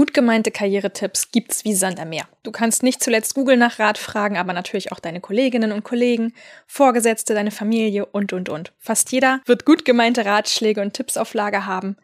Gut 0.00 0.14
gemeinte 0.14 0.50
Karrieretipps 0.50 1.30
gibt's 1.30 1.66
wie 1.66 1.74
Sand 1.74 2.00
am 2.00 2.08
Meer. 2.08 2.26
Du 2.42 2.52
kannst 2.52 2.82
nicht 2.82 3.04
zuletzt 3.04 3.34
Google 3.34 3.58
nach 3.58 3.78
Rat 3.78 3.98
fragen, 3.98 4.38
aber 4.38 4.54
natürlich 4.54 4.92
auch 4.92 4.98
deine 4.98 5.20
Kolleginnen 5.20 5.72
und 5.72 5.84
Kollegen, 5.84 6.32
Vorgesetzte, 6.66 7.34
deine 7.34 7.50
Familie 7.50 8.06
und, 8.06 8.32
und, 8.32 8.48
und. 8.48 8.72
Fast 8.78 9.12
jeder 9.12 9.42
wird 9.44 9.66
gut 9.66 9.84
gemeinte 9.84 10.24
Ratschläge 10.24 10.80
und 10.80 10.94
Tipps 10.94 11.18
auf 11.18 11.34
Lager 11.34 11.66
haben. 11.66 11.98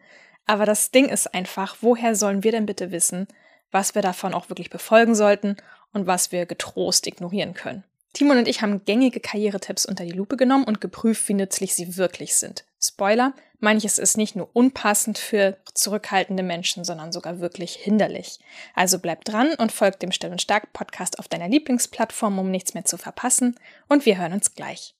Aber 0.45 0.67
das 0.67 0.91
Ding 0.91 1.09
ist 1.09 1.33
einfach, 1.33 1.77
woher 1.81 2.15
sollen 2.15 2.43
wir 2.43 2.51
denn 2.51 2.67
bitte 2.67 2.91
wissen, 2.91 3.27
was 3.71 3.95
wir 3.95 4.03
davon 4.03 4.35
auch 4.35 4.47
wirklich 4.47 4.69
befolgen 4.69 5.15
sollten 5.15 5.57
und 5.91 6.05
was 6.05 6.31
wir 6.31 6.45
getrost 6.45 7.07
ignorieren 7.07 7.55
können? 7.55 7.83
Timon 8.17 8.39
und 8.39 8.47
ich 8.47 8.63
haben 8.63 8.83
gängige 8.83 9.19
Karrieretipps 9.19 9.85
unter 9.85 10.03
die 10.03 10.11
Lupe 10.11 10.37
genommen 10.37 10.63
und 10.63 10.81
geprüft, 10.81 11.29
wie 11.29 11.35
nützlich 11.35 11.75
sie 11.75 11.97
wirklich 11.97 12.35
sind. 12.35 12.65
Spoiler, 12.81 13.33
manches 13.59 13.99
ist 13.99 14.17
nicht 14.17 14.35
nur 14.35 14.49
unpassend 14.53 15.19
für 15.19 15.57
zurückhaltende 15.75 16.41
Menschen, 16.41 16.83
sondern 16.83 17.11
sogar 17.11 17.39
wirklich 17.39 17.75
hinderlich. 17.75 18.39
Also 18.73 18.97
bleib 18.97 19.23
dran 19.23 19.49
und 19.59 19.71
folg 19.71 19.99
dem 19.99 20.11
Still 20.11 20.31
und 20.31 20.41
Stark 20.41 20.73
Podcast 20.73 21.19
auf 21.19 21.27
deiner 21.27 21.47
Lieblingsplattform, 21.47 22.39
um 22.39 22.49
nichts 22.49 22.73
mehr 22.73 22.85
zu 22.85 22.97
verpassen. 22.97 23.55
Und 23.87 24.07
wir 24.07 24.17
hören 24.17 24.33
uns 24.33 24.55
gleich. 24.55 24.95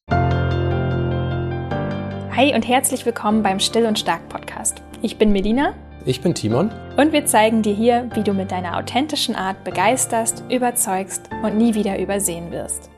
Hi 2.35 2.53
und 2.53 2.67
herzlich 2.67 3.03
willkommen 3.03 3.41
beim 3.41 3.59
Still 3.59 3.87
und 3.87 3.97
Stark 3.97 4.29
Podcast. 4.29 4.83
Ich 5.01 5.17
bin 5.17 5.31
Melina. 5.31 5.73
Ich 6.05 6.21
bin 6.21 6.35
Timon. 6.35 6.71
Und 6.97 7.13
wir 7.13 7.25
zeigen 7.25 7.63
dir 7.63 7.73
hier, 7.73 8.11
wie 8.13 8.21
du 8.21 8.33
mit 8.33 8.51
deiner 8.51 8.77
authentischen 8.77 9.33
Art 9.35 9.63
begeisterst, 9.63 10.43
überzeugst 10.51 11.31
und 11.41 11.57
nie 11.57 11.73
wieder 11.73 11.97
übersehen 11.97 12.51
wirst. 12.51 12.91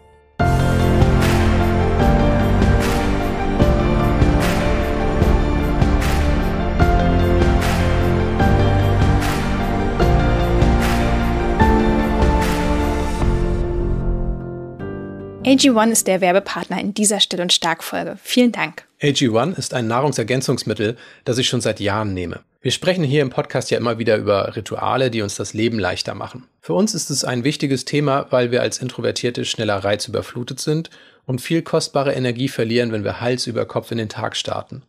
AG1 15.49 15.91
ist 15.91 16.07
der 16.07 16.21
Werbepartner 16.21 16.79
in 16.79 16.93
dieser 16.93 17.19
Still- 17.19 17.41
und 17.41 17.51
Stark-Folge. 17.51 18.19
Vielen 18.21 18.51
Dank. 18.51 18.83
AG1 19.01 19.57
ist 19.57 19.73
ein 19.73 19.87
Nahrungsergänzungsmittel, 19.87 20.95
das 21.25 21.39
ich 21.39 21.49
schon 21.49 21.59
seit 21.59 21.79
Jahren 21.79 22.13
nehme. 22.13 22.41
Wir 22.61 22.71
sprechen 22.71 23.05
hier 23.05 23.21
im 23.21 23.29
Podcast 23.29 23.71
ja 23.71 23.77
immer 23.77 23.99
wieder 23.99 24.17
über 24.17 24.57
Rituale, 24.57 25.09
die 25.09 25.21
uns 25.21 25.35
das 25.35 25.53
Leben 25.53 25.79
leichter 25.79 26.13
machen. 26.13 26.43
Für 26.59 26.73
uns 26.73 26.93
ist 26.93 27.09
es 27.09 27.23
ein 27.23 27.45
wichtiges 27.45 27.85
Thema, 27.85 28.27
weil 28.31 28.51
wir 28.51 28.61
als 28.61 28.79
Introvertierte 28.79 29.45
schneller 29.45 29.77
reizüberflutet 29.77 30.59
sind 30.59 30.89
und 31.25 31.39
viel 31.39 31.61
kostbare 31.61 32.13
Energie 32.13 32.49
verlieren, 32.49 32.91
wenn 32.91 33.05
wir 33.05 33.21
Hals 33.21 33.47
über 33.47 33.65
Kopf 33.65 33.91
in 33.91 33.97
den 33.97 34.09
Tag 34.09 34.35
starten. 34.35 34.83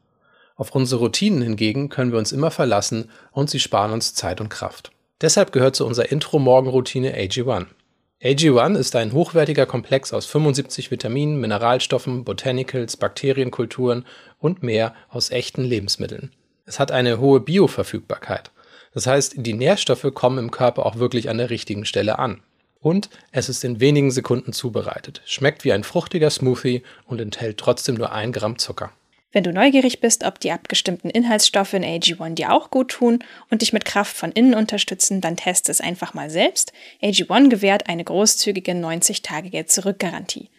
Auf 0.56 0.74
unsere 0.74 1.00
Routinen 1.00 1.42
hingegen 1.42 1.90
können 1.90 2.10
wir 2.10 2.18
uns 2.18 2.32
immer 2.32 2.50
verlassen 2.50 3.08
und 3.30 3.50
sie 3.50 3.60
sparen 3.60 3.92
uns 3.92 4.14
Zeit 4.14 4.40
und 4.40 4.48
Kraft. 4.48 4.90
Deshalb 5.20 5.52
gehört 5.52 5.77
zu 5.77 5.86
unserer 5.86 6.10
Intro-Morgenroutine 6.10 7.14
AG1. 7.14 7.66
AG1 8.20 8.77
ist 8.78 8.96
ein 8.96 9.12
hochwertiger 9.12 9.66
Komplex 9.66 10.12
aus 10.12 10.27
75 10.27 10.90
Vitaminen, 10.90 11.38
Mineralstoffen, 11.38 12.24
Botanicals, 12.24 12.96
Bakterienkulturen 12.96 14.06
und 14.40 14.64
mehr 14.64 14.92
aus 15.08 15.30
echten 15.30 15.62
Lebensmitteln. 15.62 16.32
Es 16.70 16.78
hat 16.78 16.92
eine 16.92 17.18
hohe 17.18 17.40
Bioverfügbarkeit. 17.40 18.52
Das 18.94 19.08
heißt, 19.08 19.34
die 19.38 19.54
Nährstoffe 19.54 20.06
kommen 20.14 20.38
im 20.38 20.52
Körper 20.52 20.86
auch 20.86 20.98
wirklich 20.98 21.28
an 21.28 21.38
der 21.38 21.50
richtigen 21.50 21.84
Stelle 21.84 22.20
an. 22.20 22.42
Und 22.78 23.10
es 23.32 23.48
ist 23.48 23.64
in 23.64 23.80
wenigen 23.80 24.12
Sekunden 24.12 24.52
zubereitet, 24.52 25.20
schmeckt 25.27 25.64
wie 25.64 25.72
ein 25.72 25.82
fruchtiger 25.82 26.30
Smoothie 26.30 26.84
und 27.06 27.20
enthält 27.20 27.58
trotzdem 27.58 27.96
nur 27.96 28.12
ein 28.12 28.30
Gramm 28.30 28.56
Zucker. 28.56 28.92
Wenn 29.32 29.42
du 29.42 29.52
neugierig 29.52 30.00
bist, 30.00 30.22
ob 30.22 30.38
die 30.38 30.52
abgestimmten 30.52 31.10
Inhaltsstoffe 31.10 31.72
in 31.72 31.82
AG1 31.82 32.34
dir 32.34 32.52
auch 32.52 32.70
gut 32.70 32.92
tun 32.92 33.24
und 33.50 33.62
dich 33.62 33.72
mit 33.72 33.84
Kraft 33.84 34.16
von 34.16 34.30
innen 34.30 34.55
unterstützen, 34.55 35.20
dann 35.20 35.36
teste 35.36 35.72
es 35.72 35.80
einfach 35.80 36.14
mal 36.14 36.30
selbst. 36.30 36.72
AG1 37.02 37.48
gewährt 37.48 37.88
eine 37.88 38.05
großzügige 38.05 38.72
90-Tage-Geld-Zurück-Garantie. 38.74 40.50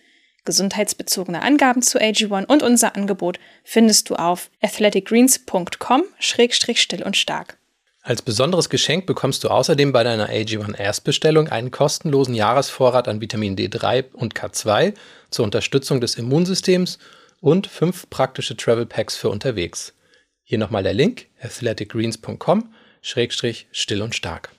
Gesundheitsbezogene 0.45 1.41
Angaben 1.41 1.81
zu 1.81 1.99
AG1 1.99 2.45
und 2.45 2.63
unser 2.63 2.95
Angebot 2.95 3.39
findest 3.63 4.09
du 4.09 4.15
auf 4.15 4.49
athleticgreens.com-still 4.61 7.03
und 7.03 7.17
stark. 7.17 7.57
Als 8.03 8.23
besonderes 8.23 8.69
Geschenk 8.69 9.05
bekommst 9.05 9.43
du 9.43 9.49
außerdem 9.49 9.91
bei 9.91 10.03
deiner 10.03 10.29
AG1 10.29 10.75
Erstbestellung 10.75 11.49
einen 11.49 11.69
kostenlosen 11.69 12.33
Jahresvorrat 12.33 13.07
an 13.07 13.21
Vitamin 13.21 13.55
D3 13.55 14.11
und 14.13 14.33
K2 14.33 14.95
zur 15.29 15.45
Unterstützung 15.45 16.01
des 16.01 16.15
Immunsystems 16.15 16.97
und 17.41 17.67
fünf 17.67 18.09
praktische 18.09 18.57
Travel 18.57 18.87
Packs 18.87 19.15
für 19.15 19.29
unterwegs. 19.29 19.93
Hier 20.43 20.57
nochmal 20.57 20.81
der 20.81 20.93
Link 20.93 21.27
athleticgreens.com 21.41 22.73
schrägstrich 23.01 23.67
still 23.71 24.01
und 24.01 24.15
stark. 24.15 24.51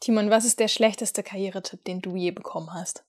Timon, 0.00 0.30
was 0.30 0.44
ist 0.44 0.60
der 0.60 0.68
schlechteste 0.68 1.22
Karrieretipp, 1.22 1.82
den 1.84 2.02
du 2.02 2.14
je 2.14 2.30
bekommen 2.30 2.74
hast? 2.74 3.04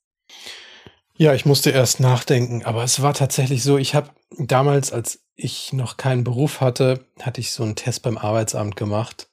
Ja, 1.17 1.33
ich 1.33 1.45
musste 1.45 1.69
erst 1.69 2.01
nachdenken, 2.01 2.65
aber 2.65 2.83
es 2.83 3.01
war 3.01 3.13
tatsächlich 3.13 3.63
so, 3.63 3.77
ich 3.77 3.95
habe 3.95 4.09
damals, 4.37 4.91
als 4.91 5.19
ich 5.35 5.71
noch 5.71 5.95
keinen 5.95 6.25
Beruf 6.25 6.59
hatte, 6.59 7.05
hatte 7.21 7.39
ich 7.39 7.51
so 7.51 7.63
einen 7.63 7.75
Test 7.75 8.01
beim 8.01 8.17
Arbeitsamt 8.17 8.75
gemacht 8.75 9.29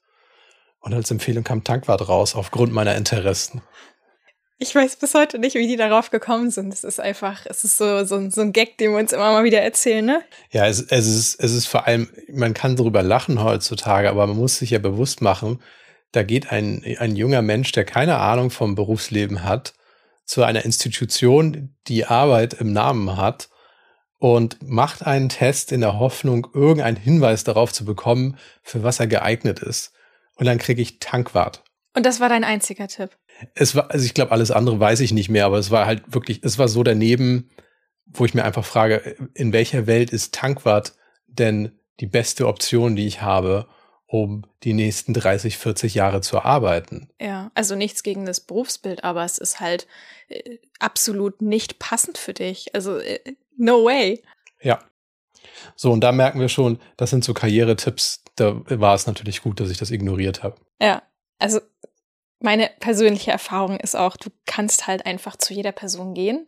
und 0.81 0.95
als 0.95 1.11
Empfehlung 1.11 1.43
kam 1.43 1.65
Tankwart 1.65 2.09
raus 2.09 2.37
aufgrund 2.37 2.73
meiner 2.73 2.95
Interessen. 2.95 3.63
Ich 4.59 4.73
weiß 4.73 4.95
bis 4.95 5.15
heute 5.15 5.41
nicht, 5.41 5.57
wie 5.57 5.67
die 5.67 5.77
darauf 5.77 6.11
gekommen 6.11 6.53
sind. 6.53 6.73
Es 6.73 6.85
ist 6.85 7.01
einfach, 7.01 7.47
es 7.47 7.65
ist 7.65 7.79
so, 7.79 8.05
so, 8.05 8.31
so 8.31 8.43
ein 8.43 8.53
Gag, 8.53 8.79
den 8.79 8.93
wir 8.93 8.99
uns 8.99 9.13
immer 9.13 9.33
mal 9.33 9.43
wieder 9.43 9.61
erzählen, 9.61 10.05
ne? 10.05 10.23
Ja, 10.53 10.69
es, 10.69 10.83
es, 10.83 11.09
ist, 11.09 11.41
es 11.41 11.53
ist 11.53 11.67
vor 11.67 11.89
allem, 11.89 12.09
man 12.33 12.55
kann 12.55 12.77
darüber 12.77 13.03
lachen 13.03 13.43
heutzutage, 13.43 14.09
aber 14.09 14.29
man 14.29 14.37
muss 14.37 14.59
sich 14.59 14.71
ja 14.71 14.79
bewusst 14.79 15.21
machen, 15.21 15.61
da 16.13 16.23
geht 16.23 16.53
ein, 16.53 16.85
ein 17.01 17.17
junger 17.17 17.43
Mensch, 17.43 17.73
der 17.73 17.85
keine 17.85 18.19
Ahnung 18.19 18.51
vom 18.51 18.77
Berufsleben 18.77 19.43
hat, 19.43 19.75
zu 20.25 20.43
einer 20.43 20.65
Institution, 20.65 21.75
die 21.89 22.05
Arbeit 22.05 22.55
im 22.55 22.73
Namen 22.73 23.17
hat 23.17 23.49
und 24.19 24.63
macht 24.63 25.05
einen 25.07 25.29
Test 25.29 25.73
in 25.73 25.81
der 25.81 25.99
Hoffnung, 25.99 26.47
irgendeinen 26.55 26.97
Hinweis 26.97 27.45
darauf 27.45 27.73
zu 27.73 27.85
bekommen, 27.85 28.39
für 28.63 28.83
was 28.83 29.01
er 29.01 29.07
geeignet 29.07 29.59
ist. 29.61 29.93
Und 30.37 30.47
dann 30.47 30.59
kriege 30.59 30.81
ich 30.81 31.01
Tankwart. 31.01 31.65
Und 31.95 32.07
das 32.07 32.21
war 32.21 32.29
dein 32.29 32.45
einziger 32.45 32.89
Tipp? 32.89 33.11
es 33.55 33.75
war, 33.75 33.91
also 33.91 34.05
ich 34.05 34.15
glaube, 34.15 34.33
alles 34.33 34.51
andere 34.51 34.79
weiß 34.79 35.01
ich 35.01 35.13
nicht 35.13 35.29
mehr, 35.29 35.47
aber 35.47 35.59
es 35.59 35.71
war 35.71 35.87
halt 35.87 36.03
wirklich, 36.07 36.41
es 36.43 36.59
war 36.59 36.69
so 36.69 36.83
daneben, 36.83 37.51
wo 38.07 38.25
ich 38.25 38.35
mir 38.35 38.45
einfach 38.45 38.65
frage, 38.65 39.17
in 39.35 39.53
welcher 39.53 39.87
Welt 39.87 40.11
ist 40.11 40.35
Tankwart 40.35 40.95
denn 41.27 41.79
die 42.01 42.07
beste 42.07 42.47
Option, 42.47 42.97
die 42.97 43.07
ich 43.07 43.23
habe, 43.23 43.67
um 44.13 44.43
die 44.63 44.75
nächsten 44.75 45.15
30, 45.15 45.57
40 45.57 45.95
Jahre 45.95 46.21
zu 46.21 46.45
arbeiten? 46.45 47.09
Ja, 47.19 47.51
also 47.55 47.75
nichts 47.75 48.03
gegen 48.03 48.27
das 48.27 48.41
Berufsbild, 48.41 49.05
aber 49.05 49.25
es 49.25 49.39
ist 49.39 49.59
halt 49.59 49.87
äh, 50.29 50.59
absolut 50.79 51.41
nicht 51.41 51.79
passend 51.79 52.19
für 52.19 52.35
dich. 52.35 52.75
Also, 52.75 52.99
äh, 52.99 53.21
no 53.57 53.87
way. 53.87 54.23
Ja. 54.61 54.81
So, 55.77 55.91
und 55.93 56.03
da 56.03 56.13
merken 56.13 56.41
wir 56.41 56.51
schon, 56.51 56.79
das 56.99 57.09
sind 57.09 57.25
so 57.25 57.33
Karrieretipps, 57.33 58.23
da 58.37 58.61
war 58.67 58.95
es 58.95 59.07
natürlich 59.07 59.41
gut, 59.41 59.61
dass 59.61 59.71
ich 59.71 59.79
das 59.79 59.91
ignoriert 59.91 60.43
habe. 60.43 60.57
Ja, 60.79 61.03
also 61.39 61.61
meine 62.39 62.71
persönliche 62.81 63.31
Erfahrung 63.31 63.81
ist 63.81 63.97
auch, 63.97 64.19
du 64.19 64.29
kannst 64.45 64.87
halt 64.87 65.07
einfach 65.07 65.37
zu 65.37 65.55
jeder 65.55 65.73
Person 65.73 66.13
gehen, 66.13 66.47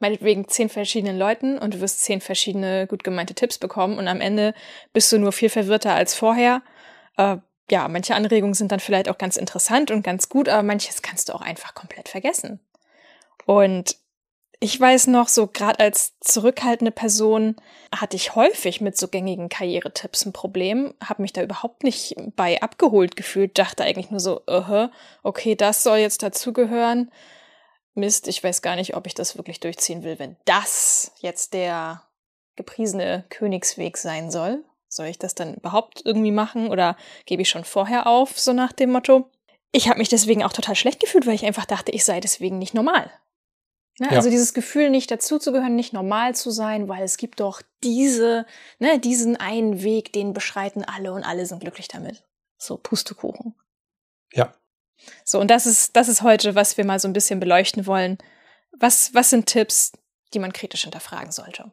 meinetwegen 0.00 0.48
zehn 0.48 0.68
verschiedenen 0.68 1.18
Leuten 1.18 1.58
und 1.58 1.74
du 1.74 1.80
wirst 1.80 2.02
zehn 2.02 2.20
verschiedene 2.20 2.86
gut 2.86 3.04
gemeinte 3.04 3.34
Tipps 3.34 3.58
bekommen 3.58 3.98
und 3.98 4.08
am 4.08 4.20
Ende 4.20 4.54
bist 4.92 5.12
du 5.12 5.18
nur 5.18 5.32
viel 5.32 5.50
verwirrter 5.50 5.94
als 5.94 6.14
vorher. 6.14 6.62
Äh, 7.16 7.36
ja, 7.70 7.86
manche 7.86 8.14
Anregungen 8.14 8.54
sind 8.54 8.72
dann 8.72 8.80
vielleicht 8.80 9.08
auch 9.08 9.18
ganz 9.18 9.36
interessant 9.36 9.90
und 9.90 10.02
ganz 10.02 10.28
gut, 10.28 10.48
aber 10.48 10.62
manches 10.62 11.02
kannst 11.02 11.28
du 11.28 11.34
auch 11.34 11.42
einfach 11.42 11.74
komplett 11.74 12.08
vergessen. 12.08 12.58
Und 13.46 13.96
ich 14.62 14.78
weiß 14.78 15.06
noch, 15.06 15.28
so 15.28 15.46
gerade 15.46 15.80
als 15.80 16.18
zurückhaltende 16.20 16.90
Person 16.90 17.56
hatte 17.94 18.16
ich 18.16 18.34
häufig 18.34 18.82
mit 18.82 18.96
so 18.96 19.08
gängigen 19.08 19.48
Karrieretipps 19.48 20.26
ein 20.26 20.34
Problem, 20.34 20.92
habe 21.02 21.22
mich 21.22 21.32
da 21.32 21.42
überhaupt 21.42 21.82
nicht 21.82 22.14
bei 22.36 22.60
abgeholt 22.60 23.16
gefühlt, 23.16 23.58
dachte 23.58 23.84
eigentlich 23.84 24.10
nur 24.10 24.20
so, 24.20 24.42
uh, 24.46 24.88
okay, 25.22 25.54
das 25.54 25.82
soll 25.82 25.98
jetzt 25.98 26.22
dazugehören. 26.22 27.10
Mist, 27.94 28.28
ich 28.28 28.42
weiß 28.42 28.62
gar 28.62 28.76
nicht, 28.76 28.96
ob 28.96 29.06
ich 29.06 29.14
das 29.14 29.36
wirklich 29.36 29.60
durchziehen 29.60 30.02
will, 30.02 30.18
wenn 30.18 30.36
das 30.44 31.12
jetzt 31.20 31.54
der 31.54 32.02
gepriesene 32.56 33.24
Königsweg 33.30 33.96
sein 33.96 34.30
soll. 34.30 34.64
Soll 34.88 35.06
ich 35.06 35.18
das 35.18 35.34
dann 35.34 35.54
überhaupt 35.54 36.02
irgendwie 36.04 36.32
machen 36.32 36.68
oder 36.68 36.96
gebe 37.24 37.42
ich 37.42 37.48
schon 37.48 37.64
vorher 37.64 38.06
auf, 38.06 38.38
so 38.38 38.52
nach 38.52 38.72
dem 38.72 38.90
Motto? 38.90 39.30
Ich 39.72 39.88
habe 39.88 39.98
mich 39.98 40.08
deswegen 40.08 40.42
auch 40.42 40.52
total 40.52 40.74
schlecht 40.74 41.00
gefühlt, 41.00 41.26
weil 41.26 41.34
ich 41.34 41.46
einfach 41.46 41.64
dachte, 41.64 41.92
ich 41.92 42.04
sei 42.04 42.20
deswegen 42.20 42.58
nicht 42.58 42.74
normal. 42.74 43.10
Ne? 44.00 44.08
Ja. 44.10 44.16
Also 44.16 44.30
dieses 44.30 44.54
Gefühl, 44.54 44.90
nicht 44.90 45.10
dazuzugehören, 45.10 45.76
nicht 45.76 45.92
normal 45.92 46.34
zu 46.34 46.50
sein, 46.50 46.88
weil 46.88 47.04
es 47.04 47.18
gibt 47.18 47.38
doch 47.40 47.62
diese, 47.84 48.46
ne, 48.78 48.98
diesen 48.98 49.36
einen 49.36 49.82
Weg, 49.82 50.12
den 50.12 50.32
beschreiten 50.32 50.84
alle 50.84 51.12
und 51.12 51.22
alle 51.22 51.46
sind 51.46 51.60
glücklich 51.60 51.86
damit. 51.86 52.24
So 52.56 52.76
Pustekuchen. 52.76 53.54
Ja. 54.32 54.54
So, 55.24 55.40
und 55.40 55.50
das 55.50 55.66
ist, 55.66 55.96
das 55.96 56.08
ist 56.08 56.22
heute, 56.22 56.54
was 56.54 56.76
wir 56.76 56.84
mal 56.84 56.98
so 56.98 57.08
ein 57.08 57.12
bisschen 57.12 57.40
beleuchten 57.40 57.86
wollen. 57.86 58.18
Was, 58.78 59.14
was 59.14 59.30
sind 59.30 59.46
Tipps, 59.46 59.92
die 60.34 60.38
man 60.38 60.52
kritisch 60.52 60.82
hinterfragen 60.82 61.32
sollte? 61.32 61.72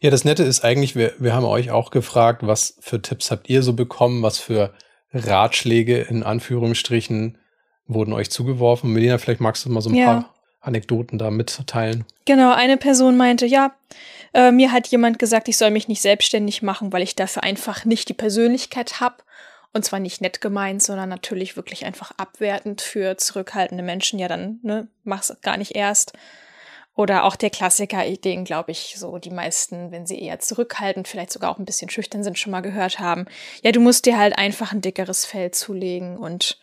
Ja, 0.00 0.10
das 0.10 0.24
Nette 0.24 0.42
ist 0.42 0.62
eigentlich, 0.64 0.94
wir, 0.94 1.14
wir 1.18 1.34
haben 1.34 1.44
euch 1.44 1.70
auch 1.70 1.90
gefragt, 1.90 2.46
was 2.46 2.76
für 2.80 3.00
Tipps 3.00 3.30
habt 3.30 3.48
ihr 3.48 3.62
so 3.62 3.72
bekommen, 3.72 4.22
was 4.22 4.38
für 4.38 4.74
Ratschläge 5.12 6.02
in 6.02 6.22
Anführungsstrichen 6.22 7.38
wurden 7.86 8.12
euch 8.12 8.30
zugeworfen? 8.30 8.92
Melina, 8.92 9.18
vielleicht 9.18 9.40
magst 9.40 9.64
du 9.64 9.70
mal 9.70 9.80
so 9.80 9.90
ein 9.90 9.96
ja. 9.96 10.06
paar 10.06 10.34
Anekdoten 10.60 11.18
da 11.18 11.30
mitteilen. 11.30 12.04
Genau, 12.26 12.52
eine 12.52 12.76
Person 12.76 13.16
meinte, 13.16 13.46
ja, 13.46 13.74
äh, 14.34 14.52
mir 14.52 14.72
hat 14.72 14.88
jemand 14.88 15.18
gesagt, 15.18 15.48
ich 15.48 15.56
soll 15.56 15.70
mich 15.70 15.88
nicht 15.88 16.02
selbstständig 16.02 16.62
machen, 16.62 16.92
weil 16.92 17.02
ich 17.02 17.16
dafür 17.16 17.42
einfach 17.42 17.84
nicht 17.84 18.08
die 18.08 18.14
Persönlichkeit 18.14 19.00
habe. 19.00 19.16
Und 19.72 19.84
zwar 19.84 20.00
nicht 20.00 20.20
nett 20.20 20.40
gemeint, 20.40 20.82
sondern 20.82 21.08
natürlich 21.08 21.56
wirklich 21.56 21.84
einfach 21.84 22.12
abwertend 22.16 22.80
für 22.80 23.16
zurückhaltende 23.16 23.84
Menschen. 23.84 24.18
Ja, 24.18 24.26
dann, 24.26 24.58
ne, 24.62 24.88
mach's 25.04 25.36
gar 25.42 25.56
nicht 25.56 25.76
erst. 25.76 26.12
Oder 26.96 27.24
auch 27.24 27.36
der 27.36 27.50
Klassiker, 27.50 28.04
den, 28.04 28.44
glaube 28.44 28.72
ich, 28.72 28.96
so 28.98 29.18
die 29.18 29.30
meisten, 29.30 29.92
wenn 29.92 30.06
sie 30.06 30.20
eher 30.20 30.40
zurückhaltend, 30.40 31.06
vielleicht 31.06 31.30
sogar 31.30 31.50
auch 31.50 31.58
ein 31.58 31.64
bisschen 31.64 31.88
schüchtern 31.88 32.24
sind, 32.24 32.38
schon 32.38 32.50
mal 32.50 32.60
gehört 32.60 32.98
haben. 32.98 33.26
Ja, 33.62 33.72
du 33.72 33.80
musst 33.80 34.06
dir 34.06 34.18
halt 34.18 34.36
einfach 34.36 34.72
ein 34.72 34.80
dickeres 34.80 35.24
Fell 35.24 35.52
zulegen 35.52 36.18
und 36.18 36.58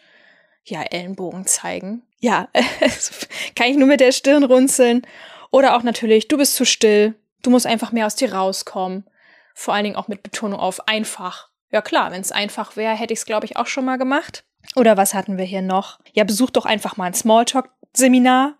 ja, 0.63 0.83
Ellenbogen 0.83 1.47
zeigen. 1.47 2.03
Ja, 2.19 2.49
kann 3.55 3.69
ich 3.69 3.77
nur 3.77 3.87
mit 3.87 4.01
der 4.01 4.11
Stirn 4.11 4.43
runzeln. 4.43 5.07
Oder 5.49 5.77
auch 5.77 5.83
natürlich, 5.83 6.27
du 6.27 6.37
bist 6.37 6.55
zu 6.55 6.65
still, 6.65 7.15
du 7.41 7.49
musst 7.49 7.65
einfach 7.65 7.91
mehr 7.91 8.05
aus 8.05 8.15
dir 8.15 8.33
rauskommen. 8.33 9.09
Vor 9.55 9.73
allen 9.73 9.85
Dingen 9.85 9.95
auch 9.95 10.09
mit 10.09 10.23
Betonung 10.23 10.59
auf 10.59 10.87
einfach. 10.87 11.49
Ja 11.77 11.81
klar, 11.83 12.09
wenn 12.09 12.21
es 12.21 12.31
einfach 12.31 12.75
wäre, 12.75 12.95
hätte 12.95 13.13
ich 13.13 13.19
es, 13.19 13.27
glaube 13.27 13.45
ich, 13.45 13.55
auch 13.55 13.67
schon 13.67 13.85
mal 13.85 13.99
gemacht. 13.99 14.43
Oder 14.75 14.97
was 14.97 15.13
hatten 15.13 15.37
wir 15.37 15.45
hier 15.45 15.61
noch? 15.61 15.99
Ja, 16.11 16.23
besuch 16.23 16.49
doch 16.49 16.65
einfach 16.65 16.97
mal 16.97 17.05
ein 17.05 17.13
Smalltalk-Seminar. 17.13 18.55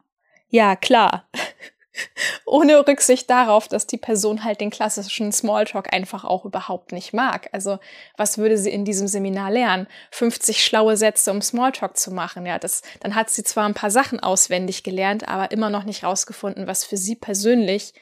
Ja, 0.50 0.75
klar. 0.75 1.28
Ohne 2.46 2.88
Rücksicht 2.88 3.28
darauf, 3.28 3.68
dass 3.68 3.88
die 3.88 3.98
Person 3.98 4.44
halt 4.44 4.62
den 4.62 4.69
klassischen 4.69 5.31
Smalltalk 5.31 5.92
einfach 5.92 6.25
auch 6.25 6.46
überhaupt 6.46 6.92
nicht 6.92 7.12
mag. 7.12 7.50
Also, 7.54 7.80
was 8.18 8.38
würde 8.38 8.56
sie 8.60 8.69
in 8.69 8.86
diesem 8.86 9.08
Seminar 9.08 9.50
lernen? 9.50 9.88
50 10.12 10.64
schlaue 10.64 10.96
Sätze, 10.96 11.31
um 11.31 11.42
Smalltalk 11.42 11.98
zu 11.98 12.12
machen. 12.12 12.46
Ja, 12.46 12.60
das, 12.60 12.84
dann 13.00 13.16
hat 13.16 13.31
sie 13.31 13.44
zwar 13.44 13.66
ein 13.66 13.74
paar 13.74 13.90
Sachen 13.90 14.19
auswendig 14.19 14.84
gelernt, 14.84 15.28
aber 15.28 15.50
immer 15.50 15.72
noch 15.72 15.86
nicht 15.86 16.04
rausgefunden, 16.04 16.68
was 16.68 16.84
für 16.84 16.98
sie 16.98 17.16
persönlich 17.16 17.96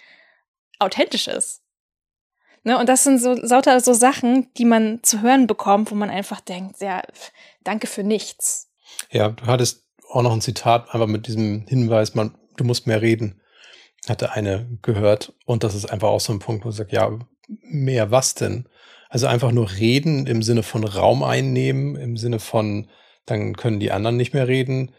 authentisch 0.77 1.29
ist. 1.29 1.64
Ne, 2.65 2.77
und 2.77 2.89
das 2.89 3.03
sind 3.03 3.19
so 3.19 3.35
sauter 3.45 3.79
so 3.79 3.93
Sachen, 3.93 4.51
die 4.57 4.65
man 4.65 4.99
zu 5.03 5.21
hören 5.21 5.47
bekommt, 5.47 5.91
wo 5.91 5.95
man 5.95 6.09
einfach 6.09 6.41
denkt, 6.41 6.81
ja, 6.81 7.01
danke 7.63 7.87
für 7.87 8.03
nichts. 8.03 8.69
Ja, 9.11 9.29
du 9.29 9.45
hattest 9.45 9.83
auch 10.09 10.23
noch 10.23 10.33
ein 10.33 10.41
Zitat, 10.41 10.93
einfach 10.93 11.07
mit 11.07 11.27
diesem 11.27 11.65
Hinweis, 11.67 12.15
man, 12.15 12.37
du 12.57 12.63
musst 12.63 12.87
mehr 12.87 13.01
reden 13.01 13.41
hatte 14.09 14.31
eine 14.31 14.67
gehört 14.81 15.33
und 15.45 15.63
das 15.63 15.75
ist 15.75 15.85
einfach 15.85 16.09
auch 16.09 16.19
so 16.19 16.33
ein 16.33 16.39
Punkt, 16.39 16.65
wo 16.65 16.69
ich 16.69 16.75
sage, 16.75 16.95
ja, 16.95 17.17
mehr 17.47 18.11
was 18.11 18.35
denn? 18.35 18.67
Also 19.09 19.27
einfach 19.27 19.51
nur 19.51 19.71
reden 19.71 20.27
im 20.27 20.41
Sinne 20.41 20.63
von 20.63 20.83
Raum 20.83 21.23
einnehmen, 21.23 21.95
im 21.95 22.17
Sinne 22.17 22.39
von, 22.39 22.89
dann 23.25 23.55
können 23.55 23.79
die 23.79 23.91
anderen 23.91 24.17
nicht 24.17 24.33
mehr 24.33 24.47
reden. 24.47 24.93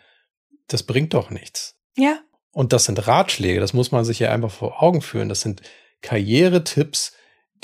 Das 0.68 0.84
bringt 0.84 1.14
doch 1.14 1.30
nichts. 1.30 1.76
Ja. 1.96 2.18
Und 2.52 2.72
das 2.72 2.84
sind 2.84 3.06
Ratschläge, 3.06 3.60
das 3.60 3.74
muss 3.74 3.92
man 3.92 4.04
sich 4.04 4.18
ja 4.18 4.32
einfach 4.32 4.50
vor 4.50 4.82
Augen 4.82 5.02
führen. 5.02 5.28
Das 5.28 5.42
sind 5.42 5.62
Karrieretipps, 6.02 7.12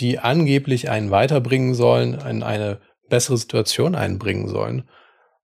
die 0.03 0.19
angeblich 0.19 0.91
einen 0.91 1.13
weiterbringen 1.13 1.75
sollen, 1.75 2.15
in 2.15 2.43
eine 2.43 2.81
bessere 3.09 3.39
Situation 3.39 3.95
einbringen 3.95 4.49
sollen. 4.49 4.89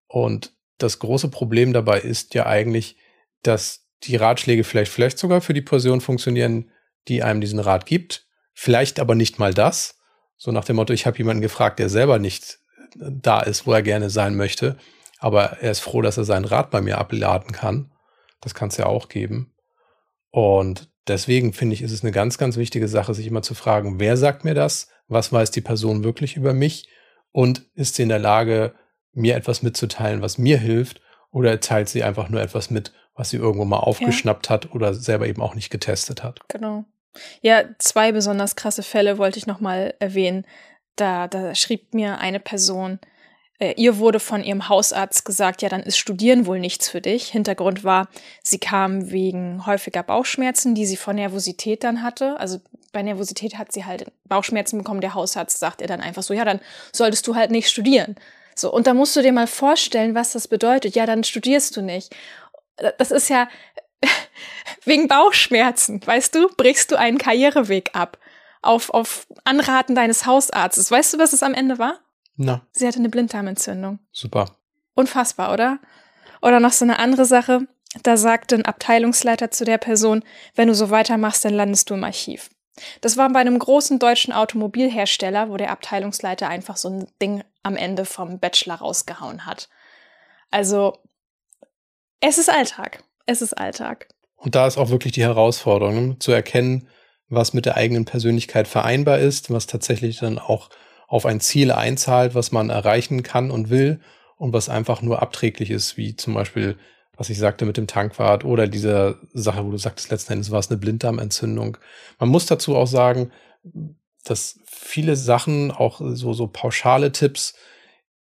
Und 0.09 0.53
das 0.79 0.99
große 0.99 1.29
Problem 1.29 1.73
dabei 1.73 2.01
ist 2.01 2.35
ja 2.35 2.47
eigentlich, 2.47 2.97
dass 3.43 3.87
die 4.03 4.17
Ratschläge 4.17 4.65
vielleicht, 4.65 4.91
vielleicht 4.91 5.19
sogar 5.19 5.41
für 5.41 5.55
die 5.55 5.63
Person 5.63 6.01
funktionieren, 6.01 6.73
die 7.07 7.23
einem 7.23 7.41
diesen 7.41 7.61
Rat 7.61 7.87
gibt. 7.87 8.27
Vielleicht 8.53 8.99
aber 8.99 9.15
nicht 9.15 9.39
mal 9.39 9.55
das. 9.55 10.01
So 10.37 10.51
nach 10.51 10.65
dem 10.65 10.77
Motto, 10.77 10.93
ich 10.93 11.07
habe 11.07 11.19
jemanden 11.19 11.41
gefragt, 11.41 11.79
der 11.79 11.89
selber 11.89 12.19
nicht 12.19 12.59
da 12.97 13.41
ist, 13.41 13.65
wo 13.65 13.73
er 13.73 13.83
gerne 13.83 14.11
sein 14.11 14.35
möchte. 14.35 14.77
Aber 15.21 15.59
er 15.61 15.71
ist 15.71 15.81
froh, 15.81 16.03
dass 16.03 16.17
er 16.17 16.25
seinen 16.25 16.45
Rat 16.45 16.71
bei 16.71 16.81
mir 16.81 16.99
abladen 16.99 17.53
kann. 17.53 17.93
Das 18.41 18.55
kann 18.55 18.71
es 18.71 18.77
ja 18.77 18.87
auch 18.87 19.09
geben. 19.09 19.53
Und 20.31 20.91
deswegen 21.07 21.53
finde 21.53 21.75
ich, 21.75 21.83
ist 21.83 21.93
es 21.93 22.03
eine 22.03 22.13
ganz, 22.13 22.39
ganz 22.39 22.57
wichtige 22.57 22.89
Sache, 22.89 23.15
sich 23.15 23.27
immer 23.27 23.43
zu 23.43 23.55
fragen, 23.55 24.01
wer 24.01 24.17
sagt 24.17 24.45
mir 24.45 24.55
das? 24.55 24.89
Was 25.09 25.33
weiß 25.33 25.51
die 25.51 25.61
Person 25.61 26.05
wirklich 26.05 26.37
über 26.37 26.53
mich? 26.53 26.89
Und 27.33 27.63
ist 27.75 27.95
sie 27.95 28.03
in 28.03 28.09
der 28.09 28.19
Lage, 28.19 28.75
mir 29.13 29.37
etwas 29.37 29.63
mitzuteilen, 29.63 30.23
was 30.23 30.39
mir 30.39 30.59
hilft? 30.59 31.01
Oder 31.31 31.61
teilt 31.61 31.89
sie 31.89 32.03
einfach 32.03 32.29
nur 32.29 32.41
etwas 32.41 32.71
mit, 32.71 32.93
was 33.15 33.31
sie 33.31 33.37
irgendwo 33.37 33.65
mal 33.65 33.79
aufgeschnappt 33.79 34.47
ja. 34.47 34.55
hat 34.55 34.75
oder 34.75 34.95
selber 34.95 35.27
eben 35.27 35.43
auch 35.43 35.55
nicht 35.55 35.71
getestet 35.71 36.23
hat. 36.23 36.41
Genau. 36.49 36.85
Ja, 37.41 37.65
zwei 37.79 38.13
besonders 38.13 38.57
krasse 38.57 38.83
Fälle 38.83 39.19
wollte 39.19 39.39
ich 39.39 39.47
noch 39.47 39.61
mal 39.61 39.95
erwähnen. 39.99 40.47
Da, 40.97 41.29
da 41.29 41.55
schrieb 41.55 41.95
mir 41.95 42.19
eine 42.19 42.41
Person, 42.41 42.99
äh, 43.59 43.75
ihr 43.77 43.99
wurde 43.99 44.21
von 44.21 44.43
ihrem 44.43 44.69
Hausarzt 44.69 45.25
gesagt, 45.25 45.63
ja, 45.63 45.69
dann 45.69 45.83
ist 45.83 45.99
Studieren 45.99 46.47
wohl 46.47 46.61
nichts 46.61 46.89
für 46.89 47.01
dich. 47.01 47.29
Hintergrund 47.29 47.85
war, 47.85 48.09
sie 48.43 48.59
kam 48.59 49.11
wegen 49.11 49.67
häufiger 49.67 50.03
Bauchschmerzen, 50.03 50.75
die 50.75 50.87
sie 50.87 50.97
von 50.97 51.17
Nervosität 51.17 51.85
dann 51.85 52.03
hatte. 52.03 52.39
Also 52.39 52.61
bei 52.93 53.03
Nervosität 53.03 53.59
hat 53.59 53.73
sie 53.73 53.85
halt 53.85 54.11
Bauchschmerzen 54.25 54.79
bekommen. 54.79 55.01
Der 55.01 55.15
Hausarzt 55.15 55.59
sagt 55.59 55.81
ihr 55.81 55.87
dann 55.87 56.01
einfach 56.01 56.23
so, 56.23 56.35
ja, 56.35 56.45
dann 56.45 56.61
solltest 56.93 57.27
du 57.27 57.35
halt 57.35 57.51
nicht 57.51 57.69
studieren. 57.69 58.17
So, 58.55 58.73
und 58.73 58.87
da 58.87 58.95
musst 58.95 59.15
du 59.15 59.23
dir 59.23 59.33
mal 59.33 59.47
vorstellen, 59.47 60.15
was 60.15 60.33
das 60.33 60.49
bedeutet. 60.49 60.97
Ja, 60.97 61.07
dann 61.07 61.23
studierst 61.23 61.77
du 61.77 61.83
nicht 61.83 62.15
das 62.99 63.11
ist 63.11 63.29
ja 63.29 63.49
wegen 64.85 65.09
Bauchschmerzen, 65.09 66.01
weißt 66.05 66.35
du, 66.35 66.49
brichst 66.57 66.91
du 66.91 66.97
einen 66.97 67.19
Karriereweg 67.19 67.91
ab. 67.95 68.19
Auf, 68.61 68.91
auf 68.91 69.29
Anraten 69.45 69.95
deines 69.95 70.27
Hausarztes. 70.27 70.91
Weißt 70.91 71.15
du, 71.15 71.19
was 71.19 71.33
es 71.33 71.45
am 71.45 71.55
Ende 71.55 71.79
war? 71.79 72.01
Na. 72.39 72.63
Sie 72.73 72.87
hatte 72.87 73.01
eine 73.01 73.09
Blinddarmentzündung. 73.09 73.99
Super. 74.13 74.57
Unfassbar, 74.95 75.53
oder? 75.53 75.81
Oder 76.41 76.61
noch 76.61 76.73
so 76.73 76.85
eine 76.85 76.99
andere 76.99 77.25
Sache. 77.25 77.67
Da 78.05 78.17
sagte 78.17 78.55
ein 78.55 78.65
Abteilungsleiter 78.65 79.51
zu 79.51 79.65
der 79.65 79.79
Person, 79.79 80.23
wenn 80.55 80.69
du 80.69 80.75
so 80.75 80.91
weitermachst, 80.91 81.45
dann 81.45 81.55
landest 81.55 81.91
du 81.91 81.95
im 81.95 82.05
Archiv. 82.05 82.49
Das 83.01 83.17
war 83.17 83.29
bei 83.31 83.41
einem 83.41 83.59
großen 83.59 83.99
deutschen 83.99 84.33
Automobilhersteller, 84.33 85.51
wo 85.51 85.57
der 85.57 85.71
Abteilungsleiter 85.73 86.49
einfach 86.49 86.77
so 86.77 86.89
ein 86.89 87.09
Ding 87.21 87.43
am 87.65 87.75
Ende 87.75 88.05
vom 88.05 88.39
Bachelor 88.39 88.77
rausgehauen 88.77 89.45
hat. 89.45 89.69
Also 90.53 90.97
es 92.21 92.39
ist 92.39 92.51
Alltag. 92.51 93.03
Es 93.27 93.43
ist 93.43 93.55
Alltag. 93.55 94.09
Und 94.37 94.55
da 94.55 94.69
ist 94.69 94.79
auch 94.79 94.91
wirklich 94.91 95.13
die 95.13 95.23
Herausforderung, 95.23 96.09
ne? 96.09 96.19
zu 96.21 96.31
erkennen, 96.31 96.89
was 97.29 97.53
mit 97.53 97.67
der 97.67 97.77
eigenen 97.77 98.05
Persönlichkeit 98.05 98.69
vereinbar 98.69 99.19
ist, 99.19 99.51
was 99.51 99.67
tatsächlich 99.67 100.19
dann 100.19 100.39
auch 100.39 100.71
auf 101.09 101.27
ein 101.27 101.41
Ziel 101.41 101.73
einzahlt, 101.73 102.35
was 102.35 102.53
man 102.53 102.71
erreichen 102.71 103.25
kann 103.25 103.51
und 103.51 103.71
will 103.71 104.01
und 104.37 104.53
was 104.53 104.69
einfach 104.69 105.03
nur 105.03 105.21
abträglich 105.21 105.71
ist, 105.71 105.97
wie 105.97 106.15
zum 106.15 106.35
Beispiel, 106.35 106.77
was 107.17 107.31
ich 107.31 107.39
sagte 107.39 107.65
mit 107.65 107.77
dem 107.77 107.89
Tankwart 107.89 108.45
oder 108.45 108.69
dieser 108.69 109.17
Sache, 109.33 109.65
wo 109.65 109.71
du 109.71 109.79
sagtest, 109.79 110.11
letzten 110.11 110.35
Endes 110.35 110.51
war 110.51 110.61
es 110.61 110.71
eine 110.71 110.79
Blinddarmentzündung. 110.79 111.79
Man 112.21 112.29
muss 112.29 112.47
dazu 112.47 112.77
auch 112.77 112.87
sagen, 112.87 113.33
dass 114.25 114.61
viele 114.67 115.17
Sachen, 115.17 115.71
auch 115.71 116.01
so, 116.01 116.35
so 116.35 116.47
pauschale 116.47 117.11
Tipps, 117.11 117.55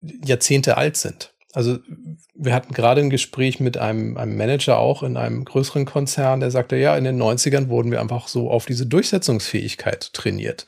Jahrzehnte 0.01 0.75
alt 0.75 0.97
sind. 0.97 1.33
Also 1.53 1.77
wir 2.33 2.53
hatten 2.55 2.73
gerade 2.73 3.01
ein 3.01 3.11
Gespräch 3.11 3.59
mit 3.59 3.77
einem, 3.77 4.17
einem 4.17 4.35
Manager 4.35 4.79
auch 4.79 5.03
in 5.03 5.15
einem 5.15 5.45
größeren 5.45 5.85
Konzern, 5.85 6.39
der 6.39 6.49
sagte, 6.49 6.75
ja, 6.75 6.97
in 6.97 7.03
den 7.03 7.21
90ern 7.21 7.69
wurden 7.69 7.91
wir 7.91 8.01
einfach 8.01 8.27
so 8.27 8.49
auf 8.49 8.65
diese 8.65 8.87
Durchsetzungsfähigkeit 8.87 10.11
trainiert. 10.13 10.65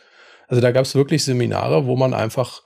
Also 0.47 0.61
da 0.61 0.71
gab 0.71 0.85
es 0.85 0.95
wirklich 0.95 1.23
Seminare, 1.23 1.85
wo 1.85 1.95
man 1.95 2.13
einfach, 2.13 2.61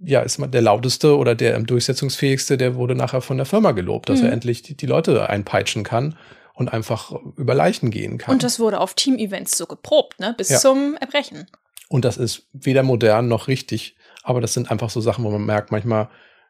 ja, 0.00 0.20
ist 0.20 0.38
man 0.38 0.50
der 0.50 0.62
lauteste 0.62 1.16
oder 1.16 1.34
der 1.34 1.58
durchsetzungsfähigste, 1.60 2.56
der 2.56 2.74
wurde 2.76 2.94
nachher 2.94 3.20
von 3.20 3.36
der 3.36 3.46
Firma 3.46 3.72
gelobt, 3.72 4.08
dass 4.08 4.20
mhm. 4.20 4.26
er 4.26 4.32
endlich 4.32 4.62
die, 4.62 4.76
die 4.76 4.86
Leute 4.86 5.28
einpeitschen 5.28 5.84
kann 5.84 6.16
und 6.54 6.72
einfach 6.72 7.12
über 7.36 7.54
Leichen 7.54 7.90
gehen 7.90 8.18
kann. 8.18 8.34
Und 8.34 8.42
das 8.42 8.58
wurde 8.58 8.80
auf 8.80 8.94
Team-Events 8.94 9.58
so 9.58 9.66
geprobt, 9.66 10.20
ne? 10.20 10.34
Bis 10.36 10.48
ja. 10.48 10.58
zum 10.58 10.96
Erbrechen. 10.98 11.46
Und 11.88 12.04
das 12.04 12.16
ist 12.16 12.48
weder 12.52 12.82
modern 12.82 13.28
noch 13.28 13.46
richtig, 13.48 13.96
aber 14.22 14.40
das 14.40 14.54
sind 14.54 14.70
einfach 14.70 14.90
so 14.90 15.00
Sachen, 15.00 15.24
wo 15.24 15.30
man 15.30 15.44
merkt, 15.44 15.70
manchmal 15.70 16.08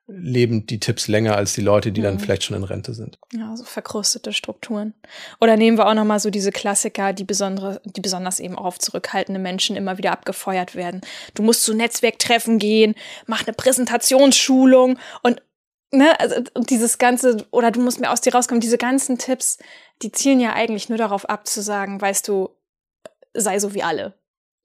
leben 0.08 0.66
die 0.66 0.78
Tipps 0.78 1.08
länger 1.08 1.36
als 1.36 1.54
die 1.54 1.60
Leute, 1.60 1.90
die 1.90 2.00
mhm. 2.00 2.04
dann 2.04 2.18
vielleicht 2.20 2.44
schon 2.44 2.56
in 2.56 2.62
Rente 2.62 2.94
sind. 2.94 3.18
Ja, 3.32 3.56
so 3.56 3.64
verkrustete 3.64 4.32
Strukturen. 4.32 4.94
Oder 5.40 5.56
nehmen 5.56 5.78
wir 5.78 5.86
auch 5.86 5.94
noch 5.94 6.04
mal 6.04 6.20
so 6.20 6.30
diese 6.30 6.52
Klassiker, 6.52 7.12
die 7.12 7.24
besondere, 7.24 7.80
die 7.84 8.00
besonders 8.00 8.38
eben 8.38 8.56
auch 8.56 8.66
auf 8.66 8.78
zurückhaltende 8.78 9.40
Menschen 9.40 9.76
immer 9.76 9.98
wieder 9.98 10.12
abgefeuert 10.12 10.76
werden. 10.76 11.00
Du 11.34 11.42
musst 11.42 11.64
zu 11.64 11.74
Netzwerktreffen 11.74 12.58
gehen, 12.58 12.94
mach 13.26 13.46
eine 13.46 13.54
Präsentationsschulung 13.54 14.98
und 15.22 15.42
ne, 15.90 16.18
also 16.20 16.36
dieses 16.68 16.98
ganze 16.98 17.44
oder 17.50 17.72
du 17.72 17.80
musst 17.80 18.00
mir 18.00 18.10
aus 18.10 18.20
dir 18.20 18.32
rauskommen, 18.32 18.60
diese 18.60 18.78
ganzen 18.78 19.18
Tipps, 19.18 19.58
die 20.02 20.12
zielen 20.12 20.40
ja 20.40 20.52
eigentlich 20.52 20.88
nur 20.88 20.98
darauf 20.98 21.28
ab 21.28 21.48
zu 21.48 21.62
sagen, 21.62 22.00
weißt 22.00 22.28
du, 22.28 22.50
sei 23.34 23.58
so 23.58 23.74
wie 23.74 23.82
alle. 23.82 24.14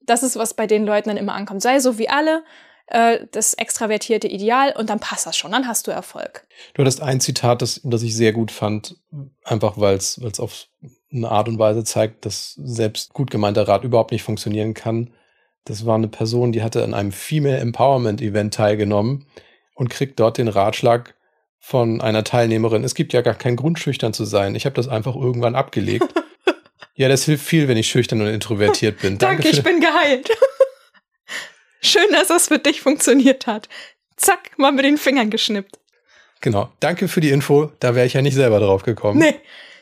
Das 0.00 0.22
ist 0.22 0.36
was 0.36 0.54
bei 0.54 0.66
den 0.66 0.84
Leuten 0.84 1.08
dann 1.08 1.18
immer 1.18 1.34
ankommt, 1.34 1.62
sei 1.62 1.80
so 1.80 1.98
wie 1.98 2.08
alle 2.08 2.44
äh, 2.86 3.20
das 3.30 3.54
extravertierte 3.54 4.28
Ideal 4.28 4.74
und 4.76 4.90
dann 4.90 5.00
passt 5.00 5.26
das 5.26 5.36
schon, 5.36 5.52
dann 5.52 5.66
hast 5.66 5.86
du 5.86 5.90
Erfolg. 5.90 6.46
Du 6.74 6.82
hattest 6.82 7.02
ein 7.02 7.20
Zitat, 7.20 7.62
das, 7.62 7.80
das 7.84 8.02
ich 8.02 8.14
sehr 8.14 8.32
gut 8.32 8.50
fand, 8.50 8.96
einfach 9.44 9.78
weil 9.78 9.96
es 9.96 10.18
auf 10.38 10.66
eine 11.12 11.30
Art 11.30 11.48
und 11.48 11.58
Weise 11.58 11.84
zeigt, 11.84 12.24
dass 12.24 12.54
selbst 12.62 13.12
gut 13.12 13.30
gemeinter 13.30 13.68
Rat 13.68 13.84
überhaupt 13.84 14.12
nicht 14.12 14.22
funktionieren 14.22 14.74
kann. 14.74 15.10
Das 15.64 15.86
war 15.86 15.94
eine 15.94 16.08
Person, 16.08 16.52
die 16.52 16.62
hatte 16.62 16.82
an 16.82 16.94
einem 16.94 17.12
Female 17.12 17.58
Empowerment 17.58 18.20
Event 18.20 18.54
teilgenommen 18.54 19.26
und 19.74 19.90
kriegt 19.90 20.18
dort 20.18 20.38
den 20.38 20.48
Ratschlag 20.48 21.14
von 21.64 22.00
einer 22.00 22.24
Teilnehmerin, 22.24 22.82
es 22.82 22.96
gibt 22.96 23.12
ja 23.12 23.20
gar 23.20 23.34
keinen 23.34 23.56
Grund, 23.56 23.78
schüchtern 23.78 24.12
zu 24.12 24.24
sein. 24.24 24.56
Ich 24.56 24.64
habe 24.64 24.74
das 24.74 24.88
einfach 24.88 25.14
irgendwann 25.14 25.54
abgelegt. 25.54 26.12
ja, 26.94 27.08
das 27.08 27.24
hilft 27.24 27.46
viel, 27.46 27.68
wenn 27.68 27.76
ich 27.76 27.86
schüchtern 27.86 28.20
und 28.20 28.26
introvertiert 28.26 29.00
bin. 29.00 29.16
Danke, 29.16 29.44
Danke 29.44 29.56
ich 29.56 29.62
bin 29.62 29.80
geheilt. 29.80 30.28
Schön, 31.82 32.10
dass 32.12 32.28
das 32.28 32.48
für 32.48 32.58
dich 32.58 32.80
funktioniert 32.80 33.46
hat. 33.46 33.68
Zack, 34.16 34.56
mal 34.56 34.72
mit 34.72 34.84
den 34.84 34.98
Fingern 34.98 35.30
geschnippt. 35.30 35.78
Genau. 36.40 36.70
Danke 36.80 37.08
für 37.08 37.20
die 37.20 37.30
Info. 37.30 37.72
Da 37.80 37.94
wäre 37.94 38.06
ich 38.06 38.14
ja 38.14 38.22
nicht 38.22 38.34
selber 38.34 38.60
drauf 38.60 38.82
gekommen. 38.82 39.18
Nee. 39.18 39.34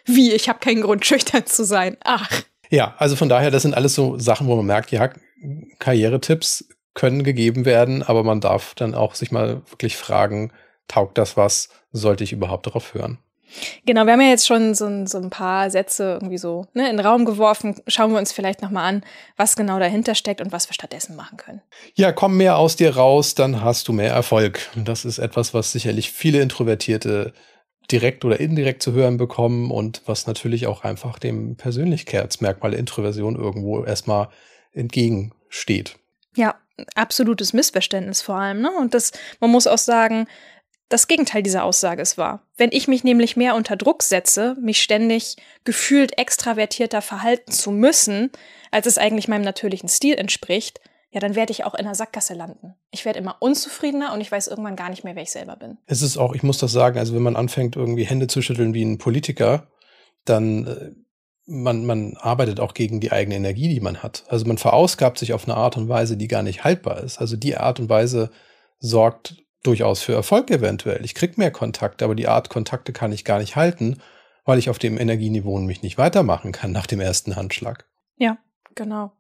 Wie? 0.07 0.33
Ich 0.33 0.49
habe 0.49 0.59
keinen 0.61 0.83
Grund, 0.83 1.04
schüchtern 1.04 1.47
zu 1.47 1.64
sein. 1.64 1.97
Ach. 2.04 2.30
Ja, 2.71 2.95
also 2.99 3.16
von 3.16 3.28
daher, 3.28 3.50
das 3.50 3.62
sind 3.62 3.75
alles 3.75 3.95
so 3.95 4.19
Sachen, 4.19 4.47
wo 4.47 4.57
man 4.57 4.66
merkt, 4.66 4.92
ja, 4.92 5.11
Karrieretipps 5.78 6.69
können 6.95 7.23
gegeben 7.23 7.64
werden, 7.64 8.02
aber 8.02 8.25
man 8.25 8.40
darf 8.40 8.75
dann 8.75 8.95
auch 8.95 9.14
sich 9.14 9.30
mal 9.30 9.62
wirklich 9.71 9.97
fragen, 9.97 10.52
taugt 10.88 11.19
das 11.19 11.37
was? 11.37 11.69
Sollte 11.92 12.25
ich 12.25 12.33
überhaupt 12.33 12.66
darauf 12.66 12.95
hören? 12.95 13.19
Genau, 13.87 14.04
wir 14.07 14.12
haben 14.12 14.21
ja 14.21 14.28
jetzt 14.28 14.47
schon 14.47 14.75
so, 14.75 15.07
so 15.07 15.19
ein 15.19 15.30
paar 15.30 15.71
Sätze 15.71 16.19
irgendwie 16.21 16.38
so 16.38 16.66
ne, 16.75 16.88
in 16.88 16.97
den 16.97 17.07
Raum 17.07 17.25
geworfen. 17.25 17.80
Schauen 17.87 18.12
wir 18.12 18.19
uns 18.19 18.33
vielleicht 18.33 18.62
nochmal 18.62 18.88
an, 18.88 19.04
was 19.37 19.57
genau 19.57 19.78
dahinter 19.78 20.14
steckt 20.14 20.40
und 20.40 20.52
was 20.52 20.69
wir 20.69 20.75
stattdessen 20.75 21.16
machen 21.16 21.37
können. 21.37 21.62
Ja, 21.95 22.12
komm 22.12 22.37
mehr 22.37 22.57
aus 22.57 22.76
dir 22.76 22.97
raus, 22.97 23.35
dann 23.35 23.62
hast 23.62 23.88
du 23.88 23.92
mehr 23.92 24.12
Erfolg. 24.12 24.71
Das 24.76 25.04
ist 25.04 25.19
etwas, 25.19 25.54
was 25.54 25.73
sicherlich 25.73 26.12
viele 26.12 26.40
Introvertierte 26.40 27.33
direkt 27.90 28.25
oder 28.25 28.38
indirekt 28.38 28.83
zu 28.83 28.92
hören 28.92 29.16
bekommen 29.16 29.71
und 29.71 30.02
was 30.07 30.26
natürlich 30.26 30.66
auch 30.66 30.85
einfach 30.85 31.19
dem 31.19 31.57
Persönlichkeitsmerkmal 31.57 32.75
Introversion 32.75 33.37
irgendwo 33.37 33.85
erstmal 33.85 34.28
entgegensteht. 34.73 35.97
Ja, 36.37 36.54
absolutes 36.95 37.52
Missverständnis 37.52 38.23
vor 38.23 38.37
allem. 38.37 38.61
Ne? 38.61 38.71
Und 38.71 38.95
das, 38.95 39.12
man 39.40 39.50
muss 39.50 39.66
auch 39.66 39.78
sagen, 39.78 40.26
das 40.90 41.06
Gegenteil 41.06 41.42
dieser 41.42 41.64
Aussage 41.64 42.02
ist 42.02 42.18
wahr. 42.18 42.42
Wenn 42.56 42.70
ich 42.73 42.88
mich 42.88 43.04
nämlich 43.04 43.37
mehr 43.37 43.54
unter 43.54 43.76
Druck 43.76 44.02
setze, 44.02 44.56
mich 44.61 44.82
ständig 44.82 45.37
gefühlt 45.64 46.18
extravertierter 46.18 47.00
verhalten 47.00 47.52
zu 47.52 47.70
müssen, 47.70 48.30
als 48.73 48.87
es 48.87 48.99
eigentlich 48.99 49.28
meinem 49.28 49.44
natürlichen 49.44 49.88
Stil 49.88 50.16
entspricht, 50.16 50.80
ja, 51.12 51.20
dann 51.20 51.35
werde 51.37 51.52
ich 51.52 51.64
auch 51.64 51.75
in 51.75 51.85
der 51.85 51.94
Sackgasse 51.94 52.35
landen. 52.35 52.75
Ich 52.90 53.04
werde 53.04 53.20
immer 53.20 53.37
unzufriedener 53.40 54.12
und 54.12 54.20
ich 54.20 54.30
weiß 54.30 54.49
irgendwann 54.49 54.76
gar 54.76 54.90
nicht 54.90 55.04
mehr, 55.04 55.14
wer 55.14 55.23
ich 55.23 55.30
selber 55.30 55.56
bin. 55.56 55.78
Es 55.87 56.02
ist 56.02 56.18
auch, 56.18 56.35
ich 56.35 56.42
muss 56.42 56.59
das 56.59 56.73
sagen, 56.73 56.99
also 56.99 57.14
wenn 57.14 57.23
man 57.23 57.37
anfängt, 57.37 57.76
irgendwie 57.76 58.04
Hände 58.04 58.26
zu 58.26 58.42
schütteln 58.42 58.75
wie 58.75 58.85
ein 58.85 58.99
Politiker, 58.99 59.68
dann 60.25 60.66
äh, 60.66 60.90
man, 61.47 61.87
man 61.87 62.16
arbeitet 62.16 62.59
auch 62.61 62.75
gegen 62.75 63.00
die 63.00 63.12
eigene 63.12 63.37
Energie, 63.37 63.68
die 63.68 63.80
man 63.80 64.02
hat. 64.02 64.25
Also 64.28 64.44
man 64.44 64.59
verausgabt 64.59 65.18
sich 65.18 65.32
auf 65.32 65.44
eine 65.44 65.56
Art 65.56 65.76
und 65.76 65.88
Weise, 65.88 66.16
die 66.16 66.28
gar 66.28 66.42
nicht 66.42 66.64
haltbar 66.64 66.99
ist. 67.02 67.18
Also 67.18 67.37
die 67.37 67.56
Art 67.56 67.80
und 67.80 67.88
Weise 67.88 68.30
sorgt 68.78 69.37
durchaus 69.62 70.02
für 70.02 70.14
Erfolg 70.14 70.50
eventuell. 70.50 71.05
Ich 71.05 71.14
krieg 71.14 71.38
mehr 71.38 71.50
Kontakte, 71.50 72.05
aber 72.05 72.14
die 72.14 72.29
Art 72.29 72.49
Kontakte 72.49 72.93
kann 72.93 73.12
ich 73.12 73.25
gar 73.25 73.38
nicht 73.38 73.57
halten, 73.57 74.00
weil 74.45 74.59
ich 74.59 74.71
auf 74.71 74.79
dem 74.79 74.99
Energieniveau 74.99 75.59
mich 75.59 75.83
nicht 75.83 75.99
weitermachen 75.99 76.52
kann 76.52 76.73
nach 76.73 76.87
dem 76.87 77.00
ersten 77.00 77.37
Handschlag. 77.37 77.87
Ja, 78.17 78.38
genau. 78.75 79.12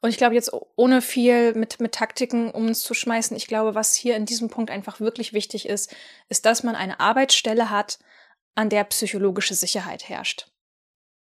Und 0.00 0.10
ich 0.10 0.18
glaube 0.18 0.34
jetzt 0.34 0.52
ohne 0.76 1.02
viel 1.02 1.54
mit, 1.54 1.80
mit 1.80 1.92
Taktiken 1.92 2.50
um 2.50 2.66
uns 2.66 2.82
zu 2.82 2.94
schmeißen, 2.94 3.36
ich 3.36 3.46
glaube, 3.46 3.74
was 3.74 3.94
hier 3.94 4.16
in 4.16 4.26
diesem 4.26 4.48
Punkt 4.48 4.70
einfach 4.70 5.00
wirklich 5.00 5.32
wichtig 5.32 5.68
ist, 5.68 5.94
ist, 6.28 6.46
dass 6.46 6.62
man 6.62 6.76
eine 6.76 7.00
Arbeitsstelle 7.00 7.70
hat, 7.70 7.98
an 8.54 8.70
der 8.70 8.84
psychologische 8.84 9.54
Sicherheit 9.54 10.08
herrscht. 10.08 10.48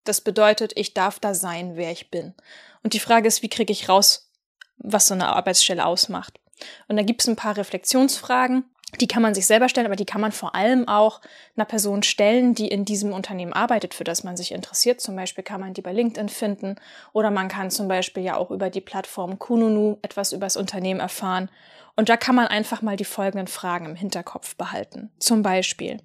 Das 0.05 0.21
bedeutet, 0.21 0.73
ich 0.77 0.95
darf 0.95 1.21
da 1.21 1.35
sein, 1.35 1.77
wer 1.77 1.93
ich 1.93 2.11
bin. 2.11 2.35
Und 2.83 2.95
die 2.95 3.01
Frage 3.01 3.29
ist, 3.29 3.43
wie 3.43 3.49
kriege 3.49 3.73
ich 3.73 3.89
raus, 3.89 4.33
was 4.79 5.07
so 5.07 5.15
eine 5.15 5.29
Arbeitsstelle 5.29 5.85
ausmacht? 5.85 6.40
Und 6.89 6.97
da 6.97 7.03
gibt 7.03 7.23
es 7.23 7.29
ein 7.29 7.37
paar 7.37 7.57
Reflexionsfragen, 7.57 8.65
die 8.99 9.07
kann 9.07 9.23
man 9.23 9.35
sich 9.35 9.47
selber 9.47 9.69
stellen, 9.69 9.87
aber 9.87 9.97
die 9.97 10.05
kann 10.05 10.21
man 10.21 10.33
vor 10.33 10.55
allem 10.55 10.89
auch 10.89 11.21
einer 11.57 11.65
Person 11.65 12.03
stellen, 12.03 12.55
die 12.55 12.69
in 12.69 12.85
diesem 12.85 13.13
Unternehmen 13.13 13.53
arbeitet, 13.53 13.95
für 13.95 14.05
das 14.05 14.25
man 14.25 14.37
sich 14.37 14.53
interessiert. 14.53 15.01
Zum 15.01 15.15
Beispiel 15.15 15.45
kann 15.45 15.61
man 15.61 15.75
die 15.75 15.83
bei 15.83 15.93
LinkedIn 15.93 16.29
finden 16.29 16.77
oder 17.13 17.31
man 17.31 17.49
kann 17.49 17.71
zum 17.71 17.87
Beispiel 17.87 18.25
ja 18.25 18.37
auch 18.37 18.51
über 18.51 18.71
die 18.71 18.81
Plattform 18.81 19.39
Kununu 19.39 19.99
etwas 20.03 20.33
über 20.33 20.47
das 20.47 20.57
Unternehmen 20.57 21.01
erfahren. 21.01 21.51
Und 21.95 22.09
da 22.09 22.17
kann 22.17 22.35
man 22.35 22.47
einfach 22.47 22.83
mal 22.83 22.97
die 22.97 23.05
folgenden 23.05 23.47
Fragen 23.47 23.87
im 23.87 23.97
Hinterkopf 23.97 24.57
behalten. 24.57 25.11
Zum 25.19 25.43
Beispiel, 25.43 26.01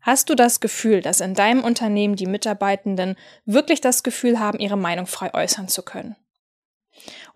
hast 0.00 0.28
du 0.28 0.34
das 0.34 0.60
Gefühl, 0.60 1.02
dass 1.02 1.20
in 1.20 1.34
deinem 1.34 1.62
Unternehmen 1.62 2.16
die 2.16 2.26
Mitarbeitenden 2.26 3.16
wirklich 3.44 3.80
das 3.80 4.02
Gefühl 4.02 4.40
haben, 4.40 4.58
ihre 4.58 4.78
Meinung 4.78 5.06
frei 5.06 5.32
äußern 5.32 5.68
zu 5.68 5.82
können? 5.82 6.16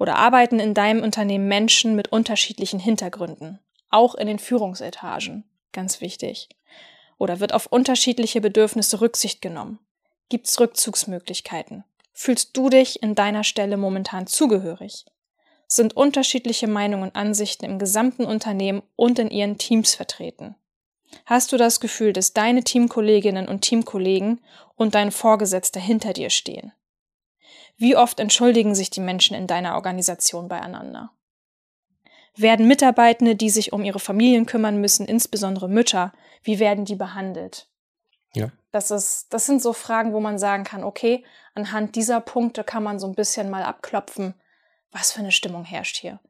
Oder 0.01 0.17
arbeiten 0.17 0.61
in 0.61 0.73
deinem 0.73 1.03
Unternehmen 1.03 1.47
Menschen 1.47 1.95
mit 1.95 2.11
unterschiedlichen 2.11 2.81
Hintergründen, 2.81 3.59
auch 3.91 4.15
in 4.15 4.27
den 4.27 4.39
Führungsetagen, 4.39 5.45
ganz 5.73 6.01
wichtig. 6.01 6.49
Oder 7.19 7.39
wird 7.39 7.53
auf 7.53 7.67
unterschiedliche 7.67 8.41
Bedürfnisse 8.41 9.03
Rücksicht 9.03 9.43
genommen? 9.43 9.79
Gibt 10.31 10.47
es 10.47 10.59
Rückzugsmöglichkeiten? 10.59 11.85
Fühlst 12.15 12.57
du 12.57 12.71
dich 12.71 13.03
in 13.03 13.15
deiner 13.15 13.45
Stelle 13.45 13.77
momentan 13.77 14.27
zugehörig? 14.27 15.05
Sind 15.67 15.95
unterschiedliche 15.95 16.67
Meinungen 16.67 17.03
und 17.11 17.17
Ansichten 17.17 17.67
im 17.67 17.79
gesamten 17.79 18.25
Unternehmen 18.25 18.83
und 18.97 19.19
in 19.19 19.31
ihren 19.31 19.59
Teams 19.59 19.95
vertreten? 19.95 20.55
Hast 21.27 21.53
du 21.53 21.59
das 21.59 21.79
Gefühl, 21.79 22.15
dass 22.15 22.33
deine 22.33 22.65
Teamkolleginnen 22.65 23.49
und 23.49 23.61
Teamkollegen 23.61 24.41
und 24.77 24.95
dein 24.95 25.13
Vorgesetzter 25.13 25.79
hinter 25.79 26.15
dir 26.15 26.31
stehen? 26.31 26.73
Wie 27.81 27.97
oft 27.97 28.21
entschuldigen 28.21 28.75
sich 28.75 28.91
die 28.91 29.01
Menschen 29.01 29.35
in 29.35 29.47
deiner 29.47 29.75
Organisation 29.75 30.49
beieinander? 30.49 31.13
Werden 32.37 32.69
Mitarbeitende, 32.69 33.37
die 33.37 33.49
sich 33.49 33.73
um 33.73 33.83
ihre 33.83 33.99
Familien 33.99 34.45
kümmern 34.45 34.83
müssen, 34.83 35.07
insbesondere 35.07 35.67
Mütter, 35.67 36.13
wie 36.43 36.59
werden 36.59 36.85
die 36.85 36.95
behandelt? 36.95 37.71
Ja. 38.35 38.53
Das, 38.71 38.91
ist, 38.91 39.33
das 39.33 39.47
sind 39.47 39.63
so 39.63 39.73
Fragen, 39.73 40.13
wo 40.13 40.21
man 40.21 40.39
sagen 40.39 40.65
kann, 40.65 40.85
okay, 40.85 41.25
anhand 41.55 41.97
dieser 41.97 42.21
Punkte 42.21 42.65
kann 42.65 42.83
man 42.83 42.99
so 42.99 43.07
ein 43.07 43.15
bisschen 43.15 43.49
mal 43.49 43.63
abklopfen, 43.63 44.35
was 44.93 45.13
für 45.13 45.21
eine 45.21 45.33
Stimmung 45.33 45.65
herrscht 45.65 45.97
hier. 45.97 46.21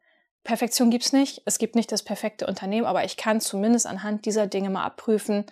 Perfektion 0.44 0.90
gibt's 0.92 1.12
nicht, 1.12 1.42
es 1.46 1.58
gibt 1.58 1.74
nicht 1.74 1.90
das 1.90 2.04
perfekte 2.04 2.46
Unternehmen, 2.46 2.86
aber 2.86 3.04
ich 3.04 3.16
kann 3.16 3.40
zumindest 3.40 3.88
anhand 3.88 4.24
dieser 4.24 4.46
Dinge 4.46 4.70
mal 4.70 4.84
abprüfen, 4.84 5.46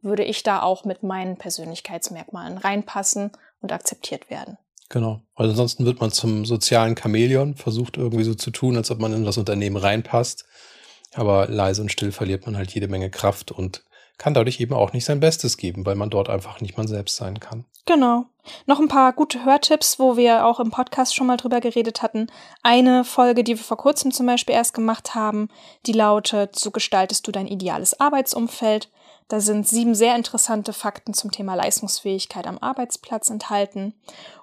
würde 0.00 0.22
ich 0.22 0.44
da 0.44 0.62
auch 0.62 0.84
mit 0.84 1.02
meinen 1.02 1.38
Persönlichkeitsmerkmalen 1.38 2.56
reinpassen 2.56 3.32
und 3.60 3.72
akzeptiert 3.72 4.30
werden. 4.30 4.56
Genau. 4.90 5.22
Also 5.36 5.52
ansonsten 5.52 5.86
wird 5.86 6.00
man 6.00 6.10
zum 6.10 6.44
sozialen 6.44 6.96
Chamäleon, 6.96 7.54
versucht 7.54 7.96
irgendwie 7.96 8.24
so 8.24 8.34
zu 8.34 8.50
tun, 8.50 8.76
als 8.76 8.90
ob 8.90 8.98
man 8.98 9.14
in 9.14 9.24
das 9.24 9.38
Unternehmen 9.38 9.76
reinpasst. 9.76 10.44
Aber 11.14 11.48
leise 11.48 11.80
und 11.80 11.90
still 11.90 12.12
verliert 12.12 12.44
man 12.44 12.56
halt 12.56 12.72
jede 12.72 12.88
Menge 12.88 13.08
Kraft 13.08 13.52
und 13.52 13.84
kann 14.18 14.34
dadurch 14.34 14.60
eben 14.60 14.74
auch 14.74 14.92
nicht 14.92 15.04
sein 15.06 15.20
Bestes 15.20 15.56
geben, 15.56 15.86
weil 15.86 15.94
man 15.94 16.10
dort 16.10 16.28
einfach 16.28 16.60
nicht 16.60 16.76
man 16.76 16.86
selbst 16.86 17.16
sein 17.16 17.40
kann. 17.40 17.64
Genau. 17.86 18.26
Noch 18.66 18.80
ein 18.80 18.88
paar 18.88 19.12
gute 19.12 19.44
Hörtipps, 19.44 19.98
wo 19.98 20.16
wir 20.16 20.44
auch 20.44 20.60
im 20.60 20.70
Podcast 20.70 21.14
schon 21.14 21.26
mal 21.26 21.36
drüber 21.36 21.60
geredet 21.60 22.02
hatten. 22.02 22.26
Eine 22.62 23.04
Folge, 23.04 23.44
die 23.44 23.56
wir 23.56 23.64
vor 23.64 23.76
kurzem 23.76 24.12
zum 24.12 24.26
Beispiel 24.26 24.54
erst 24.54 24.74
gemacht 24.74 25.14
haben, 25.14 25.48
die 25.86 25.92
lautet, 25.92 26.58
so 26.58 26.70
gestaltest 26.70 27.26
du 27.26 27.32
dein 27.32 27.46
ideales 27.46 27.98
Arbeitsumfeld. 27.98 28.90
Da 29.30 29.38
sind 29.38 29.68
sieben 29.68 29.94
sehr 29.94 30.16
interessante 30.16 30.72
Fakten 30.72 31.14
zum 31.14 31.30
Thema 31.30 31.54
Leistungsfähigkeit 31.54 32.48
am 32.48 32.58
Arbeitsplatz 32.58 33.30
enthalten 33.30 33.94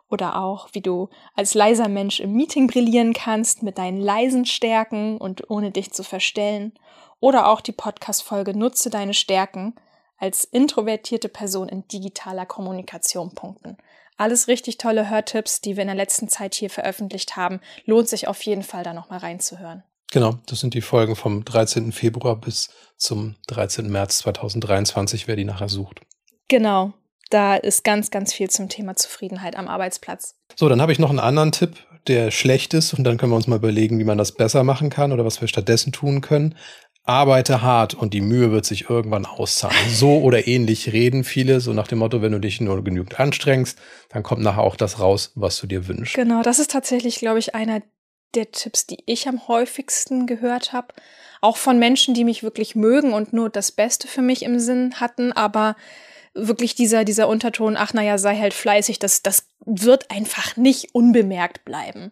oder 0.10 0.42
auch, 0.42 0.70
wie 0.72 0.80
du 0.80 1.10
als 1.36 1.54
leiser 1.56 1.90
Mensch 1.90 2.22
im 2.22 2.32
Meeting 2.32 2.68
brillieren 2.68 3.12
kannst 3.12 3.64
mit 3.64 3.78
deinen 3.78 4.00
leisen 4.00 4.46
Stärken 4.46 5.18
und 5.18 5.50
ohne 5.50 5.72
dich 5.72 5.92
zu 5.92 6.04
verstellen. 6.04 6.72
Oder 7.20 7.50
auch 7.50 7.60
die 7.60 7.74
Podcast-Folge 7.74 8.58
Nutze 8.58 8.90
deine 8.90 9.14
Stärken 9.14 9.76
als 10.18 10.46
introvertierte 10.46 11.28
Person 11.28 11.68
in 11.68 11.86
digitaler 11.90 12.46
Kommunikation 12.46 13.36
punkten. 13.36 13.76
Alles 14.16 14.48
richtig 14.48 14.78
tolle 14.78 15.10
Hörtipps, 15.10 15.60
die 15.60 15.76
wir 15.76 15.82
in 15.82 15.90
der 15.90 15.98
letzten 15.98 16.30
Zeit 16.30 16.56
hier 16.56 16.70
veröffentlicht 16.70 17.36
haben. 17.36 17.60
Lohnt 17.84 18.08
sich 18.08 18.30
auf 18.30 18.42
jeden 18.44 18.64
Fall 18.64 18.84
da 18.84 18.94
nochmal 18.94 19.20
reinzuhören. 19.20 19.84
Genau, 20.12 20.40
das 20.46 20.62
sind 20.62 20.74
die 20.74 20.82
Folgen 20.82 21.16
vom 21.16 21.44
13. 21.44 21.92
Februar 21.92 22.36
bis 22.36 22.70
zum 22.98 23.36
13. 23.48 23.90
März 23.90 24.20
2023, 24.20 25.28
wer 25.28 25.36
die 25.36 25.46
nachher 25.46 25.70
sucht. 25.70 26.02
Genau 26.48 26.94
da 27.30 27.56
ist 27.56 27.84
ganz, 27.84 28.12
ganz 28.12 28.34
viel 28.34 28.50
zum 28.50 28.70
Thema 28.70 28.96
Zufriedenheit 28.96 29.56
am 29.56 29.68
Arbeitsplatz. 29.68 30.36
So, 30.56 30.70
dann 30.70 30.82
habe 30.82 30.92
ich 30.92 31.00
noch 31.00 31.10
einen 31.10 31.20
anderen 31.20 31.52
Tipp, 31.52 31.76
der 32.08 32.32
schlecht 32.32 32.74
ist 32.74 32.94
und 32.94 33.04
dann 33.04 33.18
können 33.18 33.32
wir 33.32 33.36
uns 33.36 33.48
mal 33.48 33.58
überlegen, 33.58 34.00
wie 34.00 34.06
man 34.06 34.18
das 34.18 34.32
besser 34.32 34.64
machen 34.64 34.90
kann 34.90 35.12
oder 35.12 35.26
was 35.26 35.42
wir 35.42 35.48
stattdessen 35.48 35.92
tun 35.92 36.22
können. 36.22 36.56
Arbeite 37.04 37.62
hart 37.62 37.94
und 37.94 38.14
die 38.14 38.22
Mühe 38.22 38.52
wird 38.52 38.66
sich 38.66 38.90
irgendwann 38.90 39.26
auszahlen. 39.26 39.78
So 39.90 40.18
oder 40.22 40.48
ähnlich 40.48 40.92
reden 40.92 41.24
viele, 41.24 41.62
so 41.62 41.74
nach 41.74 41.88
dem 41.88 42.00
Motto, 42.00 42.22
wenn 42.22 42.34
du 42.34 42.40
dich 42.40 42.60
nur 42.60 42.84
genügend 42.84 43.20
anstrengst, 43.20 43.78
dann 44.10 44.24
kommt 44.24 44.42
nachher 44.42 44.64
auch 44.64 44.76
das 44.76 45.00
raus, 45.00 45.32
was 45.36 45.60
du 45.60 45.68
dir 45.68 45.88
wünschst. 45.88 46.16
Genau, 46.16 46.42
das 46.42 46.60
ist 46.60 46.72
tatsächlich, 46.72 47.20
glaube 47.20 47.40
ich, 47.40 47.56
einer 47.56 47.82
der 48.36 48.52
Tipps, 48.52 48.88
die 48.88 49.04
ich 49.06 49.28
am 49.28 49.48
häufigsten 49.48 50.28
gehört 50.28 50.74
habe. 50.74 50.94
Auch 51.42 51.58
von 51.58 51.80
Menschen, 51.80 52.14
die 52.14 52.24
mich 52.24 52.44
wirklich 52.44 52.76
mögen 52.76 53.14
und 53.14 53.34
nur 53.34 53.50
das 53.50 53.72
Beste 53.72 54.08
für 54.08 54.22
mich 54.22 54.44
im 54.44 54.60
Sinn 54.60 55.00
hatten, 55.00 55.32
aber 55.32 55.76
wirklich 56.34 56.76
dieser, 56.76 57.04
dieser 57.04 57.28
Unterton, 57.28 57.78
ach 57.78 57.94
naja, 57.94 58.18
sei 58.18 58.38
halt 58.38 58.54
fleißig, 58.54 59.00
das, 59.00 59.24
das 59.24 59.48
wird 59.66 60.12
einfach 60.12 60.56
nicht 60.56 60.94
unbemerkt 60.94 61.66
bleiben. 61.66 62.12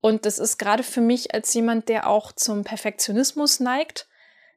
Und 0.00 0.26
das 0.26 0.38
ist 0.38 0.58
gerade 0.58 0.82
für 0.82 1.00
mich 1.00 1.34
als 1.34 1.54
jemand, 1.54 1.88
der 1.88 2.08
auch 2.08 2.32
zum 2.32 2.64
Perfektionismus 2.64 3.60
neigt, 3.60 4.06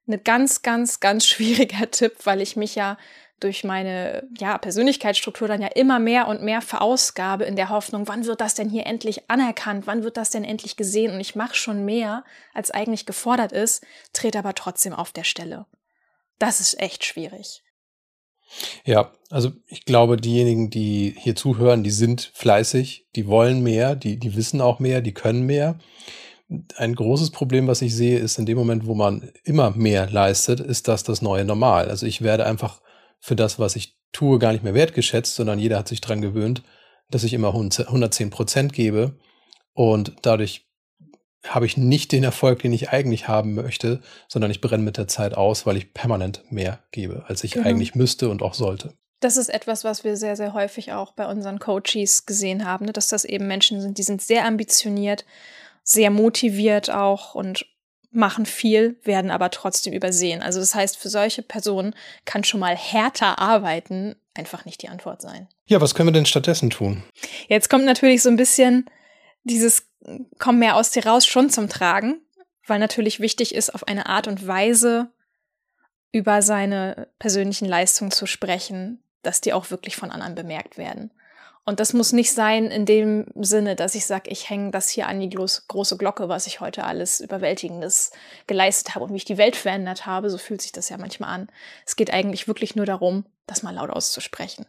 ein 0.08 0.24
ganz, 0.24 0.62
ganz, 0.62 1.00
ganz 1.00 1.26
schwieriger 1.28 1.90
Tipp, 1.90 2.18
weil 2.26 2.42
ich 2.42 2.56
mich 2.56 2.76
ja 2.76 2.98
durch 3.40 3.64
meine 3.64 4.28
ja, 4.40 4.58
Persönlichkeitsstruktur 4.58 5.48
dann 5.48 5.62
ja 5.62 5.68
immer 5.68 6.00
mehr 6.00 6.28
und 6.28 6.42
mehr 6.42 6.62
verausgabe 6.62 7.46
in 7.46 7.56
der 7.56 7.70
Hoffnung, 7.70 8.08
wann 8.08 8.26
wird 8.26 8.42
das 8.42 8.56
denn 8.56 8.70
hier 8.70 8.88
endlich 8.88 9.30
anerkannt, 9.30 9.86
wann 9.86 10.04
wird 10.04 10.18
das 10.18 10.32
denn 10.32 10.44
endlich 10.44 10.76
gesehen 10.76 11.14
und 11.14 11.20
ich 11.20 11.36
mache 11.36 11.56
schon 11.56 11.86
mehr, 11.86 12.24
als 12.54 12.72
eigentlich 12.72 13.06
gefordert 13.06 13.52
ist, 13.52 13.86
trete 14.14 14.40
aber 14.40 14.56
trotzdem 14.56 14.94
auf 14.94 15.12
der 15.12 15.24
Stelle. 15.24 15.66
Das 16.40 16.60
ist 16.60 16.80
echt 16.80 17.06
schwierig. 17.06 17.64
Ja, 18.86 19.12
also 19.30 19.52
ich 19.68 19.86
glaube, 19.86 20.18
diejenigen, 20.18 20.70
die 20.70 21.14
hier 21.18 21.36
zuhören, 21.36 21.84
die 21.84 21.92
sind 21.92 22.32
fleißig, 22.34 23.08
die 23.16 23.28
wollen 23.28 23.62
mehr, 23.62 23.96
die, 23.96 24.18
die 24.18 24.36
wissen 24.36 24.62
auch 24.62 24.80
mehr, 24.80 25.02
die 25.02 25.14
können 25.14 25.44
mehr. 25.44 25.78
Ein 26.78 26.96
großes 26.96 27.32
Problem, 27.32 27.68
was 27.68 27.82
ich 27.82 27.94
sehe, 27.94 28.20
ist 28.20 28.40
in 28.40 28.46
dem 28.46 28.58
Moment, 28.58 28.88
wo 28.88 28.96
man 28.96 29.30
immer 29.44 29.72
mehr 29.72 30.10
leistet, 30.10 30.62
ist 30.62 30.88
das 30.88 31.04
das 31.04 31.22
neue 31.22 31.44
Normal. 31.44 31.90
Also 31.90 32.06
ich 32.06 32.22
werde 32.22 32.46
einfach 32.46 32.82
für 33.20 33.36
das, 33.36 33.60
was 33.60 33.76
ich 33.76 33.98
tue, 34.12 34.40
gar 34.40 34.52
nicht 34.52 34.64
mehr 34.64 34.74
wertgeschätzt, 34.74 35.36
sondern 35.36 35.60
jeder 35.60 35.78
hat 35.78 35.88
sich 35.88 36.02
dran 36.02 36.22
gewöhnt, 36.22 36.64
dass 37.10 37.24
ich 37.24 37.34
immer 37.34 37.50
110 37.50 38.30
Prozent 38.30 38.74
gebe. 38.74 39.18
Und 39.74 40.14
dadurch 40.22 40.68
habe 41.46 41.66
ich 41.66 41.78
nicht 41.78 42.12
den 42.12 42.24
Erfolg, 42.24 42.60
den 42.60 42.74
ich 42.74 42.90
eigentlich 42.90 43.28
haben 43.28 43.54
möchte, 43.54 44.02
sondern 44.28 44.52
ich 44.52 44.62
brenne 44.62 44.84
mit 44.84 44.98
der 44.98 45.08
Zeit 45.08 45.36
aus, 45.36 45.66
weil 45.66 45.78
ich 45.78 45.94
permanent 45.94 46.44
mehr 46.52 46.80
gebe, 46.92 47.26
als 47.28 47.44
ich 47.44 47.52
genau. 47.54 47.68
eigentlich 47.68 47.96
müsste 47.96 48.30
und 48.30 48.42
auch 48.42 48.54
sollte. 48.54 48.94
Das 49.20 49.38
ist 49.38 49.50
etwas, 49.50 49.84
was 49.84 50.04
wir 50.04 50.16
sehr, 50.16 50.36
sehr 50.36 50.54
häufig 50.54 50.94
auch 50.94 51.14
bei 51.14 51.26
unseren 51.28 51.60
Coaches 51.60 52.26
gesehen 52.26 52.66
haben, 52.66 52.86
ne? 52.86 52.94
dass 52.94 53.08
das 53.08 53.26
eben 53.26 53.48
Menschen 53.48 53.82
sind, 53.82 53.98
die 53.98 54.04
sind 54.04 54.22
sehr 54.22 54.46
ambitioniert, 54.46 55.26
sehr 55.84 56.12
motiviert 56.12 56.92
auch 56.92 57.34
und 57.34 57.66
machen 58.12 58.46
viel, 58.46 59.00
werden 59.04 59.32
aber 59.32 59.52
trotzdem 59.52 59.94
übersehen. 59.94 60.42
Also 60.42 60.60
das 60.60 60.74
heißt, 60.74 60.98
für 60.98 61.10
solche 61.10 61.42
Personen 61.42 61.94
kann 62.26 62.44
schon 62.44 62.60
mal 62.60 62.76
härter 62.76 63.40
arbeiten 63.40 64.16
einfach 64.34 64.66
nicht 64.66 64.82
die 64.82 64.90
Antwort 64.90 65.22
sein. 65.22 65.48
Ja, 65.66 65.82
was 65.82 65.96
können 65.96 66.08
wir 66.08 66.14
denn 66.14 66.26
stattdessen 66.26 66.70
tun? 66.70 67.04
Jetzt 67.48 67.70
kommt 67.70 67.86
natürlich 67.86 68.22
so 68.22 68.30
ein 68.30 68.38
bisschen 68.38 68.90
dieses 69.44 69.88
Komm 70.40 70.60
mehr 70.60 70.76
aus 70.76 70.92
dir 70.92 71.06
raus 71.06 71.26
schon 71.26 71.50
zum 71.50 71.68
Tragen, 71.68 72.22
weil 72.66 72.80
natürlich 72.80 73.20
wichtig 73.20 73.54
ist, 73.54 73.74
auf 73.74 73.88
eine 73.88 74.06
Art 74.08 74.28
und 74.28 74.48
Weise 74.48 75.12
über 76.12 76.42
seine 76.42 77.10
persönlichen 77.20 77.68
Leistungen 77.68 78.12
zu 78.12 78.26
sprechen, 78.26 79.04
dass 79.24 79.42
die 79.42 79.54
auch 79.54 79.70
wirklich 79.70 79.98
von 79.98 80.12
anderen 80.12 80.36
bemerkt 80.36 80.78
werden. 80.78 81.12
Und 81.68 81.82
das 81.82 81.92
muss 81.92 82.14
nicht 82.14 82.32
sein 82.32 82.72
in 82.72 82.86
dem 82.86 83.26
Sinne, 83.36 83.76
dass 83.76 83.94
ich 83.94 84.06
sage, 84.06 84.30
ich 84.30 84.50
hänge 84.50 84.72
das 84.72 84.88
hier 84.88 85.06
an 85.10 85.20
die 85.20 85.30
große 85.30 85.98
Glocke, 85.98 86.30
was 86.30 86.48
ich 86.48 86.62
heute 86.62 86.86
alles 86.86 87.20
Überwältigendes 87.20 88.12
geleistet 88.48 88.96
habe 88.96 89.04
und 89.04 89.12
wie 89.12 89.18
ich 89.18 89.26
die 89.26 89.38
Welt 89.38 89.58
verändert 89.58 90.06
habe. 90.06 90.30
So 90.30 90.38
fühlt 90.38 90.62
sich 90.62 90.72
das 90.72 90.88
ja 90.88 90.98
manchmal 90.98 91.30
an. 91.30 91.50
Es 91.86 91.98
geht 91.98 92.14
eigentlich 92.14 92.48
wirklich 92.48 92.78
nur 92.78 92.86
darum, 92.86 93.26
das 93.48 93.64
mal 93.64 93.76
laut 93.76 93.90
auszusprechen. 93.90 94.66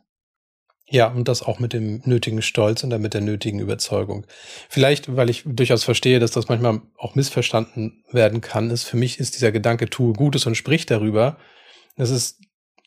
Ja, 0.88 1.06
und 1.06 1.28
das 1.28 1.44
auch 1.44 1.60
mit 1.60 1.72
dem 1.72 2.02
nötigen 2.04 2.42
Stolz 2.42 2.82
und 2.82 2.90
dann 2.90 3.00
mit 3.00 3.14
der 3.14 3.20
nötigen 3.20 3.60
Überzeugung. 3.60 4.26
Vielleicht, 4.68 5.14
weil 5.14 5.30
ich 5.30 5.44
durchaus 5.46 5.84
verstehe, 5.84 6.18
dass 6.18 6.32
das 6.32 6.48
manchmal 6.48 6.80
auch 6.96 7.14
missverstanden 7.14 8.02
werden 8.10 8.40
kann, 8.40 8.70
ist 8.72 8.82
für 8.82 8.96
mich 8.96 9.20
ist 9.20 9.36
dieser 9.36 9.52
Gedanke, 9.52 9.88
tue 9.88 10.14
Gutes 10.14 10.46
und 10.46 10.56
sprich 10.56 10.84
darüber. 10.84 11.38
Das 11.96 12.10
ist 12.10 12.40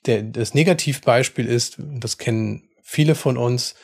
der, 0.06 0.22
das 0.22 0.54
Negativbeispiel 0.54 1.46
ist, 1.46 1.78
das 1.80 2.18
kennen 2.18 2.68
viele 2.82 3.16
von 3.16 3.38
uns, 3.38 3.76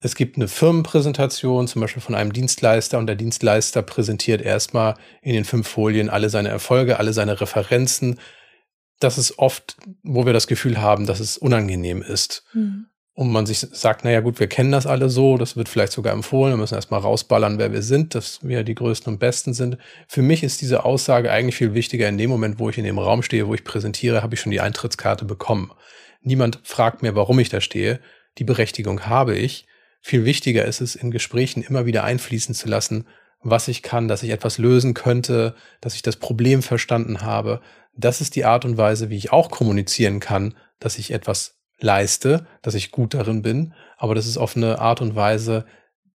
es 0.00 0.14
gibt 0.14 0.36
eine 0.36 0.48
Firmenpräsentation, 0.48 1.68
zum 1.68 1.80
Beispiel 1.80 2.02
von 2.02 2.14
einem 2.14 2.32
Dienstleister, 2.32 2.98
und 2.98 3.06
der 3.06 3.16
Dienstleister 3.16 3.82
präsentiert 3.82 4.42
erstmal 4.42 4.94
in 5.22 5.32
den 5.32 5.44
fünf 5.44 5.68
Folien 5.68 6.10
alle 6.10 6.28
seine 6.28 6.50
Erfolge, 6.50 6.98
alle 6.98 7.12
seine 7.12 7.40
Referenzen. 7.40 8.20
Das 9.00 9.18
ist 9.18 9.38
oft, 9.38 9.76
wo 10.02 10.26
wir 10.26 10.32
das 10.32 10.46
Gefühl 10.46 10.80
haben, 10.80 11.06
dass 11.06 11.20
es 11.20 11.38
unangenehm 11.38 12.02
ist. 12.02 12.44
Mhm. 12.52 12.86
Und 13.14 13.32
man 13.32 13.46
sich 13.46 13.60
sagt, 13.60 14.04
naja 14.04 14.20
gut, 14.20 14.38
wir 14.40 14.46
kennen 14.46 14.72
das 14.72 14.86
alle 14.86 15.08
so, 15.08 15.38
das 15.38 15.56
wird 15.56 15.70
vielleicht 15.70 15.92
sogar 15.92 16.12
empfohlen, 16.12 16.52
wir 16.52 16.58
müssen 16.58 16.74
erstmal 16.74 17.00
rausballern, 17.00 17.58
wer 17.58 17.72
wir 17.72 17.80
sind, 17.80 18.14
dass 18.14 18.46
wir 18.46 18.62
die 18.62 18.74
Größten 18.74 19.14
und 19.14 19.18
Besten 19.18 19.54
sind. 19.54 19.78
Für 20.06 20.20
mich 20.20 20.42
ist 20.42 20.60
diese 20.60 20.84
Aussage 20.84 21.32
eigentlich 21.32 21.56
viel 21.56 21.72
wichtiger. 21.72 22.10
In 22.10 22.18
dem 22.18 22.28
Moment, 22.28 22.58
wo 22.58 22.68
ich 22.68 22.76
in 22.76 22.84
dem 22.84 22.98
Raum 22.98 23.22
stehe, 23.22 23.48
wo 23.48 23.54
ich 23.54 23.64
präsentiere, 23.64 24.22
habe 24.22 24.34
ich 24.34 24.42
schon 24.42 24.52
die 24.52 24.60
Eintrittskarte 24.60 25.24
bekommen. 25.24 25.72
Niemand 26.20 26.60
fragt 26.64 27.00
mir, 27.00 27.14
warum 27.14 27.38
ich 27.38 27.48
da 27.48 27.62
stehe. 27.62 28.00
Die 28.36 28.44
Berechtigung 28.44 29.06
habe 29.06 29.34
ich. 29.34 29.66
Viel 30.00 30.24
wichtiger 30.24 30.64
ist 30.64 30.80
es, 30.80 30.94
in 30.94 31.10
Gesprächen 31.10 31.62
immer 31.62 31.86
wieder 31.86 32.04
einfließen 32.04 32.54
zu 32.54 32.68
lassen, 32.68 33.06
was 33.40 33.68
ich 33.68 33.82
kann, 33.82 34.08
dass 34.08 34.22
ich 34.22 34.30
etwas 34.30 34.58
lösen 34.58 34.94
könnte, 34.94 35.54
dass 35.80 35.94
ich 35.94 36.02
das 36.02 36.16
Problem 36.16 36.62
verstanden 36.62 37.22
habe. 37.22 37.60
Das 37.94 38.20
ist 38.20 38.34
die 38.36 38.44
Art 38.44 38.64
und 38.64 38.76
Weise, 38.76 39.10
wie 39.10 39.16
ich 39.16 39.32
auch 39.32 39.50
kommunizieren 39.50 40.20
kann, 40.20 40.54
dass 40.78 40.98
ich 40.98 41.10
etwas 41.12 41.56
leiste, 41.78 42.46
dass 42.62 42.74
ich 42.74 42.90
gut 42.90 43.14
darin 43.14 43.42
bin. 43.42 43.74
Aber 43.96 44.14
das 44.14 44.26
ist 44.26 44.36
auf 44.36 44.56
eine 44.56 44.78
Art 44.78 45.00
und 45.00 45.14
Weise, 45.14 45.66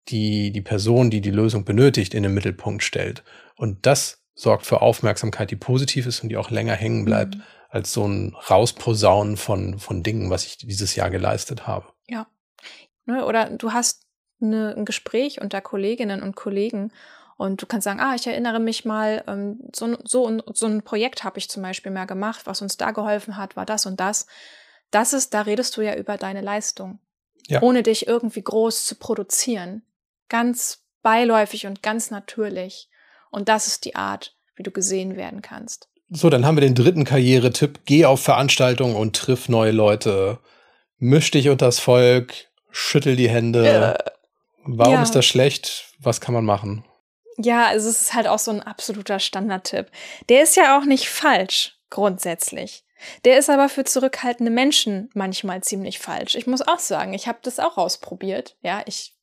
die 0.08 0.52
die 0.52 0.62
Person, 0.62 1.10
die 1.10 1.22
die 1.22 1.32
Lösung 1.32 1.64
benötigt, 1.64 2.14
in 2.14 2.24
den 2.24 2.34
Mittelpunkt 2.34 2.84
stellt. 2.84 3.24
Und 3.56 3.86
das 3.86 4.24
sorgt 4.34 4.66
für 4.66 4.82
Aufmerksamkeit, 4.82 5.52
die 5.52 5.56
positiv 5.56 6.08
ist 6.08 6.24
und 6.24 6.30
die 6.30 6.38
auch 6.38 6.50
länger 6.50 6.74
hängen 6.74 7.06
bleibt, 7.06 7.36
mhm. 7.36 7.44
als 7.70 7.94
so 7.94 8.08
ein 8.08 8.36
Rausposaunen 8.50 9.38
von, 9.38 9.80
von 9.80 10.04
Dingen, 10.04 10.30
was 10.30 10.46
ich 10.46 10.58
dieses 10.58 10.96
Jahr 10.96 11.10
geleistet 11.10 11.68
habe. 11.68 11.86
Ne? 13.06 13.26
Oder 13.26 13.50
du 13.50 13.74
hast 13.74 14.06
eine, 14.42 14.76
ein 14.76 14.86
Gespräch 14.86 15.42
unter 15.42 15.62
Kolleginnen 15.62 16.24
und 16.24 16.36
Kollegen 16.36 16.92
und 17.42 17.60
du 17.60 17.66
kannst 17.66 17.86
sagen, 17.86 18.00
ah, 18.00 18.14
ich 18.14 18.28
erinnere 18.28 18.60
mich 18.60 18.86
mal, 18.86 19.24
ähm, 19.28 19.60
so, 19.74 19.98
so, 20.04 20.42
so 20.54 20.68
ein 20.68 20.84
Projekt 20.84 21.24
habe 21.24 21.40
ich 21.40 21.50
zum 21.50 21.64
Beispiel 21.64 21.92
mal 21.92 22.06
gemacht, 22.06 22.42
was 22.46 22.62
uns 22.62 22.78
da 22.78 22.92
geholfen 22.92 23.36
hat, 23.36 23.56
war 23.56 23.66
das 23.66 23.88
und 23.88 24.00
das. 24.00 24.28
Das 24.92 25.12
ist, 25.12 25.34
da 25.34 25.42
redest 25.42 25.76
du 25.76 25.82
ja 25.82 25.96
über 25.96 26.18
deine 26.18 26.42
Leistung, 26.42 27.00
ja. 27.48 27.64
ohne 27.64 27.82
dich 27.82 28.06
irgendwie 28.06 28.44
groß 28.44 28.86
zu 28.86 28.94
produzieren. 28.94 29.82
Ganz 30.30 30.84
beiläufig 31.02 31.66
und 31.66 31.82
ganz 31.82 32.12
natürlich. 32.12 32.90
Und 33.32 33.50
das 33.50 33.66
ist 33.66 33.86
die 33.86 33.96
Art, 33.96 34.36
wie 34.56 34.62
du 34.62 34.70
gesehen 34.70 35.16
werden 35.16 35.42
kannst. 35.42 35.90
So, 36.12 36.30
dann 36.30 36.46
haben 36.46 36.58
wir 36.58 36.62
den 36.62 36.76
dritten 36.76 37.06
Karrieretipp. 37.06 37.80
Geh 37.86 38.06
auf 38.06 38.22
Veranstaltungen 38.22 38.96
und 38.96 39.16
triff 39.16 39.50
neue 39.50 39.72
Leute. 39.72 40.38
Misch 41.00 41.32
dich 41.32 41.50
unter 41.50 41.66
das 41.66 41.80
Volk, 41.80 42.51
schüttel 42.72 43.16
die 43.16 43.30
Hände. 43.30 43.98
Äh, 43.98 44.12
Warum 44.64 44.94
ja. 44.94 45.04
ist 45.04 45.16
das 45.16 45.26
schlecht? 45.26 45.94
Was 46.00 46.22
kann 46.22 46.34
man 46.34 46.46
machen? 46.46 46.86
Ja, 47.38 47.68
also 47.68 47.90
es 47.90 48.02
ist 48.02 48.14
halt 48.14 48.28
auch 48.28 48.40
so 48.40 48.52
ein 48.52 48.62
absoluter 48.62 49.20
Standardtipp. 49.20 49.88
Der 50.30 50.44
ist 50.44 50.56
ja 50.56 50.78
auch 50.78 50.86
nicht 50.86 51.10
falsch, 51.10 51.78
grundsätzlich. 51.90 52.84
Der 53.26 53.40
ist 53.40 53.50
aber 53.50 53.68
für 53.68 53.84
zurückhaltende 53.84 54.52
Menschen 54.52 55.10
manchmal 55.16 55.62
ziemlich 55.62 55.98
falsch. 55.98 56.36
Ich 56.36 56.46
muss 56.46 56.62
auch 56.62 56.80
sagen, 56.80 57.14
ich 57.14 57.28
habe 57.28 57.40
das 57.42 57.60
auch 57.60 57.78
ausprobiert. 57.78 58.56
Ja, 58.62 58.84
ich 58.86 59.16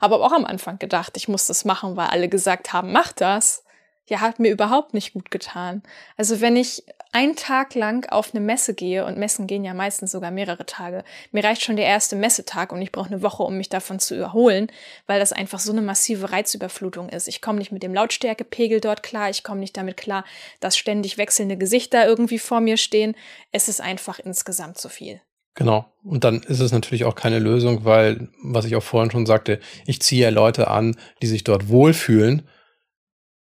habe 0.00 0.16
auch 0.16 0.32
am 0.32 0.44
Anfang 0.44 0.78
gedacht, 0.78 1.16
ich 1.16 1.26
muss 1.26 1.46
das 1.46 1.64
machen, 1.64 1.96
weil 1.96 2.08
alle 2.08 2.28
gesagt 2.28 2.72
haben, 2.72 2.92
mach 2.92 3.12
das 3.12 3.64
ja, 4.10 4.20
hat 4.20 4.40
mir 4.40 4.50
überhaupt 4.50 4.92
nicht 4.92 5.14
gut 5.14 5.30
getan. 5.30 5.82
Also 6.16 6.40
wenn 6.40 6.56
ich 6.56 6.84
einen 7.12 7.34
Tag 7.36 7.74
lang 7.74 8.08
auf 8.10 8.32
eine 8.32 8.44
Messe 8.44 8.74
gehe, 8.74 9.04
und 9.04 9.18
Messen 9.18 9.46
gehen 9.46 9.64
ja 9.64 9.74
meistens 9.74 10.12
sogar 10.12 10.30
mehrere 10.30 10.66
Tage, 10.66 11.04
mir 11.32 11.44
reicht 11.44 11.62
schon 11.62 11.76
der 11.76 11.86
erste 11.86 12.16
Messetag 12.16 12.72
und 12.72 12.80
ich 12.82 12.92
brauche 12.92 13.08
eine 13.08 13.22
Woche, 13.22 13.42
um 13.42 13.56
mich 13.56 13.68
davon 13.68 13.98
zu 13.98 14.14
erholen, 14.14 14.70
weil 15.06 15.18
das 15.18 15.32
einfach 15.32 15.58
so 15.58 15.72
eine 15.72 15.82
massive 15.82 16.32
Reizüberflutung 16.32 17.08
ist. 17.08 17.28
Ich 17.28 17.42
komme 17.42 17.58
nicht 17.58 17.72
mit 17.72 17.82
dem 17.82 17.94
Lautstärkepegel 17.94 18.80
dort 18.80 19.02
klar, 19.02 19.30
ich 19.30 19.42
komme 19.42 19.60
nicht 19.60 19.76
damit 19.76 19.96
klar, 19.96 20.24
dass 20.60 20.76
ständig 20.76 21.18
wechselnde 21.18 21.56
Gesichter 21.56 22.06
irgendwie 22.06 22.38
vor 22.38 22.60
mir 22.60 22.76
stehen. 22.76 23.16
Es 23.52 23.68
ist 23.68 23.80
einfach 23.80 24.18
insgesamt 24.18 24.78
zu 24.78 24.88
viel. 24.88 25.20
Genau. 25.54 25.86
Und 26.04 26.22
dann 26.22 26.42
ist 26.42 26.60
es 26.60 26.70
natürlich 26.70 27.04
auch 27.04 27.16
keine 27.16 27.40
Lösung, 27.40 27.84
weil, 27.84 28.28
was 28.42 28.64
ich 28.64 28.76
auch 28.76 28.82
vorhin 28.82 29.10
schon 29.10 29.26
sagte, 29.26 29.58
ich 29.84 30.00
ziehe 30.00 30.22
ja 30.22 30.30
Leute 30.30 30.68
an, 30.68 30.96
die 31.22 31.26
sich 31.26 31.42
dort 31.42 31.68
wohlfühlen 31.68 32.48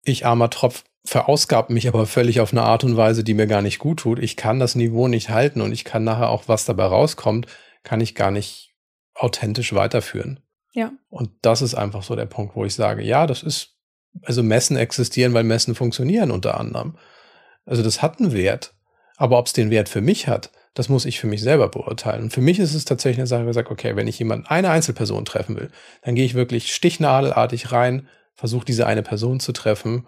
ich 0.04 0.26
armer 0.26 0.50
Tropf 0.50 0.84
verausgabt 1.06 1.70
mich 1.70 1.88
aber 1.88 2.06
völlig 2.06 2.40
auf 2.40 2.52
eine 2.52 2.64
Art 2.64 2.84
und 2.84 2.96
Weise, 2.96 3.24
die 3.24 3.34
mir 3.34 3.48
gar 3.48 3.62
nicht 3.62 3.80
gut 3.80 4.00
tut. 4.00 4.20
Ich 4.20 4.38
kann 4.38 4.60
das 4.60 4.76
Niveau 4.76 5.08
nicht 5.08 5.30
halten 5.30 5.62
und 5.62 5.72
ich 5.72 5.84
kann 5.84 6.04
nachher 6.04 6.30
auch, 6.30 6.48
was 6.48 6.66
dabei 6.66 6.86
rauskommt, 6.86 7.48
kann 7.84 8.02
ich 8.02 8.16
gar 8.16 8.32
nicht 8.32 8.74
authentisch 9.14 9.74
weiterführen. 9.74 10.40
Ja. 10.74 10.92
Und 11.10 11.30
das 11.42 11.62
ist 11.62 11.76
einfach 11.76 12.04
so 12.04 12.16
der 12.16 12.26
Punkt, 12.26 12.56
wo 12.56 12.66
ich 12.66 12.74
sage, 12.74 13.04
ja, 13.04 13.28
das 13.28 13.44
ist, 13.44 13.78
also 14.24 14.44
Messen 14.44 14.78
existieren, 14.78 15.34
weil 15.34 15.44
Messen 15.44 15.76
funktionieren 15.76 16.32
unter 16.32 16.60
anderem. 16.60 16.98
Also 17.66 17.84
das 17.84 18.02
hat 18.02 18.20
einen 18.20 18.34
Wert. 18.34 18.74
Aber 19.18 19.38
ob 19.38 19.48
es 19.48 19.54
den 19.54 19.70
Wert 19.70 19.90
für 19.90 20.02
mich 20.02 20.28
hat, 20.28 20.52
das 20.74 20.90
muss 20.90 21.06
ich 21.06 21.20
für 21.20 21.28
mich 21.28 21.42
selber 21.42 21.70
beurteilen. 21.70 22.24
Und 22.24 22.34
für 22.34 22.42
mich 22.42 22.58
ist 22.60 22.74
es 22.74 22.86
tatsächlich 22.86 23.20
eine 23.20 23.28
Sache, 23.28 23.46
wo 23.46 23.50
ich 23.50 23.56
sage, 23.56 23.70
okay, 23.70 23.96
wenn 23.96 24.08
ich 24.08 24.18
jemanden, 24.18 24.48
eine 24.48 24.72
Einzelperson 24.72 25.26
treffen 25.26 25.56
will, 25.56 25.70
dann 26.02 26.16
gehe 26.16 26.26
ich 26.26 26.34
wirklich 26.34 26.74
stichnadelartig 26.74 27.72
rein, 27.72 28.08
versuche 28.34 28.66
diese 28.66 28.88
eine 28.88 29.04
Person 29.04 29.40
zu 29.40 29.52
treffen. 29.52 30.08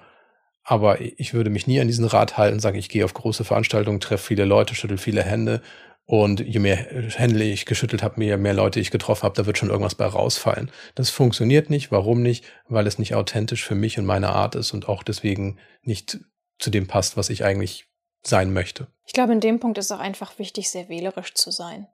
Aber 0.68 1.00
ich 1.00 1.36
würde 1.36 1.52
mich 1.52 1.68
nie 1.68 1.80
an 1.80 1.88
diesen 1.88 2.06
Rat 2.06 2.38
halten, 2.38 2.60
sage 2.60 2.80
ich 2.80 2.90
gehe 2.90 3.06
auf 3.06 3.14
große 3.14 3.44
Veranstaltungen, 3.44 4.00
treffe 4.00 4.26
viele 4.26 4.46
Leute, 4.46 4.74
schüttel 4.74 4.98
viele 4.98 5.24
Hände 5.24 5.62
und 6.06 6.40
je 6.40 6.60
mehr 6.60 6.76
Hände 6.76 7.44
ich 7.44 7.68
geschüttelt 7.68 8.02
habe, 8.02 8.24
je 8.24 8.36
mehr 8.38 8.54
Leute 8.54 8.80
ich 8.80 8.90
getroffen 8.90 9.24
habe, 9.24 9.36
da 9.36 9.46
wird 9.46 9.60
schon 9.60 9.70
irgendwas 9.70 9.96
bei 9.96 10.06
rausfallen. 10.06 10.72
Das 10.96 11.12
funktioniert 11.12 11.70
nicht. 11.70 11.92
Warum 11.92 12.24
nicht? 12.24 12.46
Weil 12.68 12.88
es 12.88 12.98
nicht 12.98 13.14
authentisch 13.14 13.64
für 13.64 13.76
mich 13.76 14.00
und 14.00 14.06
meine 14.06 14.30
Art 14.30 14.56
ist 14.56 14.74
und 14.74 14.90
auch 14.90 15.04
deswegen 15.04 15.60
nicht 15.84 16.20
zu 16.58 16.72
dem 16.72 16.88
passt, 16.88 17.16
was 17.16 17.30
ich 17.30 17.44
eigentlich 17.44 17.86
sein 18.24 18.52
möchte. 18.52 18.88
Ich 19.06 19.14
glaube, 19.14 19.34
in 19.34 19.40
dem 19.40 19.60
Punkt 19.60 19.78
ist 19.78 19.92
auch 19.92 20.00
einfach 20.00 20.40
wichtig, 20.40 20.70
sehr 20.70 20.90
wählerisch 20.90 21.36
zu 21.36 21.52
sein. 21.52 21.88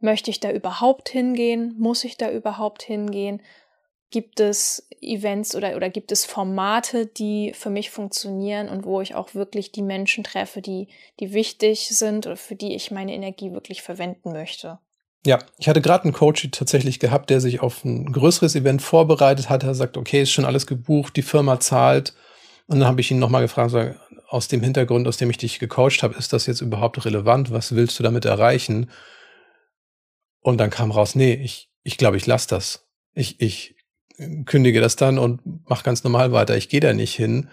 Möchte 0.00 0.30
ich 0.30 0.40
da 0.40 0.50
überhaupt 0.50 1.08
hingehen? 1.08 1.74
Muss 1.78 2.04
ich 2.04 2.16
da 2.18 2.30
überhaupt 2.30 2.82
hingehen? 2.82 3.42
Gibt 4.10 4.40
es 4.40 4.88
Events 5.00 5.54
oder, 5.54 5.76
oder 5.76 5.88
gibt 5.88 6.10
es 6.10 6.24
Formate, 6.24 7.06
die 7.06 7.52
für 7.54 7.70
mich 7.70 7.90
funktionieren 7.90 8.68
und 8.68 8.84
wo 8.84 9.00
ich 9.00 9.14
auch 9.14 9.34
wirklich 9.34 9.72
die 9.72 9.82
Menschen 9.82 10.24
treffe, 10.24 10.60
die, 10.60 10.88
die 11.20 11.32
wichtig 11.32 11.88
sind 11.88 12.26
oder 12.26 12.36
für 12.36 12.56
die 12.56 12.74
ich 12.74 12.90
meine 12.90 13.14
Energie 13.14 13.52
wirklich 13.52 13.82
verwenden 13.82 14.32
möchte? 14.32 14.78
Ja, 15.26 15.38
ich 15.58 15.68
hatte 15.68 15.82
gerade 15.82 16.04
einen 16.04 16.12
Coach 16.12 16.48
tatsächlich 16.50 16.98
gehabt, 16.98 17.30
der 17.30 17.40
sich 17.40 17.60
auf 17.60 17.84
ein 17.84 18.10
größeres 18.10 18.54
Event 18.54 18.80
vorbereitet 18.80 19.50
hat. 19.50 19.62
Er 19.62 19.74
sagt, 19.74 19.96
okay, 19.96 20.22
ist 20.22 20.30
schon 20.30 20.46
alles 20.46 20.66
gebucht, 20.66 21.14
die 21.16 21.22
Firma 21.22 21.60
zahlt. 21.60 22.14
Und 22.66 22.80
dann 22.80 22.88
habe 22.88 23.00
ich 23.00 23.10
ihn 23.10 23.18
nochmal 23.18 23.42
gefragt, 23.42 23.74
aus 24.28 24.48
dem 24.48 24.62
Hintergrund, 24.62 25.06
aus 25.06 25.18
dem 25.18 25.28
ich 25.28 25.36
dich 25.36 25.58
gecoacht 25.58 26.02
habe, 26.02 26.14
ist 26.14 26.32
das 26.32 26.46
jetzt 26.46 26.62
überhaupt 26.62 27.04
relevant? 27.04 27.50
Was 27.50 27.74
willst 27.74 27.98
du 27.98 28.02
damit 28.02 28.24
erreichen? 28.24 28.90
Und 30.40 30.58
dann 30.58 30.70
kam 30.70 30.90
raus, 30.90 31.14
nee, 31.14 31.34
ich, 31.34 31.70
ich 31.82 31.98
glaube, 31.98 32.16
ich 32.16 32.26
lasse 32.26 32.48
das. 32.48 32.88
Ich, 33.12 33.40
ich 33.40 33.74
kündige 34.44 34.80
das 34.80 34.96
dann 34.96 35.18
und 35.18 35.40
mache 35.68 35.84
ganz 35.84 36.04
normal 36.04 36.32
weiter. 36.32 36.56
Ich 36.56 36.68
gehe 36.68 36.80
da 36.80 36.92
nicht 36.92 37.14
hin. 37.14 37.48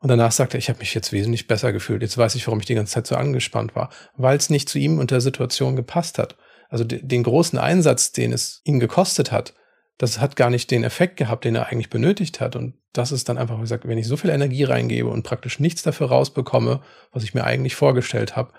Und 0.00 0.08
danach 0.08 0.32
sagte 0.32 0.56
er, 0.56 0.58
ich 0.58 0.68
habe 0.68 0.78
mich 0.78 0.94
jetzt 0.94 1.12
wesentlich 1.12 1.46
besser 1.46 1.72
gefühlt. 1.72 2.02
Jetzt 2.02 2.16
weiß 2.16 2.34
ich, 2.34 2.46
warum 2.46 2.60
ich 2.60 2.66
die 2.66 2.74
ganze 2.74 2.94
Zeit 2.94 3.06
so 3.06 3.16
angespannt 3.16 3.74
war, 3.76 3.90
weil 4.16 4.36
es 4.36 4.48
nicht 4.48 4.68
zu 4.68 4.78
ihm 4.78 4.98
und 4.98 5.10
der 5.10 5.20
Situation 5.20 5.76
gepasst 5.76 6.18
hat. 6.18 6.36
Also 6.70 6.84
den 6.84 7.22
großen 7.22 7.58
Einsatz, 7.58 8.12
den 8.12 8.32
es 8.32 8.62
ihn 8.64 8.80
gekostet 8.80 9.32
hat, 9.32 9.54
das 9.98 10.18
hat 10.18 10.36
gar 10.36 10.48
nicht 10.48 10.70
den 10.70 10.84
Effekt 10.84 11.18
gehabt, 11.18 11.44
den 11.44 11.54
er 11.54 11.66
eigentlich 11.66 11.90
benötigt 11.90 12.40
hat. 12.40 12.56
Und 12.56 12.74
das 12.92 13.12
ist 13.12 13.28
dann 13.28 13.36
einfach 13.36 13.60
gesagt, 13.60 13.86
wenn 13.86 13.98
ich 13.98 14.06
so 14.06 14.16
viel 14.16 14.30
Energie 14.30 14.64
reingebe 14.64 15.08
und 15.08 15.22
praktisch 15.22 15.60
nichts 15.60 15.82
dafür 15.82 16.08
rausbekomme, 16.08 16.80
was 17.12 17.24
ich 17.24 17.34
mir 17.34 17.44
eigentlich 17.44 17.74
vorgestellt 17.74 18.36
habe, 18.36 18.52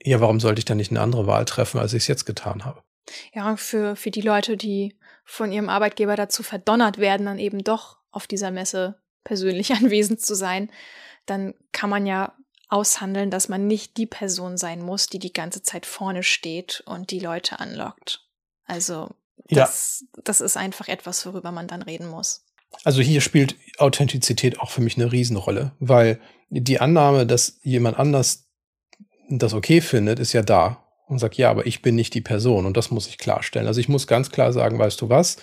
ja, 0.00 0.20
warum 0.20 0.38
sollte 0.38 0.60
ich 0.60 0.64
dann 0.64 0.76
nicht 0.76 0.90
eine 0.90 1.00
andere 1.00 1.26
Wahl 1.26 1.44
treffen, 1.44 1.80
als 1.80 1.92
ich 1.94 2.04
es 2.04 2.08
jetzt 2.08 2.24
getan 2.24 2.64
habe? 2.64 2.82
Ja, 3.34 3.56
für, 3.56 3.96
für 3.96 4.12
die 4.12 4.20
Leute, 4.20 4.56
die 4.56 4.96
von 5.32 5.50
ihrem 5.50 5.70
Arbeitgeber 5.70 6.14
dazu 6.14 6.42
verdonnert 6.42 6.98
werden, 6.98 7.24
dann 7.24 7.38
eben 7.38 7.64
doch 7.64 7.96
auf 8.10 8.26
dieser 8.26 8.50
Messe 8.50 9.00
persönlich 9.24 9.72
anwesend 9.72 10.20
zu 10.20 10.34
sein, 10.34 10.70
dann 11.24 11.54
kann 11.72 11.88
man 11.88 12.04
ja 12.04 12.34
aushandeln, 12.68 13.30
dass 13.30 13.48
man 13.48 13.66
nicht 13.66 13.96
die 13.96 14.04
Person 14.04 14.58
sein 14.58 14.82
muss, 14.82 15.06
die 15.06 15.18
die 15.18 15.32
ganze 15.32 15.62
Zeit 15.62 15.86
vorne 15.86 16.22
steht 16.22 16.82
und 16.84 17.10
die 17.10 17.18
Leute 17.18 17.60
anlockt. 17.60 18.28
Also 18.66 19.08
das, 19.48 20.00
ja. 20.02 20.20
das 20.22 20.42
ist 20.42 20.58
einfach 20.58 20.88
etwas, 20.88 21.24
worüber 21.24 21.50
man 21.50 21.66
dann 21.66 21.80
reden 21.80 22.08
muss. 22.08 22.44
Also 22.84 23.00
hier 23.00 23.22
spielt 23.22 23.56
Authentizität 23.78 24.60
auch 24.60 24.70
für 24.70 24.82
mich 24.82 24.96
eine 24.98 25.12
Riesenrolle, 25.12 25.72
weil 25.80 26.20
die 26.50 26.78
Annahme, 26.78 27.26
dass 27.26 27.58
jemand 27.62 27.98
anders 27.98 28.48
das 29.30 29.54
okay 29.54 29.80
findet, 29.80 30.18
ist 30.18 30.34
ja 30.34 30.42
da 30.42 30.81
und 31.06 31.18
sagt, 31.18 31.36
ja, 31.36 31.50
aber 31.50 31.66
ich 31.66 31.82
bin 31.82 31.94
nicht 31.94 32.14
die 32.14 32.20
Person 32.20 32.66
und 32.66 32.76
das 32.76 32.90
muss 32.90 33.08
ich 33.08 33.18
klarstellen. 33.18 33.66
Also 33.66 33.80
ich 33.80 33.88
muss 33.88 34.06
ganz 34.06 34.30
klar 34.30 34.52
sagen, 34.52 34.78
weißt 34.78 35.00
du 35.00 35.08
was, 35.08 35.36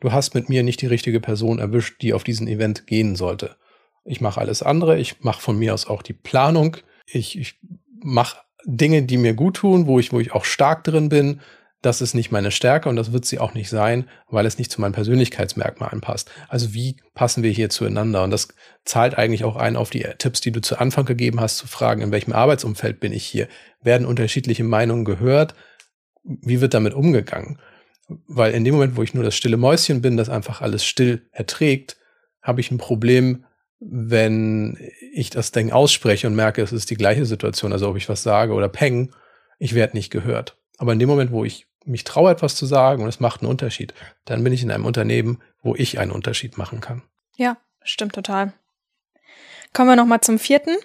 du 0.00 0.12
hast 0.12 0.34
mit 0.34 0.48
mir 0.48 0.62
nicht 0.62 0.80
die 0.82 0.86
richtige 0.86 1.20
Person 1.20 1.58
erwischt, 1.58 2.02
die 2.02 2.12
auf 2.12 2.24
diesen 2.24 2.48
Event 2.48 2.86
gehen 2.86 3.16
sollte. 3.16 3.56
Ich 4.04 4.20
mache 4.20 4.40
alles 4.40 4.62
andere, 4.62 4.98
ich 4.98 5.20
mache 5.20 5.40
von 5.40 5.58
mir 5.58 5.74
aus 5.74 5.86
auch 5.86 6.02
die 6.02 6.12
Planung, 6.12 6.76
ich, 7.06 7.38
ich 7.38 7.60
mache 8.02 8.38
Dinge, 8.64 9.02
die 9.02 9.16
mir 9.16 9.34
gut 9.34 9.56
tun, 9.56 9.86
wo 9.86 9.98
ich, 9.98 10.12
wo 10.12 10.20
ich 10.20 10.32
auch 10.32 10.44
stark 10.44 10.84
drin 10.84 11.08
bin, 11.08 11.40
das 11.82 12.00
ist 12.00 12.14
nicht 12.14 12.30
meine 12.30 12.52
Stärke 12.52 12.88
und 12.88 12.94
das 12.94 13.12
wird 13.12 13.24
sie 13.24 13.40
auch 13.40 13.54
nicht 13.54 13.68
sein, 13.68 14.08
weil 14.28 14.46
es 14.46 14.56
nicht 14.56 14.70
zu 14.70 14.80
meinen 14.80 14.92
Persönlichkeitsmerkmalen 14.92 16.00
passt. 16.00 16.30
Also 16.48 16.72
wie 16.74 16.96
passen 17.14 17.42
wir 17.42 17.50
hier 17.50 17.70
zueinander? 17.70 18.22
Und 18.22 18.30
das 18.30 18.48
zahlt 18.84 19.18
eigentlich 19.18 19.42
auch 19.44 19.56
ein 19.56 19.76
auf 19.76 19.90
die 19.90 20.06
Tipps, 20.18 20.40
die 20.40 20.52
du 20.52 20.60
zu 20.60 20.78
Anfang 20.78 21.04
gegeben 21.04 21.40
hast, 21.40 21.58
zu 21.58 21.66
fragen, 21.66 22.00
in 22.00 22.12
welchem 22.12 22.32
Arbeitsumfeld 22.32 23.00
bin 23.00 23.12
ich 23.12 23.24
hier? 23.24 23.48
Werden 23.82 24.06
unterschiedliche 24.06 24.62
Meinungen 24.62 25.04
gehört? 25.04 25.56
Wie 26.22 26.60
wird 26.60 26.72
damit 26.72 26.94
umgegangen? 26.94 27.58
Weil 28.28 28.52
in 28.52 28.64
dem 28.64 28.74
Moment, 28.74 28.96
wo 28.96 29.02
ich 29.02 29.14
nur 29.14 29.24
das 29.24 29.34
stille 29.34 29.56
Mäuschen 29.56 30.02
bin, 30.02 30.16
das 30.16 30.28
einfach 30.28 30.60
alles 30.60 30.84
still 30.84 31.26
erträgt, 31.32 31.96
habe 32.42 32.60
ich 32.60 32.70
ein 32.70 32.78
Problem, 32.78 33.44
wenn 33.80 34.78
ich 35.12 35.30
das 35.30 35.50
Ding 35.50 35.72
ausspreche 35.72 36.28
und 36.28 36.36
merke, 36.36 36.62
es 36.62 36.70
ist 36.70 36.90
die 36.90 36.96
gleiche 36.96 37.26
Situation, 37.26 37.72
also 37.72 37.88
ob 37.88 37.96
ich 37.96 38.08
was 38.08 38.22
sage 38.22 38.52
oder 38.52 38.68
peng, 38.68 39.12
ich 39.58 39.74
werde 39.74 39.96
nicht 39.96 40.10
gehört. 40.10 40.56
Aber 40.78 40.92
in 40.92 41.00
dem 41.00 41.08
Moment, 41.08 41.32
wo 41.32 41.44
ich 41.44 41.66
mich 41.84 42.04
traue, 42.04 42.30
etwas 42.30 42.56
zu 42.56 42.66
sagen 42.66 43.02
und 43.02 43.08
es 43.08 43.20
macht 43.20 43.40
einen 43.40 43.50
Unterschied, 43.50 43.94
dann 44.24 44.42
bin 44.44 44.52
ich 44.52 44.62
in 44.62 44.70
einem 44.70 44.84
Unternehmen, 44.84 45.42
wo 45.62 45.74
ich 45.74 45.98
einen 45.98 46.10
Unterschied 46.10 46.58
machen 46.58 46.80
kann. 46.80 47.02
Ja, 47.36 47.56
stimmt 47.82 48.14
total. 48.14 48.52
Kommen 49.72 49.88
wir 49.88 49.96
nochmal 49.96 50.20
zum 50.20 50.38
vierten. 50.38 50.76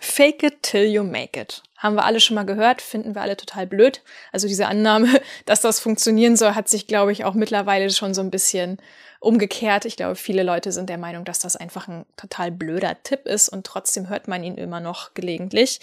Fake 0.00 0.42
it 0.42 0.62
till 0.62 0.84
you 0.84 1.02
make 1.02 1.38
it. 1.40 1.62
Haben 1.76 1.96
wir 1.96 2.04
alle 2.04 2.20
schon 2.20 2.34
mal 2.34 2.46
gehört, 2.46 2.80
finden 2.80 3.14
wir 3.14 3.22
alle 3.22 3.36
total 3.36 3.66
blöd. 3.66 4.02
Also 4.32 4.48
diese 4.48 4.66
Annahme, 4.66 5.08
dass 5.46 5.60
das 5.60 5.80
funktionieren 5.80 6.36
soll, 6.36 6.54
hat 6.54 6.68
sich, 6.68 6.86
glaube 6.86 7.12
ich, 7.12 7.24
auch 7.24 7.34
mittlerweile 7.34 7.90
schon 7.90 8.14
so 8.14 8.20
ein 8.20 8.30
bisschen 8.30 8.78
umgekehrt. 9.20 9.84
Ich 9.84 9.96
glaube, 9.96 10.16
viele 10.16 10.42
Leute 10.42 10.72
sind 10.72 10.88
der 10.88 10.98
Meinung, 10.98 11.24
dass 11.24 11.40
das 11.40 11.56
einfach 11.56 11.88
ein 11.88 12.06
total 12.16 12.50
blöder 12.50 13.02
Tipp 13.02 13.26
ist 13.26 13.48
und 13.48 13.66
trotzdem 13.66 14.08
hört 14.08 14.28
man 14.28 14.44
ihn 14.44 14.56
immer 14.56 14.80
noch 14.80 15.14
gelegentlich. 15.14 15.80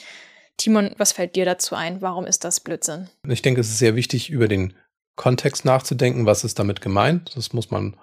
Timon, 0.57 0.93
was 0.97 1.11
fällt 1.11 1.35
dir 1.35 1.45
dazu 1.45 1.75
ein? 1.75 2.01
Warum 2.01 2.25
ist 2.25 2.43
das 2.43 2.59
Blödsinn? 2.59 3.09
Ich 3.27 3.41
denke, 3.41 3.61
es 3.61 3.69
ist 3.69 3.79
sehr 3.79 3.95
wichtig, 3.95 4.29
über 4.29 4.47
den 4.47 4.73
Kontext 5.15 5.65
nachzudenken. 5.65 6.25
Was 6.25 6.43
ist 6.43 6.59
damit 6.59 6.81
gemeint? 6.81 7.35
Das 7.35 7.53
muss 7.53 7.71
man 7.71 7.97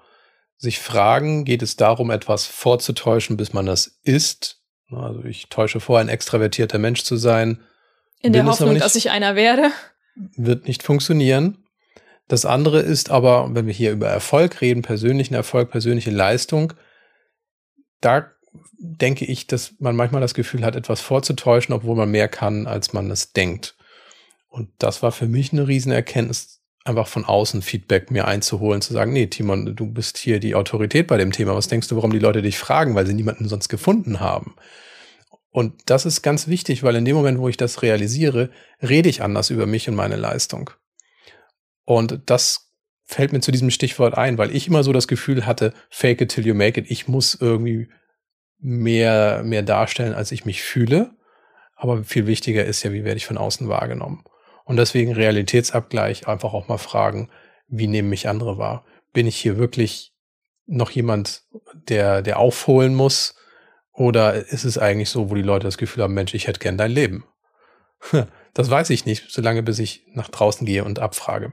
sich 0.57 0.79
fragen. 0.79 1.45
Geht 1.45 1.63
es 1.63 1.77
darum, 1.77 2.11
etwas 2.11 2.47
vorzutäuschen, 2.47 3.37
bis 3.37 3.53
man 3.53 3.67
das 3.67 4.01
ist? 4.03 4.63
Also 4.91 5.25
ich 5.25 5.49
täusche 5.49 5.81
vor, 5.81 5.99
ein 5.99 6.09
extravertierter 6.09 6.79
Mensch 6.79 7.05
zu 7.05 7.17
sein. 7.17 7.61
In 8.21 8.33
der 8.33 8.45
Hoffnung, 8.45 8.75
nicht, 8.75 8.85
dass 8.85 8.97
ich 8.97 9.11
einer 9.11 9.37
werde. 9.37 9.71
Wird 10.37 10.67
nicht 10.67 10.83
funktionieren. 10.83 11.65
Das 12.29 12.45
andere 12.45 12.81
ist 12.81 13.11
aber, 13.11 13.55
wenn 13.55 13.67
wir 13.67 13.73
hier 13.73 13.93
über 13.93 14.09
Erfolg 14.09 14.61
reden, 14.61 14.83
persönlichen 14.83 15.35
Erfolg, 15.35 15.71
persönliche 15.71 16.11
Leistung, 16.11 16.75
da 18.01 18.31
denke 18.79 19.25
ich, 19.25 19.47
dass 19.47 19.75
man 19.79 19.97
manchmal 19.97 20.21
das 20.21 20.35
Gefühl 20.35 20.65
hat, 20.65 20.77
etwas 20.77 21.01
vorzutäuschen, 21.01 21.75
obwohl 21.75 21.97
man 21.97 22.11
mehr 22.11 22.29
kann, 22.29 22.67
als 22.67 22.93
man 22.93 23.11
es 23.11 23.33
denkt. 23.33 23.77
Und 24.49 24.71
das 24.79 25.03
war 25.03 25.13
für 25.13 25.27
mich 25.27 25.53
eine 25.53 25.69
Riesenerkenntnis, 25.69 26.61
einfach 26.85 27.07
von 27.07 27.25
außen 27.25 27.63
Feedback 27.63 28.11
mir 28.11 28.27
einzuholen, 28.27 28.81
zu 28.81 28.93
sagen, 28.93 29.13
nee, 29.13 29.27
Timon, 29.27 29.77
du 29.77 29.87
bist 29.87 30.19
hier 30.19 30.41
die 30.41 30.55
Autorität 30.55 31.07
bei 31.07 31.19
dem 31.19 31.31
Thema. 31.31 31.55
Was 31.55 31.69
denkst 31.69 31.89
du, 31.89 31.97
warum 31.97 32.11
die 32.11 32.19
Leute 32.19 32.43
dich 32.43 32.59
fragen, 32.59 32.95
weil 32.95 33.07
sie 33.07 33.15
niemanden 33.15 33.49
sonst 33.49 33.69
gefunden 33.69 34.19
haben? 34.19 34.57
Und 35.51 35.75
das 35.87 36.07
ist 36.07 36.23
ganz 36.23 36.49
wichtig, 36.49 36.83
weil 36.83 36.97
in 36.97 37.05
dem 37.05 37.17
Moment, 37.17 37.39
wo 37.39 37.49
ich 37.49 37.57
das 37.57 37.83
realisiere, 37.83 38.51
rede 38.83 39.09
ich 39.09 39.23
anders 39.23 39.51
über 39.51 39.67
mich 39.67 39.89
und 39.89 39.95
meine 39.95 40.17
Leistung. 40.17 40.71
Und 41.85 42.21
das 42.27 42.73
fällt 43.05 43.33
mir 43.33 43.41
zu 43.41 43.51
diesem 43.51 43.71
Stichwort 43.71 44.17
ein, 44.17 44.39
weil 44.39 44.55
ich 44.55 44.69
immer 44.69 44.85
so 44.85 44.93
das 44.93 45.09
Gefühl 45.09 45.47
hatte, 45.47 45.75
fake 45.91 46.21
it 46.21 46.31
till 46.31 46.47
you 46.47 46.55
make 46.55 46.81
it. 46.81 46.89
Ich 46.89 47.09
muss 47.09 47.35
irgendwie 47.35 47.89
mehr, 48.61 49.43
mehr 49.45 49.63
darstellen, 49.63 50.15
als 50.15 50.33
ich 50.33 50.45
mich 50.45 50.63
fühle. 50.63 51.11
Aber 51.75 52.05
viel 52.05 52.27
wichtiger 52.27 52.65
ist 52.65 52.83
ja, 52.83 52.93
wie 52.93 53.05
werde 53.05 53.17
ich 53.17 53.27
von 53.27 53.39
außen 53.39 53.69
wahrgenommen? 53.69 54.25
Und 54.65 54.77
deswegen 54.77 55.13
Realitätsabgleich, 55.13 56.29
einfach 56.29 56.53
auch 56.53 56.69
mal 56.69 56.79
fragen, 56.79 57.31
wie 57.69 57.87
nehmen 57.87 58.11
mich 58.11 58.29
andere 58.29 58.59
wahr? 58.59 58.85
Bin 59.13 59.27
ich 59.27 59.37
hier 59.37 59.57
wirklich 59.57 60.13
noch 60.67 60.91
jemand, 60.91 61.43
der, 61.89 62.23
der 62.23 62.39
aufholen 62.39 62.95
muss? 62.95 63.35
Oder 63.93 64.35
ist 64.35 64.65
es 64.65 64.79
eigentlich 64.79 65.11
so, 65.11 65.31
wo 65.31 65.35
die 65.35 65.43
Leute 65.43 65.67
das 65.67 65.79
Gefühl 65.79 66.03
haben, 66.03 66.15
Mensch, 66.15 66.35
ich 66.35 66.47
hätte 66.47 66.61
gern 66.61 66.79
dein 66.79 66.93
Leben? 66.93 67.25
Das 68.53 68.69
weiß 68.69 68.91
ich 68.91 69.07
nicht, 69.07 69.27
solange 69.31 69.63
bis 69.63 69.79
ich 69.79 70.05
nach 70.13 70.29
draußen 70.29 70.67
gehe 70.67 70.83
und 70.83 70.99
abfrage. 70.99 71.53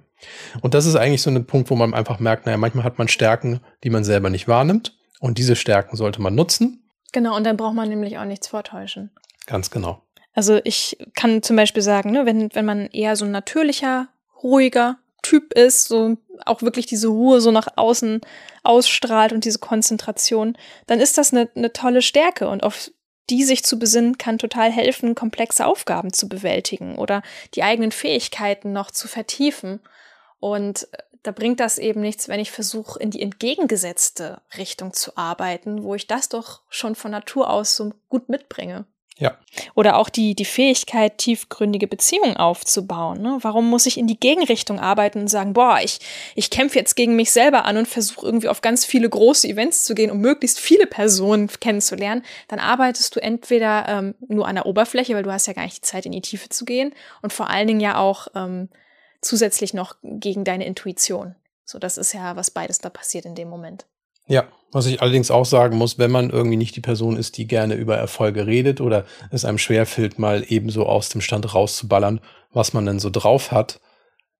Und 0.62 0.74
das 0.74 0.88
ist 0.88 0.96
eigentlich 0.96 1.22
so 1.22 1.30
ein 1.30 1.46
Punkt, 1.46 1.70
wo 1.70 1.76
man 1.76 1.94
einfach 1.94 2.20
merkt, 2.20 2.48
naja, 2.48 2.58
manchmal 2.58 2.84
hat 2.84 2.98
man 2.98 3.08
Stärken, 3.08 3.62
die 3.84 3.92
man 3.92 4.04
selber 4.04 4.32
nicht 4.32 4.48
wahrnimmt. 4.48 4.98
Und 5.20 5.38
diese 5.38 5.56
Stärken 5.56 5.96
sollte 5.96 6.24
man 6.24 6.34
nutzen. 6.34 6.87
Genau, 7.18 7.36
und 7.36 7.46
dann 7.46 7.58
braucht 7.58 7.74
man 7.74 7.90
nämlich 7.90 8.20
auch 8.20 8.26
nichts 8.26 8.46
vortäuschen. 8.46 9.10
Ganz 9.48 9.72
genau. 9.72 10.04
Also 10.34 10.62
ich 10.64 11.00
kann 11.16 11.42
zum 11.42 11.56
Beispiel 11.56 11.82
sagen, 11.82 12.12
ne, 12.12 12.28
wenn, 12.28 12.54
wenn 12.54 12.64
man 12.64 12.86
eher 12.92 13.16
so 13.16 13.26
ein 13.26 13.32
natürlicher, 13.32 14.08
ruhiger 14.44 15.00
Typ 15.24 15.52
ist, 15.54 15.86
so 15.86 16.18
auch 16.46 16.62
wirklich 16.62 16.86
diese 16.86 17.08
Ruhe 17.08 17.42
so 17.42 17.50
nach 17.50 17.70
außen 17.76 18.22
ausstrahlt 18.62 19.34
und 19.34 19.46
diese 19.46 19.58
Konzentration, 19.58 20.56
dann 20.86 21.00
ist 21.00 21.18
das 21.18 21.34
eine, 21.34 21.50
eine 21.56 21.74
tolle 21.74 22.04
Stärke 22.04 22.50
und 22.50 22.62
auf 22.62 22.92
die 23.32 23.44
sich 23.44 23.64
zu 23.64 23.80
besinnen, 23.80 24.20
kann 24.20 24.38
total 24.38 24.72
helfen, 24.72 25.16
komplexe 25.16 25.66
Aufgaben 25.66 26.14
zu 26.14 26.30
bewältigen 26.30 27.00
oder 27.00 27.24
die 27.56 27.64
eigenen 27.64 27.92
Fähigkeiten 27.92 28.74
noch 28.74 28.92
zu 28.92 29.08
vertiefen. 29.08 29.80
Und 30.40 30.88
da 31.24 31.32
bringt 31.32 31.60
das 31.60 31.78
eben 31.78 32.02
nichts, 32.02 32.30
wenn 32.30 32.40
ich 32.40 32.52
versuche, 32.52 33.00
in 33.00 33.12
die 33.12 33.22
entgegengesetzte 33.22 34.42
Richtung 34.58 34.94
zu 34.94 35.18
arbeiten, 35.18 35.84
wo 35.84 35.96
ich 35.96 36.08
das 36.08 36.30
doch 36.30 36.62
schon 36.70 36.96
von 36.96 37.12
Natur 37.12 37.50
aus 37.50 37.76
so 37.76 37.94
gut 38.08 38.30
mitbringe. 38.30 38.86
Ja. 39.20 39.36
Oder 39.74 39.98
auch 39.98 40.10
die, 40.10 40.36
die 40.36 40.46
Fähigkeit, 40.46 41.18
tiefgründige 41.18 41.88
Beziehungen 41.88 42.38
aufzubauen. 42.38 43.22
Ne? 43.22 43.40
Warum 43.42 43.68
muss 43.68 43.88
ich 43.88 43.98
in 43.98 44.06
die 44.06 44.20
Gegenrichtung 44.20 44.80
arbeiten 44.80 45.22
und 45.22 45.28
sagen, 45.28 45.54
boah, 45.54 45.80
ich, 45.84 46.00
ich 46.36 46.52
kämpfe 46.52 46.78
jetzt 46.78 46.96
gegen 46.96 47.16
mich 47.16 47.32
selber 47.32 47.66
an 47.66 47.78
und 47.78 47.88
versuche 47.88 48.26
irgendwie 48.26 48.48
auf 48.48 48.62
ganz 48.62 48.86
viele 48.86 49.10
große 49.10 49.48
Events 49.48 49.86
zu 49.86 49.96
gehen, 49.96 50.12
um 50.12 50.20
möglichst 50.20 50.60
viele 50.60 50.86
Personen 50.86 51.48
kennenzulernen? 51.48 52.24
Dann 52.48 52.60
arbeitest 52.60 53.16
du 53.16 53.20
entweder 53.20 53.88
ähm, 53.88 54.16
nur 54.28 54.48
an 54.48 54.56
der 54.56 54.68
Oberfläche, 54.68 55.16
weil 55.16 55.24
du 55.24 55.32
hast 55.32 55.48
ja 55.48 55.54
gar 55.54 55.64
nicht 55.64 55.78
die 55.78 55.82
Zeit, 55.82 56.06
in 56.06 56.12
die 56.12 56.22
Tiefe 56.22 56.50
zu 56.50 56.64
gehen 56.64 56.94
und 57.24 57.34
vor 57.34 57.50
allen 57.50 57.68
Dingen 57.68 57.80
ja 57.80 57.98
auch 57.98 58.28
ähm, 58.36 58.70
zusätzlich 59.22 59.74
noch 59.74 59.96
gegen 60.04 60.44
deine 60.44 60.66
Intuition. 60.66 61.36
So, 61.66 61.80
das 61.80 61.98
ist 61.98 62.14
ja, 62.14 62.36
was 62.36 62.52
beides 62.52 62.80
da 62.80 62.90
passiert 62.90 63.26
in 63.26 63.36
dem 63.36 63.50
Moment. 63.50 63.86
Ja, 64.28 64.48
was 64.72 64.86
ich 64.86 65.02
allerdings 65.02 65.32
auch 65.32 65.46
sagen 65.46 65.78
muss, 65.78 65.98
wenn 65.98 66.12
man 66.12 66.30
irgendwie 66.30 66.58
nicht 66.58 66.76
die 66.76 66.82
Person 66.82 67.18
ist, 67.18 67.38
die 67.38 67.48
gerne 67.48 67.76
über 67.76 67.96
Erfolge 67.96 68.46
redet 68.46 68.82
oder 68.82 69.06
es 69.32 69.46
einem 69.46 69.58
schwerfällt, 69.58 70.20
mal 70.20 70.46
ebenso 70.48 70.86
aus 70.86 71.10
dem 71.10 71.22
Stand 71.22 71.54
rauszuballern, 71.54 72.20
was 72.52 72.74
man 72.74 72.86
denn 72.86 73.00
so 73.00 73.10
drauf 73.10 73.52
hat, 73.52 73.80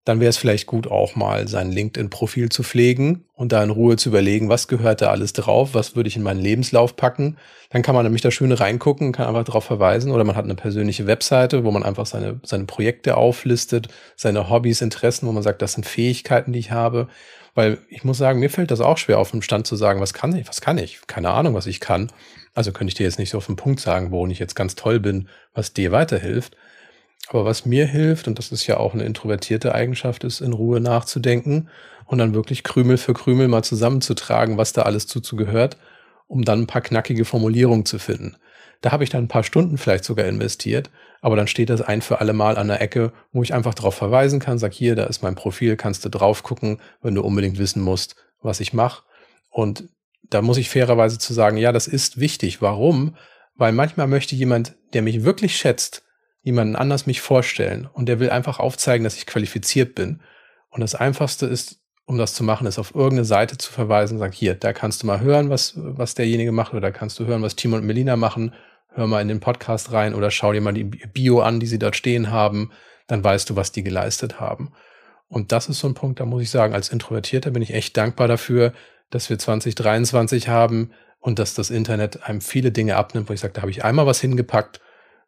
dann 0.08 0.22
wäre 0.22 0.30
es 0.30 0.38
vielleicht 0.38 0.68
gut, 0.68 0.88
auch 0.88 1.16
mal 1.16 1.50
sein 1.50 1.70
LinkedIn-Profil 1.70 2.48
zu 2.48 2.64
pflegen 2.64 3.26
und 3.34 3.52
da 3.52 3.62
in 3.62 3.70
Ruhe 3.70 3.98
zu 3.98 4.08
überlegen, 4.08 4.48
was 4.48 4.70
gehört 4.70 5.02
da 5.02 5.10
alles 5.10 5.34
drauf, 5.34 5.74
was 5.74 5.98
würde 5.98 6.08
ich 6.08 6.16
in 6.16 6.24
meinen 6.24 6.40
Lebenslauf 6.40 6.96
packen. 6.96 7.38
Dann 7.72 7.82
kann 7.82 7.94
man 7.94 8.06
nämlich 8.06 8.22
da 8.22 8.32
schön 8.32 8.54
reingucken, 8.54 9.12
kann 9.12 9.28
einfach 9.28 9.44
darauf 9.44 9.66
verweisen 9.66 10.12
oder 10.12 10.24
man 10.24 10.38
hat 10.38 10.46
eine 10.46 10.56
persönliche 10.56 11.08
Webseite, 11.08 11.66
wo 11.66 11.72
man 11.72 11.84
einfach 11.84 12.06
seine, 12.06 12.40
seine 12.44 12.64
Projekte 12.64 13.18
auflistet, 13.18 13.90
seine 14.16 14.50
Hobbys, 14.50 14.82
Interessen, 14.82 15.28
wo 15.28 15.34
man 15.34 15.44
sagt, 15.44 15.62
das 15.62 15.74
sind 15.74 15.86
Fähigkeiten, 15.86 16.54
die 16.54 16.60
ich 16.60 16.72
habe. 16.72 17.10
Weil 17.54 17.80
ich 17.90 18.06
muss 18.06 18.18
sagen, 18.18 18.40
mir 18.40 18.50
fällt 18.50 18.72
das 18.72 18.80
auch 18.80 18.98
schwer, 18.98 19.20
auf 19.20 19.32
dem 19.32 19.42
Stand 19.42 19.68
zu 19.68 19.76
sagen, 19.76 20.00
was 20.00 20.14
kann 20.14 20.34
ich, 20.36 20.48
was 20.48 20.62
kann 20.62 20.78
ich? 20.78 21.02
Keine 21.08 21.32
Ahnung, 21.32 21.54
was 21.54 21.66
ich 21.66 21.82
kann. 21.82 22.12
Also 22.54 22.72
könnte 22.72 22.92
ich 22.92 22.96
dir 22.96 23.04
jetzt 23.04 23.20
nicht 23.20 23.32
so 23.32 23.40
auf 23.40 23.48
den 23.48 23.56
Punkt 23.58 23.82
sagen, 23.82 24.12
wo 24.12 24.26
ich 24.28 24.40
jetzt 24.40 24.56
ganz 24.56 24.76
toll 24.76 25.00
bin, 25.00 25.28
was 25.54 25.74
dir 25.74 25.92
weiterhilft. 25.92 26.56
Aber 27.30 27.46
was 27.46 27.66
mir 27.66 27.86
hilft, 27.86 28.28
und 28.28 28.40
das 28.40 28.52
ist 28.52 28.68
ja 28.68 28.78
auch 28.78 28.94
eine 28.94 29.04
introvertierte 29.04 29.76
Eigenschaft, 29.76 30.24
ist 30.24 30.42
in 30.42 30.54
Ruhe 30.54 30.80
nachzudenken 30.80 31.70
und 32.06 32.20
dann 32.20 32.34
wirklich 32.34 32.64
Krümel 32.64 32.98
für 32.98 33.14
Krümel 33.14 33.48
mal 33.48 33.64
zusammenzutragen, 33.64 34.58
was 34.58 34.74
da 34.74 34.84
alles 34.84 35.08
zuzugehört, 35.08 35.78
um 36.28 36.44
dann 36.44 36.62
ein 36.62 36.68
paar 36.68 36.82
knackige 36.82 37.26
Formulierungen 37.26 37.86
zu 37.86 38.00
finden. 38.00 38.38
Da 38.82 38.92
habe 38.92 39.04
ich 39.04 39.10
dann 39.10 39.26
ein 39.26 39.30
paar 39.30 39.44
Stunden 39.44 39.78
vielleicht 39.78 40.04
sogar 40.04 40.26
investiert, 40.28 40.90
aber 41.22 41.36
dann 41.36 41.48
steht 41.48 41.70
das 41.70 41.82
ein 41.82 42.02
für 42.02 42.22
alle 42.22 42.34
Mal 42.34 42.58
an 42.58 42.68
der 42.68 42.82
Ecke, 42.82 43.12
wo 43.32 43.44
ich 43.44 43.54
einfach 43.54 43.74
darauf 43.74 43.96
verweisen 43.96 44.40
kann, 44.40 44.60
sag 44.60 44.74
hier, 44.74 44.96
da 44.96 45.06
ist 45.06 45.24
mein 45.24 45.36
Profil, 45.36 45.76
kannst 45.76 46.06
du 46.06 46.10
drauf 46.10 46.44
gucken, 46.44 46.80
wenn 47.02 47.16
du 47.16 47.22
unbedingt 47.22 47.58
wissen 47.58 47.82
musst, 47.82 48.16
was 48.42 48.60
ich 48.60 48.74
mache. 48.74 49.04
Und 49.50 49.90
da 50.30 50.42
muss 50.42 50.58
ich 50.58 50.70
fairerweise 50.70 51.18
zu 51.18 51.34
sagen, 51.34 51.58
ja, 51.58 51.72
das 51.72 51.88
ist 51.88 52.20
wichtig. 52.20 52.62
Warum? 52.62 53.16
Weil 53.56 53.72
manchmal 53.72 54.08
möchte 54.08 54.36
jemand, 54.36 54.76
der 54.94 55.02
mich 55.02 55.24
wirklich 55.24 55.58
schätzt, 55.58 56.04
jemanden 56.48 56.78
anders 56.78 57.06
mich 57.06 57.20
vorstellen 57.20 57.90
und 57.92 58.08
der 58.08 58.22
will 58.22 58.30
einfach 58.30 58.60
aufzeigen, 58.60 59.04
dass 59.04 59.18
ich 59.18 59.26
qualifiziert 59.26 59.96
bin. 59.96 60.22
Und 60.70 60.80
das 60.80 60.96
Einfachste 60.96 61.46
ist, 61.46 61.82
um 62.06 62.18
das 62.18 62.34
zu 62.34 62.46
machen, 62.46 62.66
ist 62.68 62.80
auf 62.80 62.96
irgendeine 62.96 63.26
Seite 63.26 63.58
zu 63.58 63.70
verweisen 63.70 64.14
und 64.14 64.20
sagen, 64.20 64.32
hier, 64.32 64.56
da 64.56 64.72
kannst 64.72 65.04
du 65.04 65.08
mal 65.08 65.20
hören, 65.20 65.50
was, 65.50 65.74
was 65.76 66.16
derjenige 66.16 66.54
macht 66.54 66.72
oder 66.72 66.80
da 66.80 66.92
kannst 66.92 67.20
du 67.20 67.26
hören, 67.26 67.42
was 67.42 67.58
Timo 67.58 67.76
und 67.76 67.84
Melina 67.84 68.16
machen. 68.16 68.54
Hör 68.94 69.08
mal 69.08 69.22
in 69.22 69.28
den 69.28 69.42
Podcast 69.42 69.92
rein 69.92 70.16
oder 70.16 70.32
schau 70.32 70.54
dir 70.54 70.62
mal 70.62 70.72
die 70.72 70.86
Bio 70.86 71.42
an, 71.42 71.60
die 71.60 71.66
sie 71.66 71.80
dort 71.80 71.98
stehen 71.98 72.32
haben. 72.32 72.72
Dann 73.08 73.26
weißt 73.26 73.50
du, 73.50 73.58
was 73.58 73.74
die 73.74 73.84
geleistet 73.84 74.40
haben. 74.40 74.72
Und 75.28 75.52
das 75.52 75.68
ist 75.68 75.80
so 75.80 75.88
ein 75.90 75.96
Punkt, 75.96 76.22
da 76.22 76.26
muss 76.26 76.44
ich 76.44 76.50
sagen, 76.50 76.74
als 76.74 76.88
Introvertierter 76.88 77.52
bin 77.52 77.62
ich 77.62 77.74
echt 77.74 77.98
dankbar 77.98 78.30
dafür, 78.30 78.72
dass 79.10 79.30
wir 79.30 79.38
2023 79.38 80.48
haben 80.48 80.92
und 81.20 81.40
dass 81.40 81.56
das 81.56 81.72
Internet 81.72 82.24
einem 82.24 82.40
viele 82.40 82.72
Dinge 82.72 82.96
abnimmt, 82.96 83.28
wo 83.28 83.34
ich 83.34 83.42
sage, 83.42 83.54
da 83.54 83.64
habe 83.64 83.72
ich 83.72 83.84
einmal 83.84 84.06
was 84.06 84.22
hingepackt 84.22 84.80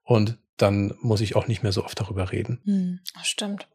und 0.05 0.37
dann 0.61 0.93
muss 1.01 1.21
ich 1.21 1.35
auch 1.35 1.47
nicht 1.47 1.63
mehr 1.63 1.71
so 1.71 1.83
oft 1.83 1.99
darüber 1.99 2.31
reden. 2.31 2.61
Hm, 2.65 2.99
stimmt. 3.23 3.67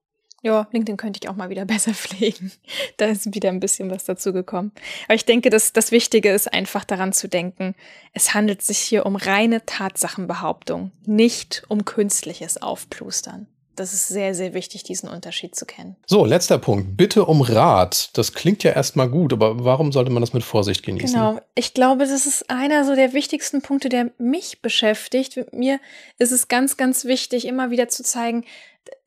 Ja, 0.42 0.68
LinkedIn 0.72 0.98
könnte 0.98 1.20
ich 1.22 1.28
auch 1.30 1.36
mal 1.36 1.48
wieder 1.48 1.64
besser 1.66 1.94
pflegen. 1.94 2.52
Da 2.98 3.06
ist 3.06 3.34
wieder 3.34 3.48
ein 3.48 3.60
bisschen 3.60 3.90
was 3.90 4.04
dazu 4.04 4.32
gekommen. 4.32 4.72
Aber 5.06 5.14
ich 5.14 5.24
denke, 5.24 5.50
dass 5.50 5.72
das 5.72 5.90
Wichtige 5.90 6.30
ist 6.30 6.52
einfach 6.52 6.84
daran 6.84 7.12
zu 7.12 7.28
denken, 7.28 7.74
es 8.12 8.34
handelt 8.34 8.60
sich 8.62 8.78
hier 8.78 9.06
um 9.06 9.16
reine 9.16 9.64
Tatsachenbehauptung, 9.64 10.92
nicht 11.06 11.64
um 11.68 11.84
künstliches 11.84 12.60
Aufplustern 12.60 13.48
das 13.76 13.92
ist 13.92 14.08
sehr, 14.08 14.34
sehr 14.34 14.54
wichtig, 14.54 14.82
diesen 14.84 15.08
Unterschied 15.08 15.54
zu 15.54 15.66
kennen. 15.66 15.96
So, 16.06 16.24
letzter 16.24 16.58
Punkt. 16.58 16.96
Bitte 16.96 17.24
um 17.24 17.42
Rat. 17.42 18.10
Das 18.14 18.32
klingt 18.32 18.62
ja 18.64 18.72
erstmal 18.72 19.08
gut, 19.08 19.32
aber 19.32 19.64
warum 19.64 19.92
sollte 19.92 20.10
man 20.10 20.20
das 20.20 20.32
mit 20.32 20.44
Vorsicht 20.44 20.84
genießen? 20.84 21.12
Genau. 21.12 21.40
Ich 21.54 21.74
glaube, 21.74 22.06
das 22.06 22.26
ist 22.26 22.50
einer 22.50 22.84
so 22.84 22.94
der 22.94 23.12
wichtigsten 23.12 23.62
Punkte, 23.62 23.88
der 23.88 24.10
mich 24.18 24.62
beschäftigt. 24.62 25.36
Mit 25.36 25.52
mir 25.52 25.80
ist 26.18 26.32
es 26.32 26.48
ganz, 26.48 26.76
ganz 26.76 27.04
wichtig, 27.04 27.46
immer 27.46 27.70
wieder 27.70 27.88
zu 27.88 28.02
zeigen, 28.02 28.44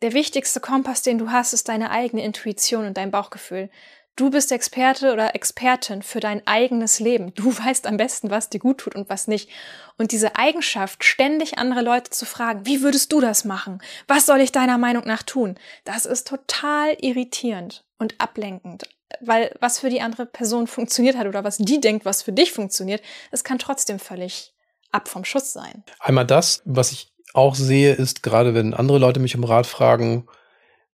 der 0.01 0.13
wichtigste 0.13 0.59
Kompass, 0.59 1.01
den 1.01 1.17
du 1.17 1.31
hast, 1.31 1.53
ist 1.53 1.69
deine 1.69 1.91
eigene 1.91 2.23
Intuition 2.23 2.85
und 2.85 2.97
dein 2.97 3.11
Bauchgefühl. 3.11 3.69
Du 4.17 4.31
bist 4.31 4.51
Experte 4.51 5.13
oder 5.13 5.35
Expertin 5.35 6.01
für 6.01 6.19
dein 6.19 6.45
eigenes 6.47 6.99
Leben. 6.99 7.33
Du 7.35 7.55
weißt 7.65 7.85
am 7.85 7.97
besten, 7.97 8.31
was 8.31 8.49
dir 8.49 8.59
gut 8.59 8.79
tut 8.79 8.95
und 8.95 9.09
was 9.09 9.27
nicht. 9.27 9.49
Und 9.97 10.11
diese 10.11 10.35
Eigenschaft, 10.35 11.03
ständig 11.03 11.59
andere 11.59 11.81
Leute 11.81 12.09
zu 12.09 12.25
fragen, 12.25 12.65
wie 12.65 12.81
würdest 12.81 13.13
du 13.13 13.21
das 13.21 13.45
machen? 13.45 13.79
Was 14.07 14.25
soll 14.25 14.41
ich 14.41 14.51
deiner 14.51 14.79
Meinung 14.79 15.05
nach 15.05 15.21
tun? 15.21 15.55
Das 15.85 16.05
ist 16.05 16.27
total 16.27 16.97
irritierend 16.99 17.85
und 17.99 18.15
ablenkend. 18.19 18.89
Weil 19.21 19.55
was 19.61 19.79
für 19.79 19.89
die 19.89 20.01
andere 20.01 20.25
Person 20.25 20.65
funktioniert 20.65 21.15
hat 21.15 21.27
oder 21.27 21.43
was 21.43 21.57
die 21.57 21.79
denkt, 21.79 22.03
was 22.03 22.23
für 22.23 22.33
dich 22.33 22.51
funktioniert, 22.51 23.03
das 23.29 23.43
kann 23.43 23.59
trotzdem 23.59 23.99
völlig 23.99 24.53
ab 24.91 25.07
vom 25.07 25.25
Schuss 25.25 25.53
sein. 25.53 25.83
Einmal 25.99 26.25
das, 26.25 26.63
was 26.65 26.91
ich 26.91 27.13
auch 27.33 27.53
sehe, 27.53 27.93
ist 27.93 28.23
gerade 28.23 28.55
wenn 28.55 28.73
andere 28.73 28.97
Leute 28.97 29.19
mich 29.19 29.35
um 29.35 29.43
Rat 29.43 29.67
fragen, 29.67 30.27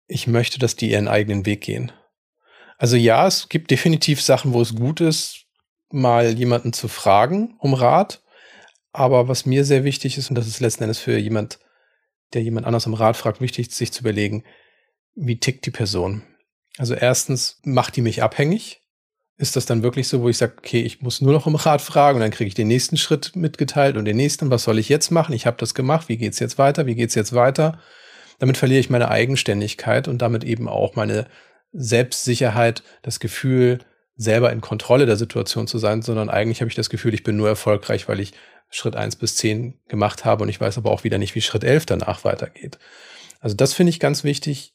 ich 0.07 0.25
möchte, 0.25 0.57
dass 0.57 0.77
die 0.77 0.91
ihren 0.91 1.09
eigenen 1.09 1.45
Weg 1.45 1.61
gehen. 1.61 1.91
Also 2.79 2.95
ja, 2.95 3.27
es 3.27 3.49
gibt 3.49 3.71
definitiv 3.71 4.21
Sachen, 4.21 4.53
wo 4.53 4.61
es 4.61 4.73
gut 4.73 5.01
ist, 5.01 5.45
mal 5.91 6.31
jemanden 6.33 6.71
zu 6.73 6.87
fragen 6.87 7.55
um 7.59 7.73
Rat. 7.73 8.23
Aber 8.91 9.27
was 9.27 9.45
mir 9.45 9.65
sehr 9.65 9.83
wichtig 9.83 10.17
ist, 10.17 10.29
und 10.29 10.35
das 10.35 10.47
ist 10.47 10.61
letzten 10.61 10.83
Endes 10.83 10.97
für 10.97 11.17
jemand, 11.17 11.59
der 12.33 12.41
jemand 12.41 12.65
anders 12.65 12.87
um 12.87 12.93
Rat 12.93 13.17
fragt, 13.17 13.41
wichtig, 13.41 13.71
sich 13.71 13.91
zu 13.91 13.99
überlegen, 13.99 14.43
wie 15.13 15.39
tickt 15.39 15.65
die 15.65 15.71
Person? 15.71 16.23
Also 16.77 16.93
erstens, 16.93 17.59
macht 17.63 17.97
die 17.97 18.01
mich 18.01 18.23
abhängig? 18.23 18.81
Ist 19.37 19.57
das 19.57 19.65
dann 19.65 19.83
wirklich 19.83 20.07
so, 20.07 20.21
wo 20.21 20.29
ich 20.29 20.37
sage, 20.37 20.53
okay, 20.57 20.81
ich 20.81 21.01
muss 21.01 21.21
nur 21.21 21.33
noch 21.33 21.45
um 21.45 21.55
Rat 21.55 21.81
fragen 21.81 22.15
und 22.15 22.21
dann 22.21 22.31
kriege 22.31 22.47
ich 22.47 22.55
den 22.55 22.67
nächsten 22.69 22.95
Schritt 22.95 23.35
mitgeteilt 23.35 23.97
und 23.97 24.05
den 24.05 24.17
nächsten, 24.17 24.49
was 24.49 24.63
soll 24.63 24.79
ich 24.79 24.87
jetzt 24.87 25.11
machen? 25.11 25.33
Ich 25.33 25.45
habe 25.45 25.57
das 25.57 25.73
gemacht, 25.73 26.07
wie 26.07 26.17
geht's 26.17 26.39
jetzt 26.39 26.57
weiter? 26.57 26.85
Wie 26.85 26.95
geht's 26.95 27.15
jetzt 27.15 27.33
weiter? 27.33 27.79
Damit 28.39 28.55
verliere 28.55 28.79
ich 28.79 28.89
meine 28.89 29.09
Eigenständigkeit 29.11 30.07
und 30.07 30.21
damit 30.21 30.45
eben 30.45 30.69
auch 30.69 30.95
meine 30.95 31.27
Selbstsicherheit, 31.71 32.83
das 33.01 33.19
Gefühl, 33.19 33.79
selber 34.15 34.51
in 34.51 34.61
Kontrolle 34.61 35.05
der 35.05 35.15
Situation 35.15 35.67
zu 35.67 35.77
sein, 35.77 36.01
sondern 36.01 36.29
eigentlich 36.29 36.61
habe 36.61 36.69
ich 36.69 36.75
das 36.75 36.89
Gefühl, 36.89 37.13
ich 37.13 37.23
bin 37.23 37.37
nur 37.37 37.47
erfolgreich, 37.47 38.09
weil 38.09 38.19
ich 38.19 38.33
Schritt 38.69 38.95
eins 38.95 39.15
bis 39.15 39.35
zehn 39.35 39.79
gemacht 39.87 40.25
habe 40.25 40.43
und 40.43 40.49
ich 40.49 40.59
weiß 40.59 40.77
aber 40.77 40.91
auch 40.91 41.03
wieder 41.03 41.17
nicht, 41.17 41.35
wie 41.35 41.41
Schritt 41.41 41.63
elf 41.63 41.85
danach 41.85 42.23
weitergeht. 42.23 42.77
Also 43.39 43.55
das 43.55 43.73
finde 43.73 43.91
ich 43.91 43.99
ganz 43.99 44.23
wichtig, 44.23 44.73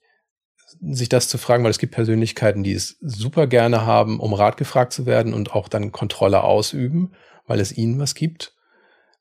sich 0.81 1.09
das 1.09 1.29
zu 1.29 1.39
fragen, 1.39 1.63
weil 1.63 1.71
es 1.71 1.79
gibt 1.79 1.95
Persönlichkeiten, 1.95 2.65
die 2.65 2.73
es 2.73 2.97
super 3.01 3.47
gerne 3.47 3.87
haben, 3.87 4.19
um 4.19 4.33
Rat 4.33 4.57
gefragt 4.57 4.93
zu 4.93 5.07
werden 5.07 5.35
und 5.35 5.53
auch 5.53 5.69
dann 5.69 5.93
Kontrolle 5.93 6.43
ausüben, 6.43 7.13
weil 7.47 7.61
es 7.61 7.77
ihnen 7.77 7.99
was 7.99 8.15
gibt. 8.15 8.55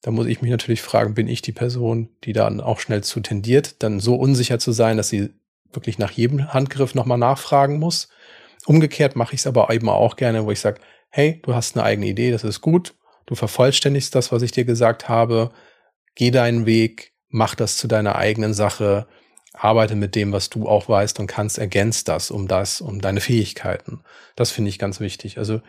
Da 0.02 0.12
muss 0.12 0.28
ich 0.28 0.42
mich 0.42 0.52
natürlich 0.52 0.82
fragen, 0.82 1.14
bin 1.14 1.28
ich 1.28 1.42
die 1.42 1.52
Person, 1.52 2.10
die 2.24 2.34
dann 2.34 2.60
auch 2.60 2.80
schnell 2.80 3.04
zu 3.04 3.20
tendiert, 3.20 3.84
dann 3.84 4.00
so 4.00 4.16
unsicher 4.16 4.60
zu 4.60 4.72
sein, 4.72 4.98
dass 4.98 5.10
sie 5.10 5.30
wirklich 5.76 5.98
nach 5.98 6.12
jedem 6.12 6.54
Handgriff 6.54 6.96
nochmal 6.96 7.18
nachfragen 7.18 7.80
muss. 7.80 8.10
Umgekehrt 8.66 9.16
mache 9.16 9.34
ich 9.34 9.42
es 9.42 9.48
aber 9.48 9.70
eben 9.72 9.90
auch 9.90 10.16
gerne, 10.16 10.46
wo 10.46 10.52
ich 10.52 10.60
sage, 10.60 10.80
hey, 11.10 11.42
du 11.44 11.54
hast 11.54 11.76
eine 11.76 11.86
eigene 11.86 12.08
Idee, 12.08 12.32
das 12.32 12.44
ist 12.44 12.62
gut, 12.62 12.96
du 13.26 13.36
vervollständigst 13.36 14.16
das, 14.16 14.32
was 14.32 14.42
ich 14.42 14.52
dir 14.52 14.66
gesagt 14.66 15.10
habe, 15.10 15.52
geh 16.16 16.32
deinen 16.32 16.66
Weg, 16.66 17.14
mach 17.30 17.56
das 17.56 17.78
zu 17.78 17.88
deiner 17.88 18.16
eigenen 18.16 18.54
Sache, 18.54 19.08
arbeite 19.54 19.96
mit 19.96 20.16
dem, 20.16 20.32
was 20.32 20.50
du 20.50 20.68
auch 20.68 20.90
weißt 20.90 21.20
und 21.20 21.28
kannst, 21.28 21.58
ergänzt 21.58 22.08
das 22.08 22.32
um 22.32 22.48
das, 22.48 22.82
um 22.82 23.02
deine 23.02 23.22
Fähigkeiten. 23.22 24.04
Das 24.36 24.52
finde 24.52 24.70
ich 24.70 24.80
ganz 24.80 25.00
wichtig. 25.00 25.38
Also 25.38 25.62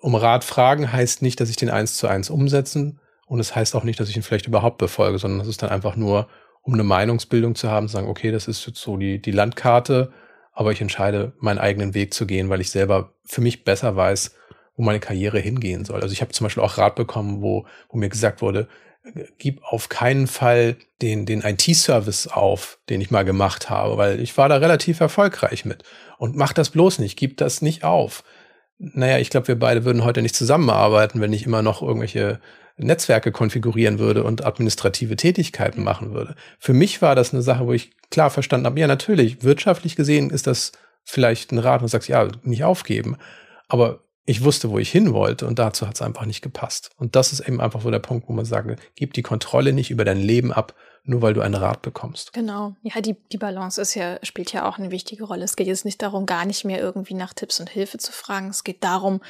um 0.00 0.14
Rat 0.14 0.44
fragen 0.44 0.92
heißt 0.92 1.22
nicht, 1.22 1.40
dass 1.40 1.50
ich 1.50 1.56
den 1.56 1.70
eins 1.70 1.96
zu 1.96 2.08
eins 2.08 2.30
umsetzen 2.30 3.00
und 3.26 3.40
es 3.40 3.54
heißt 3.54 3.74
auch 3.76 3.84
nicht, 3.84 4.00
dass 4.00 4.08
ich 4.08 4.16
ihn 4.16 4.22
vielleicht 4.22 4.46
überhaupt 4.46 4.78
befolge, 4.78 5.18
sondern 5.18 5.38
das 5.38 5.48
ist 5.48 5.62
dann 5.62 5.70
einfach 5.70 5.96
nur, 5.96 6.28
um 6.64 6.74
eine 6.74 6.82
Meinungsbildung 6.82 7.54
zu 7.54 7.70
haben, 7.70 7.88
zu 7.88 7.92
sagen, 7.92 8.08
okay, 8.08 8.32
das 8.32 8.48
ist 8.48 8.66
jetzt 8.66 8.80
so 8.80 8.96
die, 8.96 9.20
die 9.20 9.30
Landkarte, 9.30 10.12
aber 10.52 10.72
ich 10.72 10.80
entscheide, 10.80 11.32
meinen 11.38 11.58
eigenen 11.58 11.94
Weg 11.94 12.14
zu 12.14 12.26
gehen, 12.26 12.48
weil 12.48 12.60
ich 12.60 12.70
selber 12.70 13.12
für 13.24 13.40
mich 13.40 13.64
besser 13.64 13.94
weiß, 13.94 14.34
wo 14.76 14.82
meine 14.82 15.00
Karriere 15.00 15.38
hingehen 15.38 15.84
soll. 15.84 16.00
Also 16.00 16.12
ich 16.12 16.20
habe 16.20 16.32
zum 16.32 16.46
Beispiel 16.46 16.62
auch 16.62 16.78
Rat 16.78 16.96
bekommen, 16.96 17.42
wo, 17.42 17.66
wo 17.88 17.98
mir 17.98 18.08
gesagt 18.08 18.42
wurde, 18.42 18.68
gib 19.38 19.62
auf 19.64 19.88
keinen 19.88 20.26
Fall 20.26 20.76
den, 21.02 21.26
den 21.26 21.42
IT-Service 21.42 22.28
auf, 22.28 22.78
den 22.88 23.00
ich 23.00 23.10
mal 23.10 23.24
gemacht 23.24 23.68
habe, 23.68 23.98
weil 23.98 24.20
ich 24.20 24.36
war 24.38 24.48
da 24.48 24.56
relativ 24.56 25.00
erfolgreich 25.00 25.64
mit. 25.64 25.82
Und 26.18 26.36
mach 26.36 26.52
das 26.52 26.70
bloß 26.70 26.98
nicht, 27.00 27.18
gib 27.18 27.36
das 27.36 27.60
nicht 27.60 27.84
auf. 27.84 28.24
Naja, 28.78 29.18
ich 29.18 29.30
glaube, 29.30 29.48
wir 29.48 29.58
beide 29.58 29.84
würden 29.84 30.04
heute 30.04 30.22
nicht 30.22 30.34
zusammenarbeiten, 30.34 31.20
wenn 31.20 31.32
ich 31.32 31.44
immer 31.44 31.62
noch 31.62 31.82
irgendwelche 31.82 32.40
Netzwerke 32.76 33.30
konfigurieren 33.30 33.98
würde 33.98 34.24
und 34.24 34.44
administrative 34.44 35.16
Tätigkeiten 35.16 35.84
machen 35.84 36.12
würde. 36.12 36.34
Für 36.58 36.72
mich 36.72 37.00
war 37.02 37.14
das 37.14 37.32
eine 37.32 37.42
Sache, 37.42 37.66
wo 37.66 37.72
ich 37.72 37.92
klar 38.10 38.30
verstanden 38.30 38.66
habe, 38.66 38.80
ja, 38.80 38.86
natürlich, 38.86 39.42
wirtschaftlich 39.42 39.96
gesehen 39.96 40.30
ist 40.30 40.46
das 40.46 40.72
vielleicht 41.04 41.52
ein 41.52 41.58
Rat 41.58 41.82
und 41.82 41.88
sagst, 41.88 42.08
ja, 42.08 42.28
nicht 42.42 42.64
aufgeben. 42.64 43.16
Aber 43.68 44.00
ich 44.26 44.42
wusste, 44.42 44.70
wo 44.70 44.78
ich 44.78 44.90
hin 44.90 45.12
wollte 45.12 45.46
und 45.46 45.58
dazu 45.58 45.86
hat 45.86 45.96
es 45.96 46.02
einfach 46.02 46.24
nicht 46.24 46.42
gepasst. 46.42 46.90
Und 46.96 47.14
das 47.14 47.32
ist 47.32 47.40
eben 47.40 47.60
einfach 47.60 47.82
so 47.82 47.90
der 47.90 47.98
Punkt, 47.98 48.28
wo 48.28 48.32
man 48.32 48.44
sagt, 48.44 48.80
gib 48.96 49.12
die 49.12 49.22
Kontrolle 49.22 49.72
nicht 49.72 49.90
über 49.90 50.04
dein 50.04 50.18
Leben 50.18 50.52
ab, 50.52 50.74
nur 51.04 51.20
weil 51.20 51.34
du 51.34 51.42
einen 51.42 51.54
Rat 51.54 51.82
bekommst. 51.82 52.32
Genau. 52.32 52.74
Ja, 52.82 53.02
die, 53.02 53.16
die 53.30 53.36
Balance 53.36 53.80
ist 53.80 53.94
ja, 53.94 54.18
spielt 54.22 54.52
ja 54.52 54.66
auch 54.66 54.78
eine 54.78 54.90
wichtige 54.90 55.24
Rolle. 55.24 55.44
Es 55.44 55.56
geht 55.56 55.66
jetzt 55.66 55.84
nicht 55.84 56.00
darum, 56.00 56.24
gar 56.24 56.46
nicht 56.46 56.64
mehr 56.64 56.80
irgendwie 56.80 57.14
nach 57.14 57.34
Tipps 57.34 57.60
und 57.60 57.68
Hilfe 57.68 57.98
zu 57.98 58.12
fragen. 58.12 58.48
Es 58.48 58.64
geht 58.64 58.82
darum, 58.82 59.20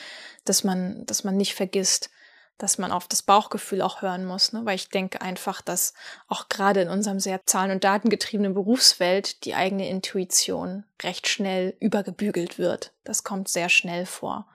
dass 0.45 0.63
man, 0.63 1.05
dass 1.07 1.25
man 1.25 1.37
nicht 1.37 1.55
vergisst, 1.55 2.11
dass 2.59 2.79
man 2.79 2.93
auf 2.93 3.09
das 3.09 3.23
Bauchgefühl 3.23 3.83
auch 3.83 4.03
hören 4.03 4.25
muss, 4.25 4.53
ne? 4.53 4.63
weil 4.65 4.77
ich 4.77 4.89
denke 4.89 5.21
einfach, 5.21 5.61
dass 5.61 5.93
auch 6.29 6.49
gerade 6.49 6.83
in 6.83 6.89
unserem 6.89 7.19
sehr 7.19 7.45
zahlen- 7.47 7.73
und 7.73 7.85
datengetriebenen 7.85 8.55
Berufswelt 8.55 9.45
die 9.45 9.55
eigene 9.55 9.89
Intuition 9.89 10.85
recht 11.03 11.29
schnell 11.29 11.77
übergebügelt 11.81 12.59
wird. 12.59 12.93
Das 13.03 13.25
kommt 13.25 13.49
sehr 13.49 13.69
schnell 13.69 14.07
vor. 14.07 14.47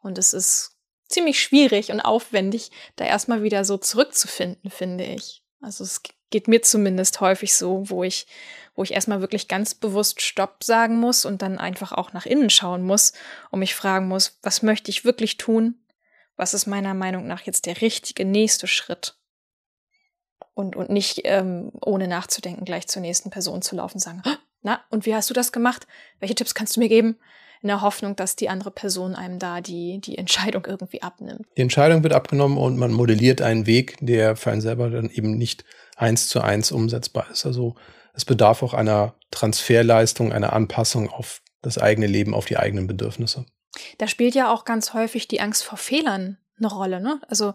Und 0.00 0.18
es 0.18 0.32
ist 0.32 0.76
ziemlich 1.08 1.40
schwierig 1.40 1.92
und 1.92 2.00
aufwendig, 2.00 2.70
da 2.96 3.04
erstmal 3.04 3.42
wieder 3.42 3.64
so 3.64 3.76
zurückzufinden, 3.76 4.70
finde 4.70 5.04
ich. 5.04 5.42
Also 5.60 5.84
es 5.84 6.02
geht 6.30 6.48
mir 6.48 6.62
zumindest 6.62 7.20
häufig 7.20 7.54
so, 7.54 7.88
wo 7.88 8.02
ich, 8.02 8.26
wo 8.74 8.82
ich 8.82 8.92
erstmal 8.92 9.20
wirklich 9.20 9.46
ganz 9.46 9.74
bewusst 9.74 10.20
Stopp 10.22 10.64
sagen 10.64 10.98
muss 10.98 11.24
und 11.24 11.42
dann 11.42 11.58
einfach 11.58 11.92
auch 11.92 12.12
nach 12.12 12.26
innen 12.26 12.50
schauen 12.50 12.82
muss 12.82 13.12
und 13.50 13.60
mich 13.60 13.74
fragen 13.74 14.08
muss, 14.08 14.38
was 14.42 14.62
möchte 14.62 14.90
ich 14.90 15.04
wirklich 15.04 15.36
tun? 15.36 15.76
Was 16.36 16.54
ist 16.54 16.66
meiner 16.66 16.94
Meinung 16.94 17.26
nach 17.26 17.42
jetzt 17.42 17.66
der 17.66 17.80
richtige 17.80 18.24
nächste 18.24 18.66
Schritt? 18.66 19.16
Und, 20.54 20.76
und 20.76 20.90
nicht 20.90 21.22
ähm, 21.24 21.72
ohne 21.80 22.08
nachzudenken 22.08 22.64
gleich 22.64 22.86
zur 22.86 23.00
nächsten 23.00 23.30
Person 23.30 23.62
zu 23.62 23.74
laufen 23.74 23.96
und 23.96 24.00
sagen, 24.00 24.22
na, 24.60 24.80
und 24.90 25.06
wie 25.06 25.14
hast 25.14 25.30
du 25.30 25.34
das 25.34 25.50
gemacht? 25.50 25.86
Welche 26.20 26.34
Tipps 26.34 26.54
kannst 26.54 26.76
du 26.76 26.80
mir 26.80 26.88
geben? 26.88 27.18
in 27.62 27.68
der 27.68 27.80
Hoffnung, 27.80 28.16
dass 28.16 28.36
die 28.36 28.48
andere 28.48 28.72
Person 28.72 29.14
einem 29.14 29.38
da 29.38 29.60
die, 29.60 30.00
die 30.00 30.18
Entscheidung 30.18 30.66
irgendwie 30.66 31.00
abnimmt. 31.00 31.46
Die 31.56 31.62
Entscheidung 31.62 32.02
wird 32.02 32.12
abgenommen 32.12 32.58
und 32.58 32.76
man 32.76 32.92
modelliert 32.92 33.40
einen 33.40 33.66
Weg, 33.66 33.96
der 34.00 34.36
für 34.36 34.50
einen 34.50 34.60
selber 34.60 34.90
dann 34.90 35.08
eben 35.08 35.38
nicht 35.38 35.64
eins 35.96 36.28
zu 36.28 36.40
eins 36.40 36.72
umsetzbar 36.72 37.30
ist. 37.30 37.46
Also 37.46 37.76
es 38.14 38.24
bedarf 38.24 38.62
auch 38.62 38.74
einer 38.74 39.14
Transferleistung, 39.30 40.32
einer 40.32 40.52
Anpassung 40.52 41.08
auf 41.08 41.40
das 41.62 41.78
eigene 41.78 42.08
Leben, 42.08 42.34
auf 42.34 42.46
die 42.46 42.58
eigenen 42.58 42.88
Bedürfnisse. 42.88 43.46
Da 43.98 44.06
spielt 44.06 44.34
ja 44.34 44.52
auch 44.52 44.64
ganz 44.64 44.92
häufig 44.94 45.28
die 45.28 45.40
Angst 45.40 45.64
vor 45.64 45.78
Fehlern 45.78 46.38
eine 46.58 46.68
Rolle. 46.68 47.00
Ne? 47.00 47.20
Also 47.28 47.54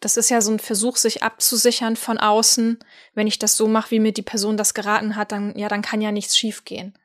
das 0.00 0.16
ist 0.16 0.30
ja 0.30 0.40
so 0.40 0.52
ein 0.52 0.58
Versuch, 0.58 0.96
sich 0.96 1.22
abzusichern 1.22 1.96
von 1.96 2.18
außen. 2.18 2.78
Wenn 3.14 3.26
ich 3.26 3.38
das 3.38 3.56
so 3.56 3.68
mache, 3.68 3.90
wie 3.92 4.00
mir 4.00 4.12
die 4.12 4.22
Person 4.22 4.56
das 4.56 4.74
geraten 4.74 5.16
hat, 5.16 5.32
dann 5.32 5.56
ja, 5.56 5.68
dann 5.68 5.82
kann 5.82 6.00
ja 6.00 6.12
nichts 6.12 6.36
schiefgehen 6.36 6.98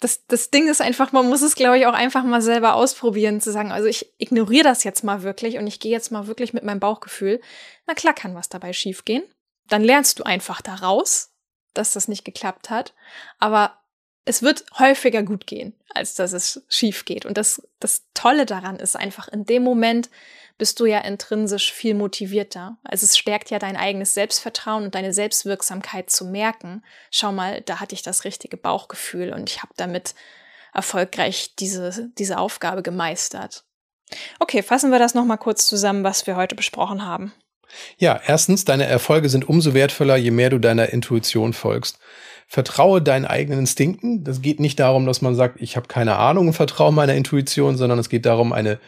das, 0.00 0.26
das 0.26 0.50
Ding 0.50 0.68
ist 0.68 0.80
einfach, 0.80 1.12
man 1.12 1.28
muss 1.28 1.42
es, 1.42 1.54
glaube 1.54 1.78
ich, 1.78 1.86
auch 1.86 1.94
einfach 1.94 2.24
mal 2.24 2.42
selber 2.42 2.74
ausprobieren, 2.74 3.40
zu 3.40 3.52
sagen, 3.52 3.72
also 3.72 3.86
ich 3.86 4.12
ignoriere 4.18 4.64
das 4.64 4.84
jetzt 4.84 5.04
mal 5.04 5.22
wirklich 5.22 5.58
und 5.58 5.66
ich 5.66 5.80
gehe 5.80 5.92
jetzt 5.92 6.10
mal 6.10 6.26
wirklich 6.26 6.52
mit 6.52 6.64
meinem 6.64 6.80
Bauchgefühl. 6.80 7.40
Na 7.86 7.94
klar 7.94 8.14
kann 8.14 8.34
was 8.34 8.48
dabei 8.48 8.72
schiefgehen. 8.72 9.22
Dann 9.68 9.84
lernst 9.84 10.18
du 10.18 10.24
einfach 10.24 10.62
daraus, 10.62 11.34
dass 11.74 11.92
das 11.92 12.08
nicht 12.08 12.24
geklappt 12.24 12.70
hat. 12.70 12.94
Aber 13.38 13.78
es 14.28 14.42
wird 14.42 14.64
häufiger 14.78 15.22
gut 15.22 15.46
gehen, 15.46 15.72
als 15.94 16.14
dass 16.14 16.32
es 16.32 16.62
schief 16.68 17.06
geht. 17.06 17.24
Und 17.24 17.38
das, 17.38 17.62
das 17.80 18.02
Tolle 18.12 18.44
daran 18.44 18.76
ist 18.76 18.94
einfach 18.94 19.28
in 19.28 19.46
dem 19.46 19.62
Moment, 19.62 20.10
bist 20.58 20.80
du 20.80 20.86
ja 20.86 20.98
intrinsisch 20.98 21.72
viel 21.72 21.94
motivierter. 21.94 22.76
Also 22.84 23.04
es 23.04 23.16
stärkt 23.16 23.50
ja 23.50 23.58
dein 23.58 23.76
eigenes 23.76 24.12
Selbstvertrauen 24.12 24.84
und 24.84 24.94
deine 24.94 25.14
Selbstwirksamkeit 25.14 26.10
zu 26.10 26.26
merken. 26.26 26.84
Schau 27.10 27.32
mal, 27.32 27.62
da 27.62 27.80
hatte 27.80 27.94
ich 27.94 28.02
das 28.02 28.24
richtige 28.24 28.58
Bauchgefühl 28.58 29.32
und 29.32 29.48
ich 29.48 29.62
habe 29.62 29.72
damit 29.76 30.14
erfolgreich 30.74 31.54
diese, 31.58 32.10
diese 32.18 32.38
Aufgabe 32.38 32.82
gemeistert. 32.82 33.64
Okay, 34.40 34.62
fassen 34.62 34.90
wir 34.90 34.98
das 34.98 35.14
nochmal 35.14 35.38
kurz 35.38 35.66
zusammen, 35.66 36.04
was 36.04 36.26
wir 36.26 36.36
heute 36.36 36.54
besprochen 36.54 37.06
haben. 37.06 37.32
Ja, 37.96 38.20
erstens, 38.26 38.64
deine 38.64 38.86
Erfolge 38.86 39.28
sind 39.28 39.48
umso 39.48 39.74
wertvoller, 39.74 40.16
je 40.16 40.30
mehr 40.30 40.50
du 40.50 40.58
deiner 40.58 40.90
Intuition 40.90 41.52
folgst. 41.52 41.98
Vertraue 42.50 43.02
deinen 43.02 43.26
eigenen 43.26 43.60
Instinkten. 43.60 44.24
Das 44.24 44.40
geht 44.40 44.58
nicht 44.58 44.80
darum, 44.80 45.04
dass 45.04 45.20
man 45.20 45.34
sagt, 45.34 45.60
ich 45.60 45.76
habe 45.76 45.86
keine 45.86 46.16
Ahnung 46.16 46.48
und 46.48 46.54
vertraue 46.54 46.92
meiner 46.92 47.14
Intuition, 47.14 47.76
sondern 47.76 47.98
es 47.98 48.08
geht 48.08 48.24
darum, 48.24 48.54
eine 48.54 48.80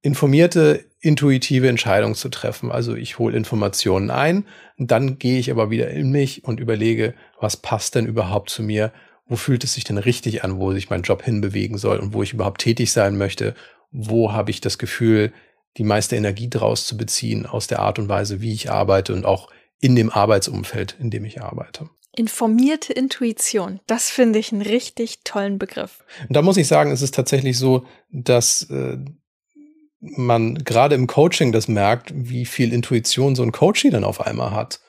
informierte, 0.00 0.84
intuitive 1.00 1.68
Entscheidung 1.68 2.14
zu 2.14 2.28
treffen. 2.28 2.70
Also 2.70 2.94
ich 2.94 3.18
hole 3.18 3.36
Informationen 3.36 4.10
ein, 4.10 4.46
dann 4.78 5.18
gehe 5.18 5.40
ich 5.40 5.50
aber 5.50 5.70
wieder 5.70 5.90
in 5.90 6.10
mich 6.10 6.44
und 6.44 6.60
überlege, 6.60 7.14
was 7.40 7.56
passt 7.56 7.96
denn 7.96 8.06
überhaupt 8.06 8.48
zu 8.48 8.62
mir? 8.62 8.92
Wo 9.26 9.36
fühlt 9.36 9.64
es 9.64 9.74
sich 9.74 9.84
denn 9.84 9.98
richtig 9.98 10.44
an, 10.44 10.58
wo 10.58 10.72
sich 10.72 10.88
mein 10.88 11.02
Job 11.02 11.22
hinbewegen 11.22 11.78
soll 11.78 11.98
und 11.98 12.14
wo 12.14 12.22
ich 12.22 12.32
überhaupt 12.32 12.60
tätig 12.60 12.92
sein 12.92 13.18
möchte? 13.18 13.54
Wo 13.90 14.32
habe 14.32 14.52
ich 14.52 14.60
das 14.60 14.78
Gefühl, 14.78 15.32
die 15.76 15.84
meiste 15.84 16.16
Energie 16.16 16.48
draus 16.48 16.86
zu 16.86 16.96
beziehen 16.96 17.44
aus 17.46 17.66
der 17.66 17.80
Art 17.80 17.98
und 17.98 18.08
Weise, 18.08 18.40
wie 18.40 18.52
ich 18.52 18.70
arbeite 18.70 19.12
und 19.12 19.24
auch 19.24 19.50
in 19.80 19.96
dem 19.96 20.10
Arbeitsumfeld, 20.10 20.96
in 21.00 21.10
dem 21.10 21.24
ich 21.24 21.42
arbeite. 21.42 21.88
Informierte 22.20 22.92
Intuition, 22.92 23.80
das 23.86 24.10
finde 24.10 24.38
ich 24.38 24.52
einen 24.52 24.60
richtig 24.60 25.20
tollen 25.24 25.58
Begriff. 25.58 26.04
Und 26.28 26.36
da 26.36 26.42
muss 26.42 26.58
ich 26.58 26.68
sagen, 26.68 26.90
es 26.90 27.00
ist 27.00 27.14
tatsächlich 27.14 27.56
so, 27.56 27.86
dass 28.10 28.64
äh, 28.64 28.98
man 30.00 30.56
gerade 30.56 30.96
im 30.96 31.06
Coaching 31.06 31.50
das 31.50 31.66
merkt, 31.66 32.12
wie 32.14 32.44
viel 32.44 32.74
Intuition 32.74 33.34
so 33.34 33.42
ein 33.42 33.52
Coachie 33.52 33.88
dann 33.88 34.04
auf 34.04 34.20
einmal 34.20 34.50
hat. 34.50 34.80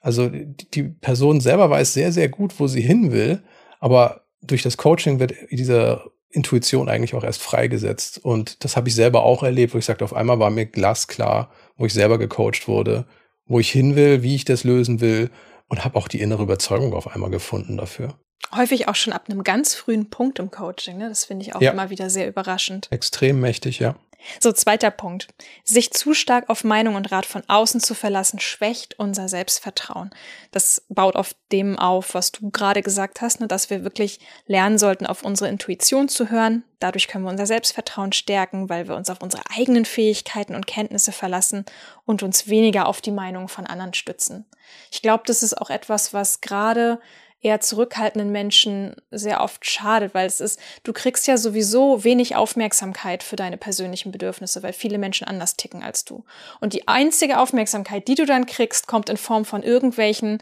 Also 0.00 0.28
die 0.28 0.82
Person 0.82 1.40
selber 1.40 1.70
weiß 1.70 1.94
sehr, 1.94 2.10
sehr 2.10 2.28
gut, 2.28 2.58
wo 2.58 2.66
sie 2.66 2.82
hin 2.82 3.12
will, 3.12 3.44
aber 3.78 4.24
durch 4.40 4.62
das 4.62 4.76
Coaching 4.76 5.20
wird 5.20 5.34
diese 5.52 6.10
Intuition 6.30 6.88
eigentlich 6.88 7.14
auch 7.14 7.22
erst 7.22 7.42
freigesetzt. 7.42 8.18
Und 8.18 8.64
das 8.64 8.76
habe 8.76 8.88
ich 8.88 8.96
selber 8.96 9.22
auch 9.22 9.44
erlebt, 9.44 9.72
wo 9.72 9.78
ich 9.78 9.84
sagte, 9.84 10.04
auf 10.04 10.14
einmal 10.14 10.40
war 10.40 10.50
mir 10.50 10.66
glasklar, 10.66 11.52
wo 11.76 11.86
ich 11.86 11.92
selber 11.92 12.18
gecoacht 12.18 12.66
wurde, 12.66 13.06
wo 13.46 13.60
ich 13.60 13.70
hin 13.70 13.94
will, 13.94 14.24
wie 14.24 14.34
ich 14.34 14.44
das 14.44 14.64
lösen 14.64 15.00
will 15.00 15.30
und 15.72 15.86
habe 15.86 15.96
auch 15.96 16.06
die 16.06 16.20
innere 16.20 16.42
Überzeugung 16.42 16.92
auf 16.92 17.08
einmal 17.08 17.30
gefunden 17.30 17.78
dafür. 17.78 18.18
Häufig 18.54 18.88
auch 18.88 18.94
schon 18.94 19.12
ab 19.12 19.24
einem 19.28 19.44
ganz 19.44 19.74
frühen 19.74 20.10
Punkt 20.10 20.38
im 20.38 20.50
Coaching. 20.50 20.98
Ne? 20.98 21.08
Das 21.08 21.24
finde 21.24 21.44
ich 21.44 21.54
auch 21.54 21.60
ja. 21.60 21.72
immer 21.72 21.90
wieder 21.90 22.10
sehr 22.10 22.28
überraschend. 22.28 22.88
Extrem 22.90 23.40
mächtig, 23.40 23.78
ja. 23.78 23.94
So, 24.40 24.52
zweiter 24.52 24.90
Punkt. 24.90 25.28
Sich 25.64 25.90
zu 25.92 26.14
stark 26.14 26.48
auf 26.48 26.64
Meinung 26.64 26.94
und 26.94 27.10
Rat 27.10 27.26
von 27.26 27.42
außen 27.48 27.80
zu 27.80 27.94
verlassen, 27.94 28.38
schwächt 28.38 28.98
unser 28.98 29.28
Selbstvertrauen. 29.28 30.10
Das 30.50 30.84
baut 30.88 31.16
auf 31.16 31.34
dem 31.50 31.78
auf, 31.78 32.14
was 32.14 32.32
du 32.32 32.50
gerade 32.50 32.82
gesagt 32.82 33.20
hast, 33.20 33.40
ne, 33.40 33.48
dass 33.48 33.70
wir 33.70 33.84
wirklich 33.84 34.20
lernen 34.46 34.78
sollten, 34.78 35.06
auf 35.06 35.24
unsere 35.24 35.50
Intuition 35.50 36.08
zu 36.08 36.30
hören. 36.30 36.62
Dadurch 36.78 37.08
können 37.08 37.24
wir 37.24 37.30
unser 37.30 37.46
Selbstvertrauen 37.46 38.12
stärken, 38.12 38.68
weil 38.68 38.88
wir 38.88 38.96
uns 38.96 39.10
auf 39.10 39.22
unsere 39.22 39.42
eigenen 39.56 39.84
Fähigkeiten 39.84 40.54
und 40.54 40.66
Kenntnisse 40.66 41.12
verlassen 41.12 41.64
und 42.04 42.22
uns 42.22 42.48
weniger 42.48 42.86
auf 42.86 43.00
die 43.00 43.10
Meinung 43.10 43.48
von 43.48 43.66
anderen 43.66 43.94
stützen. 43.94 44.46
Ich 44.90 45.02
glaube, 45.02 45.24
das 45.26 45.42
ist 45.42 45.60
auch 45.60 45.70
etwas, 45.70 46.14
was 46.14 46.40
gerade 46.40 47.00
eher 47.42 47.60
zurückhaltenden 47.60 48.30
Menschen 48.30 48.94
sehr 49.10 49.40
oft 49.40 49.68
schadet, 49.68 50.14
weil 50.14 50.26
es 50.26 50.40
ist, 50.40 50.60
du 50.84 50.92
kriegst 50.92 51.26
ja 51.26 51.36
sowieso 51.36 52.04
wenig 52.04 52.36
Aufmerksamkeit 52.36 53.22
für 53.22 53.36
deine 53.36 53.56
persönlichen 53.56 54.12
Bedürfnisse, 54.12 54.62
weil 54.62 54.72
viele 54.72 54.98
Menschen 54.98 55.26
anders 55.26 55.56
ticken 55.56 55.82
als 55.82 56.04
du. 56.04 56.24
Und 56.60 56.72
die 56.72 56.86
einzige 56.86 57.38
Aufmerksamkeit, 57.38 58.06
die 58.06 58.14
du 58.14 58.26
dann 58.26 58.46
kriegst, 58.46 58.86
kommt 58.86 59.10
in 59.10 59.16
Form 59.16 59.44
von 59.44 59.64
irgendwelchen 59.64 60.40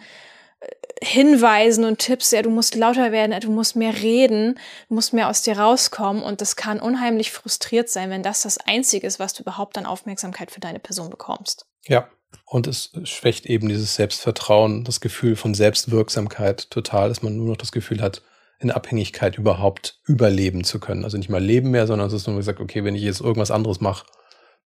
äh, 0.60 0.66
Hinweisen 1.02 1.84
und 1.84 1.98
Tipps, 1.98 2.30
ja, 2.32 2.42
du 2.42 2.50
musst 2.50 2.74
lauter 2.74 3.12
werden, 3.12 3.38
du 3.40 3.50
musst 3.50 3.76
mehr 3.76 3.94
reden, 4.02 4.58
du 4.88 4.94
musst 4.94 5.14
mehr 5.14 5.28
aus 5.30 5.40
dir 5.40 5.58
rauskommen 5.58 6.22
und 6.22 6.42
das 6.42 6.54
kann 6.54 6.80
unheimlich 6.80 7.32
frustriert 7.32 7.88
sein, 7.88 8.10
wenn 8.10 8.22
das 8.22 8.42
das 8.42 8.58
Einzige 8.58 9.06
ist, 9.06 9.18
was 9.18 9.32
du 9.32 9.42
überhaupt 9.42 9.78
an 9.78 9.86
Aufmerksamkeit 9.86 10.50
für 10.50 10.60
deine 10.60 10.80
Person 10.80 11.08
bekommst. 11.08 11.64
Ja, 11.86 12.10
und 12.44 12.66
es 12.66 12.92
schwächt 13.04 13.46
eben 13.46 13.68
dieses 13.68 13.94
Selbstvertrauen, 13.94 14.84
das 14.84 15.00
Gefühl 15.00 15.36
von 15.36 15.54
Selbstwirksamkeit 15.54 16.70
total, 16.70 17.08
dass 17.08 17.22
man 17.22 17.36
nur 17.36 17.48
noch 17.48 17.56
das 17.56 17.72
Gefühl 17.72 18.02
hat, 18.02 18.22
in 18.58 18.70
Abhängigkeit 18.70 19.38
überhaupt 19.38 20.00
überleben 20.06 20.64
zu 20.64 20.80
können. 20.80 21.04
Also 21.04 21.16
nicht 21.16 21.30
mal 21.30 21.42
leben 21.42 21.70
mehr, 21.70 21.86
sondern 21.86 22.08
es 22.08 22.12
ist 22.12 22.26
nur 22.26 22.36
gesagt, 22.36 22.60
okay, 22.60 22.84
wenn 22.84 22.94
ich 22.94 23.02
jetzt 23.02 23.20
irgendwas 23.20 23.50
anderes 23.50 23.80
mache, 23.80 24.04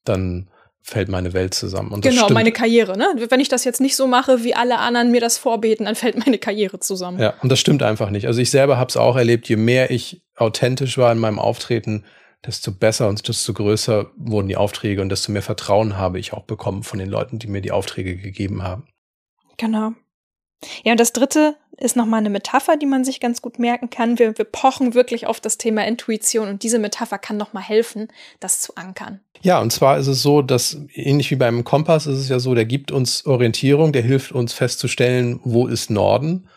dann 0.05 0.51
fällt 0.83 1.09
meine 1.09 1.33
Welt 1.33 1.55
zusammen. 1.55 1.93
Und 1.93 2.03
genau, 2.03 2.29
meine 2.31 2.53
Karriere. 2.53 2.99
Ne? 2.99 3.07
Wenn 3.31 3.41
ich 3.41 3.49
das 3.49 3.65
jetzt 3.65 3.81
nicht 3.81 3.97
so 3.97 4.07
mache, 4.07 4.45
wie 4.45 4.55
alle 4.55 4.79
anderen 4.79 5.11
mir 5.13 5.21
das 5.21 5.39
vorbeten, 5.39 5.87
dann 5.87 5.95
fällt 5.95 6.19
meine 6.25 6.39
Karriere 6.39 6.81
zusammen. 6.81 7.19
Ja, 7.21 7.35
und 7.43 7.51
das 7.51 7.59
stimmt 7.59 7.83
einfach 7.83 8.11
nicht. 8.11 8.27
Also 8.27 8.41
ich 8.41 8.51
selber 8.51 8.77
habe 8.77 8.91
es 8.91 8.97
auch 8.97 9.17
erlebt, 9.17 9.49
je 9.49 9.57
mehr 9.57 9.91
ich 9.91 10.23
authentisch 10.37 10.99
war 10.99 11.13
in 11.13 11.19
meinem 11.19 11.39
Auftreten, 11.39 12.05
desto 12.47 12.73
besser 12.73 13.09
und 13.09 13.27
desto 13.27 13.53
größer 13.53 14.11
wurden 14.17 14.49
die 14.49 14.57
Aufträge 14.57 15.01
und 15.01 15.09
desto 15.09 15.33
mehr 15.33 15.43
Vertrauen 15.43 15.97
habe 15.97 16.19
ich 16.19 16.33
auch 16.33 16.45
bekommen 16.45 16.83
von 16.83 16.99
den 16.99 17.09
Leuten, 17.09 17.39
die 17.39 17.47
mir 17.47 17.61
die 17.61 17.73
Aufträge 17.73 18.17
gegeben 18.17 18.63
haben. 18.63 18.87
Genau. 19.57 19.93
Ja, 20.83 20.93
und 20.93 21.01
das 21.01 21.13
dritte, 21.13 21.57
ist 21.79 21.97
nochmal 21.97 22.21
eine 22.21 22.31
Metapher, 22.31 22.77
die 22.77 22.87
man 22.87 23.05
sich 23.05 23.21
ganz 23.21 23.43
gut 23.43 23.59
merken 23.59 23.91
kann. 23.91 24.19
Wir, 24.19 24.37
wir 24.39 24.45
pochen 24.45 24.95
wirklich 24.95 25.27
auf 25.27 25.41
das 25.41 25.59
Thema 25.59 25.87
Intuition 25.87 26.49
und 26.49 26.63
diese 26.63 26.79
Metapher 26.79 27.19
kann 27.19 27.37
nochmal 27.37 27.63
helfen, 27.63 28.09
das 28.41 28.61
zu 28.61 28.77
ankern. 28.77 29.21
Ja, 29.43 29.61
und 29.61 29.73
zwar 29.73 29.99
ist 29.99 30.07
es 30.07 30.23
so, 30.23 30.43
dass 30.43 30.79
ähnlich 30.95 31.31
wie 31.31 31.37
beim 31.37 31.65
Kompass 31.65 32.07
ist 32.07 32.19
es 32.19 32.29
ja 32.29 32.39
so, 32.39 32.55
der 32.55 32.65
gibt 32.65 32.93
uns 32.93 33.27
Orientierung, 33.27 33.93
der 33.93 34.03
hilft 34.03 34.33
uns 34.33 34.53
festzustellen, 34.53 35.41
wo 35.45 35.67
ist 35.67 35.91
Norden. 35.91 36.49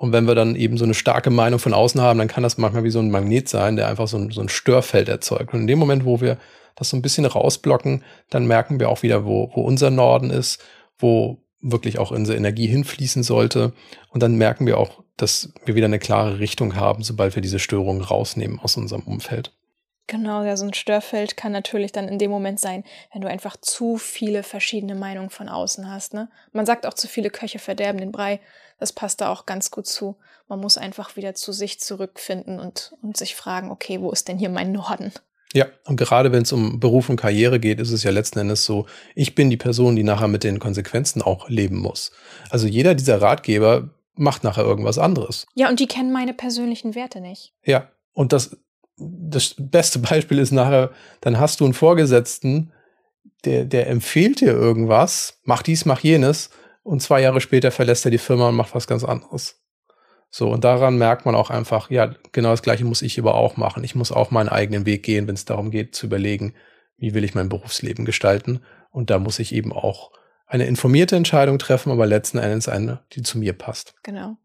Und 0.00 0.14
wenn 0.14 0.26
wir 0.26 0.34
dann 0.34 0.56
eben 0.56 0.78
so 0.78 0.84
eine 0.84 0.94
starke 0.94 1.28
Meinung 1.28 1.58
von 1.58 1.74
außen 1.74 2.00
haben, 2.00 2.18
dann 2.18 2.26
kann 2.26 2.42
das 2.42 2.56
manchmal 2.56 2.84
wie 2.84 2.90
so 2.90 3.00
ein 3.00 3.10
Magnet 3.10 3.50
sein, 3.50 3.76
der 3.76 3.86
einfach 3.86 4.08
so 4.08 4.16
ein, 4.16 4.30
so 4.30 4.40
ein 4.40 4.48
Störfeld 4.48 5.10
erzeugt. 5.10 5.52
Und 5.52 5.60
in 5.60 5.66
dem 5.66 5.78
Moment, 5.78 6.06
wo 6.06 6.22
wir 6.22 6.38
das 6.74 6.88
so 6.88 6.96
ein 6.96 7.02
bisschen 7.02 7.26
rausblocken, 7.26 8.02
dann 8.30 8.46
merken 8.46 8.80
wir 8.80 8.88
auch 8.88 9.02
wieder, 9.02 9.26
wo, 9.26 9.50
wo 9.54 9.60
unser 9.60 9.90
Norden 9.90 10.30
ist, 10.30 10.58
wo 10.98 11.42
wirklich 11.60 11.98
auch 11.98 12.12
unsere 12.12 12.38
Energie 12.38 12.66
hinfließen 12.66 13.22
sollte. 13.22 13.74
Und 14.08 14.22
dann 14.22 14.36
merken 14.36 14.64
wir 14.64 14.78
auch, 14.78 15.02
dass 15.18 15.52
wir 15.66 15.74
wieder 15.74 15.84
eine 15.84 15.98
klare 15.98 16.38
Richtung 16.38 16.76
haben, 16.76 17.02
sobald 17.02 17.34
wir 17.34 17.42
diese 17.42 17.58
Störungen 17.58 18.00
rausnehmen 18.00 18.58
aus 18.58 18.78
unserem 18.78 19.02
Umfeld. 19.02 19.52
Genau, 20.10 20.42
ja, 20.42 20.56
so 20.56 20.66
ein 20.66 20.74
Störfeld 20.74 21.36
kann 21.36 21.52
natürlich 21.52 21.92
dann 21.92 22.08
in 22.08 22.18
dem 22.18 22.32
Moment 22.32 22.58
sein, 22.58 22.82
wenn 23.12 23.22
du 23.22 23.28
einfach 23.28 23.56
zu 23.56 23.96
viele 23.96 24.42
verschiedene 24.42 24.96
Meinungen 24.96 25.30
von 25.30 25.48
außen 25.48 25.88
hast. 25.88 26.14
Ne? 26.14 26.28
Man 26.52 26.66
sagt 26.66 26.84
auch, 26.84 26.94
zu 26.94 27.06
viele 27.06 27.30
Köche 27.30 27.60
verderben 27.60 28.00
den 28.00 28.10
Brei. 28.10 28.40
Das 28.80 28.92
passt 28.92 29.20
da 29.20 29.28
auch 29.28 29.46
ganz 29.46 29.70
gut 29.70 29.86
zu. 29.86 30.16
Man 30.48 30.58
muss 30.58 30.78
einfach 30.78 31.14
wieder 31.14 31.36
zu 31.36 31.52
sich 31.52 31.78
zurückfinden 31.78 32.58
und, 32.58 32.92
und 33.02 33.16
sich 33.16 33.36
fragen, 33.36 33.70
okay, 33.70 34.00
wo 34.00 34.10
ist 34.10 34.26
denn 34.26 34.36
hier 34.36 34.48
mein 34.48 34.72
Norden? 34.72 35.12
Ja, 35.52 35.66
und 35.84 35.96
gerade 35.96 36.32
wenn 36.32 36.42
es 36.42 36.50
um 36.50 36.80
Beruf 36.80 37.08
und 37.08 37.14
Karriere 37.14 37.60
geht, 37.60 37.78
ist 37.78 37.92
es 37.92 38.02
ja 38.02 38.10
letzten 38.10 38.40
Endes 38.40 38.64
so, 38.64 38.86
ich 39.14 39.36
bin 39.36 39.48
die 39.48 39.56
Person, 39.56 39.94
die 39.94 40.02
nachher 40.02 40.26
mit 40.26 40.42
den 40.42 40.58
Konsequenzen 40.58 41.22
auch 41.22 41.48
leben 41.48 41.78
muss. 41.78 42.10
Also 42.50 42.66
jeder 42.66 42.96
dieser 42.96 43.22
Ratgeber 43.22 43.90
macht 44.14 44.42
nachher 44.42 44.64
irgendwas 44.64 44.98
anderes. 44.98 45.46
Ja, 45.54 45.68
und 45.68 45.78
die 45.78 45.86
kennen 45.86 46.12
meine 46.12 46.34
persönlichen 46.34 46.96
Werte 46.96 47.20
nicht. 47.20 47.54
Ja, 47.64 47.92
und 48.12 48.32
das, 48.32 48.56
das 49.00 49.54
beste 49.58 49.98
Beispiel 49.98 50.38
ist 50.38 50.52
nachher, 50.52 50.90
dann 51.20 51.38
hast 51.38 51.60
du 51.60 51.64
einen 51.64 51.74
Vorgesetzten, 51.74 52.72
der, 53.44 53.64
der 53.64 53.88
empfiehlt 53.88 54.40
dir 54.40 54.52
irgendwas, 54.52 55.40
mach 55.44 55.62
dies, 55.62 55.86
mach 55.86 56.00
jenes, 56.00 56.50
und 56.82 57.02
zwei 57.02 57.20
Jahre 57.20 57.40
später 57.40 57.70
verlässt 57.70 58.04
er 58.04 58.10
die 58.10 58.18
Firma 58.18 58.48
und 58.48 58.56
macht 58.56 58.74
was 58.74 58.86
ganz 58.86 59.04
anderes. 59.04 59.60
So, 60.30 60.50
und 60.50 60.64
daran 60.64 60.96
merkt 60.96 61.26
man 61.26 61.34
auch 61.34 61.50
einfach, 61.50 61.90
ja, 61.90 62.14
genau 62.32 62.50
das 62.50 62.62
Gleiche 62.62 62.84
muss 62.84 63.02
ich 63.02 63.18
aber 63.18 63.34
auch 63.34 63.56
machen. 63.56 63.82
Ich 63.82 63.94
muss 63.94 64.12
auch 64.12 64.30
meinen 64.30 64.48
eigenen 64.48 64.86
Weg 64.86 65.02
gehen, 65.02 65.26
wenn 65.26 65.34
es 65.34 65.44
darum 65.44 65.70
geht, 65.70 65.94
zu 65.94 66.06
überlegen, 66.06 66.54
wie 66.96 67.14
will 67.14 67.24
ich 67.24 67.34
mein 67.34 67.48
Berufsleben 67.48 68.04
gestalten. 68.04 68.60
Und 68.90 69.10
da 69.10 69.18
muss 69.18 69.40
ich 69.40 69.52
eben 69.52 69.72
auch 69.72 70.12
eine 70.46 70.66
informierte 70.66 71.16
Entscheidung 71.16 71.58
treffen, 71.58 71.90
aber 71.90 72.06
letzten 72.06 72.38
Endes 72.38 72.68
eine, 72.68 73.00
die 73.12 73.22
zu 73.22 73.38
mir 73.38 73.52
passt. 73.52 73.94
Genau. 74.02 74.36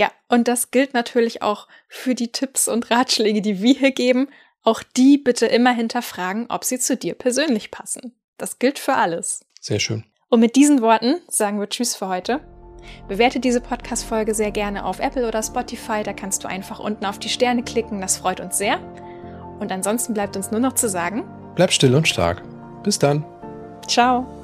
Ja, 0.00 0.10
und 0.28 0.48
das 0.48 0.70
gilt 0.70 0.94
natürlich 0.94 1.42
auch 1.42 1.68
für 1.86 2.14
die 2.14 2.32
Tipps 2.32 2.68
und 2.68 2.90
Ratschläge, 2.90 3.42
die 3.42 3.60
wir 3.60 3.74
hier 3.74 3.90
geben. 3.90 4.28
Auch 4.62 4.82
die 4.82 5.18
bitte 5.18 5.44
immer 5.44 5.72
hinterfragen, 5.72 6.46
ob 6.48 6.64
sie 6.64 6.78
zu 6.78 6.96
dir 6.96 7.12
persönlich 7.12 7.70
passen. 7.70 8.14
Das 8.38 8.58
gilt 8.58 8.78
für 8.78 8.94
alles. 8.94 9.44
Sehr 9.60 9.78
schön. 9.78 10.04
Und 10.30 10.40
mit 10.40 10.56
diesen 10.56 10.80
Worten 10.80 11.16
sagen 11.28 11.60
wir 11.60 11.68
Tschüss 11.68 11.96
für 11.96 12.08
heute. 12.08 12.40
Bewerte 13.08 13.40
diese 13.40 13.60
Podcast-Folge 13.60 14.32
sehr 14.32 14.52
gerne 14.52 14.86
auf 14.86 15.00
Apple 15.00 15.28
oder 15.28 15.42
Spotify. 15.42 16.02
Da 16.02 16.14
kannst 16.14 16.44
du 16.44 16.48
einfach 16.48 16.80
unten 16.80 17.04
auf 17.04 17.18
die 17.18 17.28
Sterne 17.28 17.62
klicken. 17.62 18.00
Das 18.00 18.16
freut 18.16 18.40
uns 18.40 18.56
sehr. 18.56 18.78
Und 19.60 19.70
ansonsten 19.70 20.14
bleibt 20.14 20.34
uns 20.34 20.50
nur 20.50 20.60
noch 20.60 20.76
zu 20.76 20.88
sagen: 20.88 21.24
Bleib 21.56 21.72
still 21.72 21.94
und 21.94 22.08
stark. 22.08 22.42
Bis 22.84 22.98
dann. 22.98 23.22
Ciao. 23.86 24.39